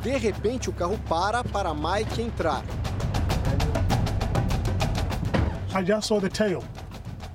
De 0.01 0.17
repente, 0.17 0.69
o 0.69 0.73
carro 0.73 0.97
para 1.09 1.43
para 1.43 1.73
Mike 1.73 2.21
entrar. 2.21 2.63
I 5.75 5.83
just 5.85 6.07
saw 6.07 6.21
the 6.21 6.29
tail 6.29 6.63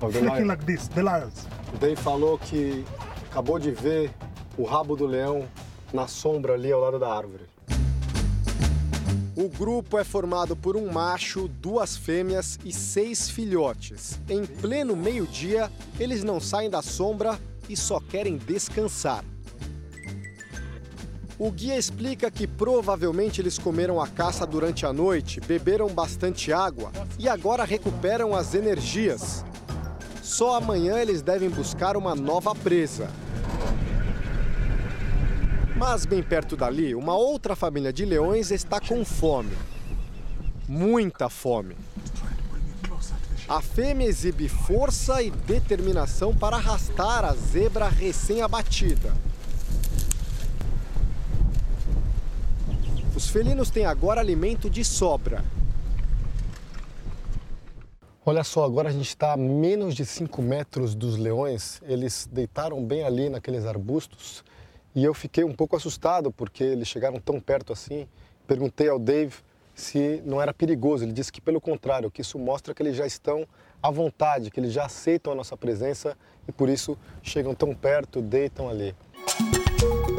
Oh, 0.01 0.09
the 0.09 0.21
flicking 0.21 0.45
like 0.45 0.65
this, 0.65 0.87
the 0.87 1.03
lions. 1.03 1.47
O 1.71 1.77
Dave 1.77 1.97
falou 1.97 2.39
que 2.39 2.83
acabou 3.29 3.59
de 3.59 3.69
ver 3.69 4.09
o 4.57 4.63
rabo 4.63 4.95
do 4.95 5.05
leão 5.05 5.47
na 5.93 6.07
sombra 6.07 6.53
ali 6.53 6.71
ao 6.71 6.81
lado 6.81 6.97
da 6.99 7.13
árvore. 7.13 7.43
O 9.35 9.47
grupo 9.47 9.97
é 9.97 10.03
formado 10.03 10.55
por 10.55 10.75
um 10.75 10.91
macho, 10.91 11.47
duas 11.47 11.97
fêmeas 11.97 12.59
e 12.65 12.71
seis 12.71 13.29
filhotes. 13.29 14.19
Em 14.29 14.45
pleno 14.45 14.95
meio-dia, 14.95 15.71
eles 15.99 16.23
não 16.23 16.39
saem 16.39 16.69
da 16.69 16.81
sombra 16.81 17.39
e 17.69 17.77
só 17.77 17.99
querem 17.99 18.37
descansar. 18.37 19.23
O 21.39 21.49
guia 21.49 21.77
explica 21.77 22.29
que 22.29 22.45
provavelmente 22.45 23.41
eles 23.41 23.57
comeram 23.57 23.99
a 23.99 24.07
caça 24.07 24.45
durante 24.45 24.85
a 24.85 24.93
noite, 24.93 25.41
beberam 25.41 25.87
bastante 25.87 26.53
água 26.53 26.91
e 27.17 27.27
agora 27.27 27.63
recuperam 27.63 28.35
as 28.35 28.53
energias. 28.53 29.43
Só 30.21 30.55
amanhã 30.55 30.99
eles 30.99 31.23
devem 31.23 31.49
buscar 31.49 31.97
uma 31.97 32.13
nova 32.13 32.53
presa. 32.53 33.09
Mas 35.85 36.05
bem 36.05 36.23
perto 36.23 36.55
dali, 36.55 36.95
uma 36.95 37.13
outra 37.13 37.57
família 37.57 37.91
de 37.91 38.05
leões 38.05 38.51
está 38.51 38.79
com 38.79 39.03
fome. 39.03 39.51
Muita 40.65 41.27
fome. 41.27 41.75
A 43.49 43.61
fêmea 43.61 44.07
exibe 44.07 44.47
força 44.47 45.21
e 45.21 45.29
determinação 45.29 46.33
para 46.33 46.55
arrastar 46.55 47.25
a 47.25 47.33
zebra 47.33 47.89
recém-abatida. 47.89 49.13
Os 53.13 53.27
felinos 53.27 53.69
têm 53.69 53.85
agora 53.85 54.21
alimento 54.21 54.69
de 54.69 54.85
sobra. 54.85 55.43
Olha 58.25 58.45
só, 58.45 58.63
agora 58.63 58.87
a 58.87 58.91
gente 58.93 59.09
está 59.09 59.33
a 59.33 59.37
menos 59.37 59.95
de 59.95 60.05
5 60.05 60.41
metros 60.41 60.95
dos 60.95 61.17
leões. 61.17 61.81
Eles 61.85 62.25
deitaram 62.31 62.81
bem 62.81 63.03
ali 63.03 63.27
naqueles 63.27 63.65
arbustos 63.65 64.45
e 64.95 65.03
eu 65.03 65.13
fiquei 65.13 65.43
um 65.43 65.53
pouco 65.53 65.75
assustado 65.75 66.31
porque 66.31 66.63
eles 66.63 66.87
chegaram 66.87 67.19
tão 67.19 67.39
perto 67.39 67.73
assim. 67.73 68.07
Perguntei 68.47 68.89
ao 68.89 68.99
Dave 68.99 69.35
se 69.73 70.21
não 70.25 70.41
era 70.41 70.53
perigoso. 70.53 71.03
Ele 71.03 71.11
disse 71.11 71.31
que, 71.31 71.41
pelo 71.41 71.59
contrário, 71.59 72.11
que 72.11 72.21
isso 72.21 72.37
mostra 72.37 72.73
que 72.73 72.83
eles 72.83 72.95
já 72.95 73.05
estão 73.05 73.47
à 73.81 73.89
vontade, 73.89 74.51
que 74.51 74.59
eles 74.59 74.71
já 74.71 74.85
aceitam 74.85 75.33
a 75.33 75.35
nossa 75.35 75.57
presença 75.57 76.17
e 76.47 76.51
por 76.51 76.69
isso 76.69 76.97
chegam 77.21 77.55
tão 77.55 77.73
perto, 77.73 78.21
deitam 78.21 78.69
ali. 78.69 78.95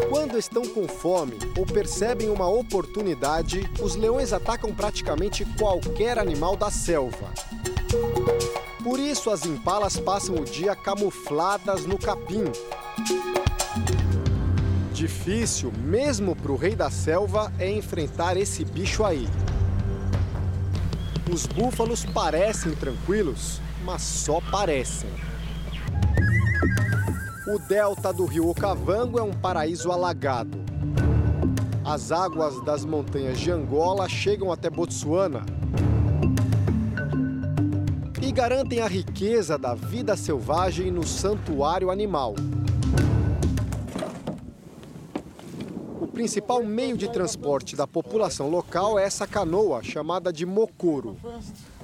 Quando 0.08 0.38
estão 0.38 0.62
com 0.62 0.88
fome 0.88 1.38
ou 1.56 1.64
percebem 1.64 2.28
uma 2.28 2.48
oportunidade, 2.48 3.60
os 3.80 3.94
leões 3.94 4.32
atacam 4.32 4.74
praticamente 4.74 5.44
qualquer 5.56 6.18
animal 6.18 6.56
da 6.56 6.70
selva. 6.70 7.32
Por 8.82 8.98
isso, 8.98 9.30
as 9.30 9.46
impalas 9.46 9.98
passam 9.98 10.34
o 10.34 10.44
dia 10.44 10.74
camufladas 10.74 11.86
no 11.86 11.98
capim. 11.98 12.44
Difícil, 14.94 15.72
mesmo 15.72 16.36
para 16.36 16.52
o 16.52 16.56
rei 16.56 16.76
da 16.76 16.88
selva, 16.88 17.52
é 17.58 17.68
enfrentar 17.68 18.36
esse 18.36 18.64
bicho 18.64 19.04
aí. 19.04 19.28
Os 21.28 21.46
búfalos 21.46 22.04
parecem 22.04 22.70
tranquilos, 22.76 23.60
mas 23.84 24.02
só 24.02 24.40
parecem. 24.52 25.10
O 27.48 27.58
delta 27.58 28.12
do 28.12 28.24
rio 28.24 28.48
Okavango 28.48 29.18
é 29.18 29.22
um 29.24 29.32
paraíso 29.32 29.90
alagado. 29.90 30.56
As 31.84 32.12
águas 32.12 32.64
das 32.64 32.84
montanhas 32.84 33.40
de 33.40 33.50
Angola 33.50 34.08
chegam 34.08 34.52
até 34.52 34.70
Botsuana 34.70 35.44
e 38.22 38.30
garantem 38.30 38.80
a 38.80 38.86
riqueza 38.86 39.58
da 39.58 39.74
vida 39.74 40.16
selvagem 40.16 40.92
no 40.92 41.04
santuário 41.04 41.90
animal. 41.90 42.36
Principal 46.14 46.62
meio 46.62 46.96
de 46.96 47.10
transporte 47.10 47.74
da 47.74 47.88
população 47.88 48.48
local 48.48 48.96
é 48.96 49.02
essa 49.02 49.26
canoa 49.26 49.82
chamada 49.82 50.32
de 50.32 50.46
mocoro. 50.46 51.16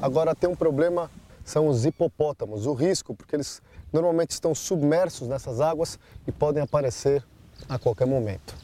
Agora 0.01 0.37
tem 0.37 0.49
um 0.49 0.55
problema, 0.55 1.11
são 1.45 1.66
os 1.66 1.85
hipopótamos, 1.85 2.64
o 2.64 2.72
risco, 2.72 3.12
porque 3.12 3.35
eles 3.35 3.61
normalmente 3.93 4.31
estão 4.31 4.55
submersos 4.55 5.26
nessas 5.26 5.61
águas 5.61 5.99
e 6.28 6.33
podem 6.33 6.62
aparecer 6.62 7.24
a 7.68 7.76
qualquer 7.76 8.07
momento. 8.07 8.55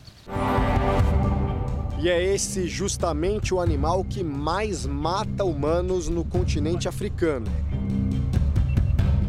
E 1.98 2.08
é 2.08 2.22
esse 2.22 2.68
justamente 2.68 3.52
o 3.52 3.60
animal 3.60 4.04
que 4.04 4.22
mais 4.22 4.86
mata 4.86 5.44
humanos 5.44 6.08
no 6.08 6.24
continente 6.24 6.86
africano. 6.86 7.50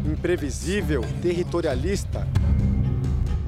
Imprevisível, 0.04 1.02
territorialista, 1.20 2.28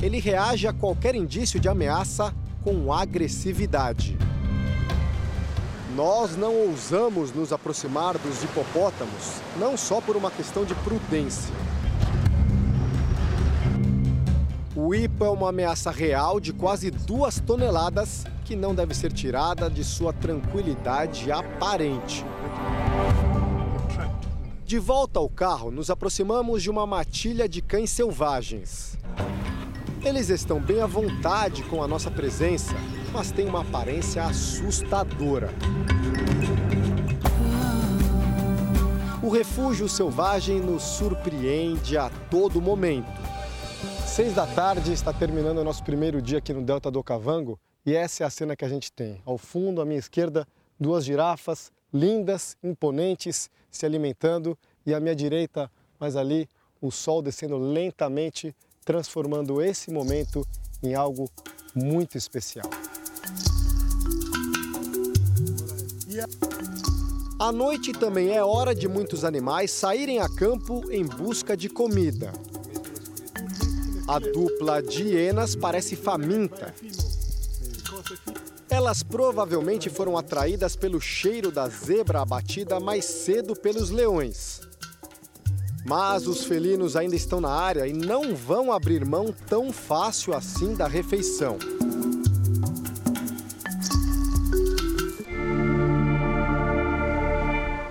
ele 0.02 0.18
reage 0.18 0.66
a 0.66 0.72
qualquer 0.72 1.14
indício 1.14 1.60
de 1.60 1.68
ameaça 1.68 2.34
com 2.62 2.92
agressividade. 2.92 4.16
Nós 5.96 6.36
não 6.36 6.54
ousamos 6.54 7.32
nos 7.32 7.52
aproximar 7.52 8.16
dos 8.16 8.42
hipopótamos, 8.44 9.40
não 9.58 9.76
só 9.76 10.00
por 10.00 10.16
uma 10.16 10.30
questão 10.30 10.64
de 10.64 10.74
prudência. 10.76 11.52
O 14.76 14.94
hipo 14.94 15.24
é 15.24 15.30
uma 15.30 15.48
ameaça 15.50 15.90
real 15.90 16.40
de 16.40 16.52
quase 16.52 16.90
duas 16.90 17.40
toneladas 17.40 18.24
que 18.44 18.56
não 18.56 18.74
deve 18.74 18.94
ser 18.94 19.12
tirada 19.12 19.68
de 19.68 19.84
sua 19.84 20.12
tranquilidade 20.12 21.30
aparente. 21.30 22.24
De 24.64 24.78
volta 24.78 25.18
ao 25.18 25.28
carro, 25.28 25.70
nos 25.70 25.90
aproximamos 25.90 26.62
de 26.62 26.70
uma 26.70 26.86
matilha 26.86 27.48
de 27.48 27.60
cães 27.60 27.90
selvagens. 27.90 28.96
Eles 30.02 30.30
estão 30.30 30.58
bem 30.58 30.80
à 30.80 30.86
vontade 30.86 31.62
com 31.64 31.82
a 31.82 31.86
nossa 31.86 32.10
presença, 32.10 32.72
mas 33.12 33.30
têm 33.30 33.46
uma 33.46 33.60
aparência 33.60 34.24
assustadora. 34.24 35.50
O 39.22 39.28
refúgio 39.28 39.88
selvagem 39.90 40.58
nos 40.58 40.82
surpreende 40.82 41.98
a 41.98 42.08
todo 42.30 42.62
momento. 42.62 43.10
Seis 44.06 44.34
da 44.34 44.46
tarde 44.46 44.90
está 44.90 45.12
terminando 45.12 45.58
o 45.58 45.64
nosso 45.64 45.84
primeiro 45.84 46.22
dia 46.22 46.38
aqui 46.38 46.54
no 46.54 46.62
Delta 46.62 46.90
do 46.90 46.98
Okavango 46.98 47.60
e 47.84 47.94
essa 47.94 48.24
é 48.24 48.26
a 48.26 48.30
cena 48.30 48.56
que 48.56 48.64
a 48.64 48.68
gente 48.68 48.90
tem. 48.90 49.20
Ao 49.26 49.36
fundo, 49.36 49.82
à 49.82 49.84
minha 49.84 49.98
esquerda, 49.98 50.48
duas 50.78 51.04
girafas 51.04 51.70
lindas, 51.92 52.56
imponentes, 52.62 53.50
se 53.70 53.84
alimentando 53.84 54.56
e 54.86 54.94
à 54.94 55.00
minha 55.00 55.14
direita, 55.14 55.70
mais 55.98 56.16
ali, 56.16 56.48
o 56.80 56.90
sol 56.90 57.20
descendo 57.20 57.58
lentamente 57.58 58.54
transformando 58.90 59.62
esse 59.62 59.88
momento 59.88 60.44
em 60.82 60.96
algo 60.96 61.30
muito 61.72 62.18
especial. 62.18 62.68
À 67.38 67.52
noite 67.52 67.92
também 67.92 68.30
é 68.36 68.42
hora 68.42 68.74
de 68.74 68.88
muitos 68.88 69.24
animais 69.24 69.70
saírem 69.70 70.18
a 70.18 70.28
campo 70.28 70.90
em 70.90 71.06
busca 71.06 71.56
de 71.56 71.68
comida. 71.68 72.32
A 74.08 74.18
dupla 74.18 74.82
de 74.82 75.04
hienas 75.04 75.54
parece 75.54 75.94
faminta. 75.94 76.74
Elas 78.68 79.04
provavelmente 79.04 79.88
foram 79.88 80.18
atraídas 80.18 80.74
pelo 80.74 81.00
cheiro 81.00 81.52
da 81.52 81.68
zebra 81.68 82.22
abatida 82.22 82.80
mais 82.80 83.04
cedo 83.04 83.54
pelos 83.54 83.90
leões. 83.90 84.68
Mas 85.84 86.26
os 86.26 86.44
felinos 86.44 86.96
ainda 86.96 87.16
estão 87.16 87.40
na 87.40 87.50
área 87.50 87.86
e 87.86 87.92
não 87.92 88.34
vão 88.34 88.70
abrir 88.70 89.04
mão 89.04 89.34
tão 89.48 89.72
fácil 89.72 90.34
assim 90.34 90.74
da 90.74 90.86
refeição. 90.86 91.58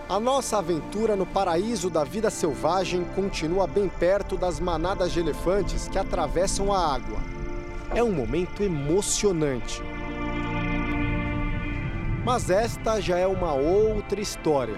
A 0.08 0.20
nossa 0.20 0.58
aventura 0.58 1.16
no 1.16 1.26
paraíso 1.26 1.90
da 1.90 2.04
vida 2.04 2.30
selvagem 2.30 3.06
continua 3.16 3.66
bem 3.66 3.88
perto 3.88 4.36
das 4.36 4.60
manadas 4.60 5.12
de 5.12 5.20
elefantes 5.20 5.88
que 5.88 5.98
atravessam 5.98 6.74
a 6.74 6.94
água. 6.94 7.20
É 7.94 8.04
um 8.04 8.12
momento 8.12 8.62
emocionante. 8.62 9.82
Mas 12.26 12.50
esta 12.50 13.00
já 13.00 13.18
é 13.18 13.26
uma 13.26 13.54
outra 13.54 14.20
história. 14.20 14.78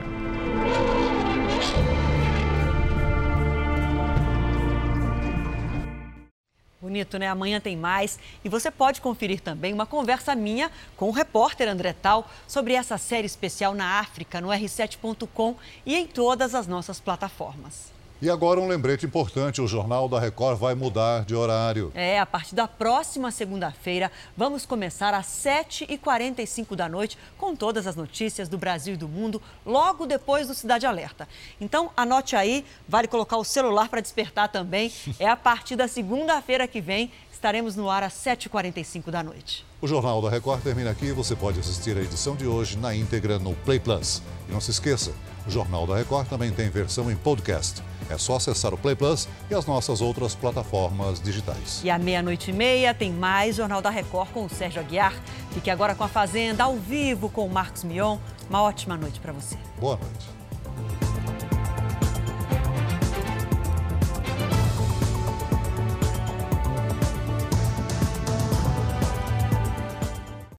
Bonito, 6.91 7.17
né? 7.17 7.29
Amanhã 7.29 7.61
tem 7.61 7.77
mais. 7.77 8.19
E 8.43 8.49
você 8.49 8.69
pode 8.69 8.99
conferir 8.99 9.39
também 9.39 9.71
uma 9.71 9.85
conversa 9.85 10.35
minha 10.35 10.69
com 10.97 11.07
o 11.07 11.11
repórter 11.11 11.69
André 11.69 11.93
Tal 11.93 12.29
sobre 12.45 12.73
essa 12.73 12.97
série 12.97 13.25
especial 13.25 13.73
na 13.73 14.01
África, 14.01 14.41
no 14.41 14.49
r7.com 14.49 15.55
e 15.85 15.95
em 15.95 16.05
todas 16.05 16.53
as 16.53 16.67
nossas 16.67 16.99
plataformas. 16.99 18.00
E 18.21 18.29
agora 18.29 18.59
um 18.59 18.67
lembrete 18.67 19.03
importante: 19.03 19.59
o 19.59 19.67
Jornal 19.67 20.07
da 20.07 20.19
Record 20.19 20.59
vai 20.59 20.75
mudar 20.75 21.25
de 21.25 21.33
horário. 21.33 21.91
É, 21.95 22.19
a 22.19 22.25
partir 22.25 22.53
da 22.53 22.67
próxima 22.67 23.31
segunda-feira, 23.31 24.11
vamos 24.37 24.63
começar 24.63 25.11
às 25.11 25.25
7h45 25.25 26.75
da 26.75 26.87
noite 26.87 27.17
com 27.35 27.55
todas 27.55 27.87
as 27.87 27.95
notícias 27.95 28.47
do 28.47 28.59
Brasil 28.59 28.93
e 28.93 28.97
do 28.97 29.07
mundo, 29.07 29.41
logo 29.65 30.05
depois 30.05 30.47
do 30.47 30.53
Cidade 30.53 30.85
Alerta. 30.85 31.27
Então, 31.59 31.89
anote 31.97 32.35
aí, 32.35 32.63
vale 32.87 33.07
colocar 33.07 33.37
o 33.37 33.43
celular 33.43 33.89
para 33.89 34.01
despertar 34.01 34.49
também. 34.49 34.91
É 35.19 35.27
a 35.27 35.35
partir 35.35 35.75
da 35.75 35.87
segunda-feira 35.87 36.67
que 36.67 36.79
vem, 36.79 37.11
estaremos 37.31 37.75
no 37.75 37.89
ar 37.89 38.03
às 38.03 38.13
7h45 38.13 39.09
da 39.09 39.23
noite. 39.23 39.65
O 39.81 39.87
Jornal 39.87 40.21
da 40.21 40.29
Record 40.29 40.61
termina 40.61 40.91
aqui. 40.91 41.11
Você 41.11 41.35
pode 41.35 41.59
assistir 41.59 41.97
a 41.97 42.01
edição 42.01 42.35
de 42.35 42.45
hoje 42.45 42.77
na 42.77 42.95
íntegra 42.95 43.39
no 43.39 43.55
Play 43.55 43.79
Plus. 43.79 44.21
E 44.47 44.51
não 44.51 44.61
se 44.61 44.69
esqueça, 44.69 45.11
o 45.47 45.49
Jornal 45.49 45.87
da 45.87 45.97
Record 45.97 46.27
também 46.27 46.51
tem 46.51 46.69
versão 46.69 47.11
em 47.11 47.15
podcast. 47.15 47.81
É 48.11 48.17
só 48.17 48.35
acessar 48.35 48.73
o 48.73 48.77
Play 48.77 48.93
Plus 48.93 49.27
e 49.49 49.55
as 49.55 49.65
nossas 49.65 50.01
outras 50.01 50.35
plataformas 50.35 51.21
digitais. 51.21 51.79
E 51.81 51.89
à 51.89 51.97
meia-noite 51.97 52.51
e 52.51 52.53
meia 52.53 52.93
tem 52.93 53.11
mais 53.11 53.55
Jornal 53.55 53.81
da 53.81 53.89
Record 53.89 54.29
com 54.31 54.45
o 54.45 54.49
Sérgio 54.49 54.81
Aguiar. 54.81 55.13
Fique 55.53 55.69
agora 55.69 55.95
com 55.95 56.03
a 56.03 56.09
Fazenda 56.09 56.65
ao 56.65 56.75
vivo 56.75 57.29
com 57.29 57.45
o 57.45 57.49
Marcos 57.49 57.85
Mion. 57.85 58.17
Uma 58.49 58.63
ótima 58.63 58.97
noite 58.97 59.21
para 59.21 59.31
você. 59.31 59.55
Boa 59.79 59.97
noite. 59.97 61.40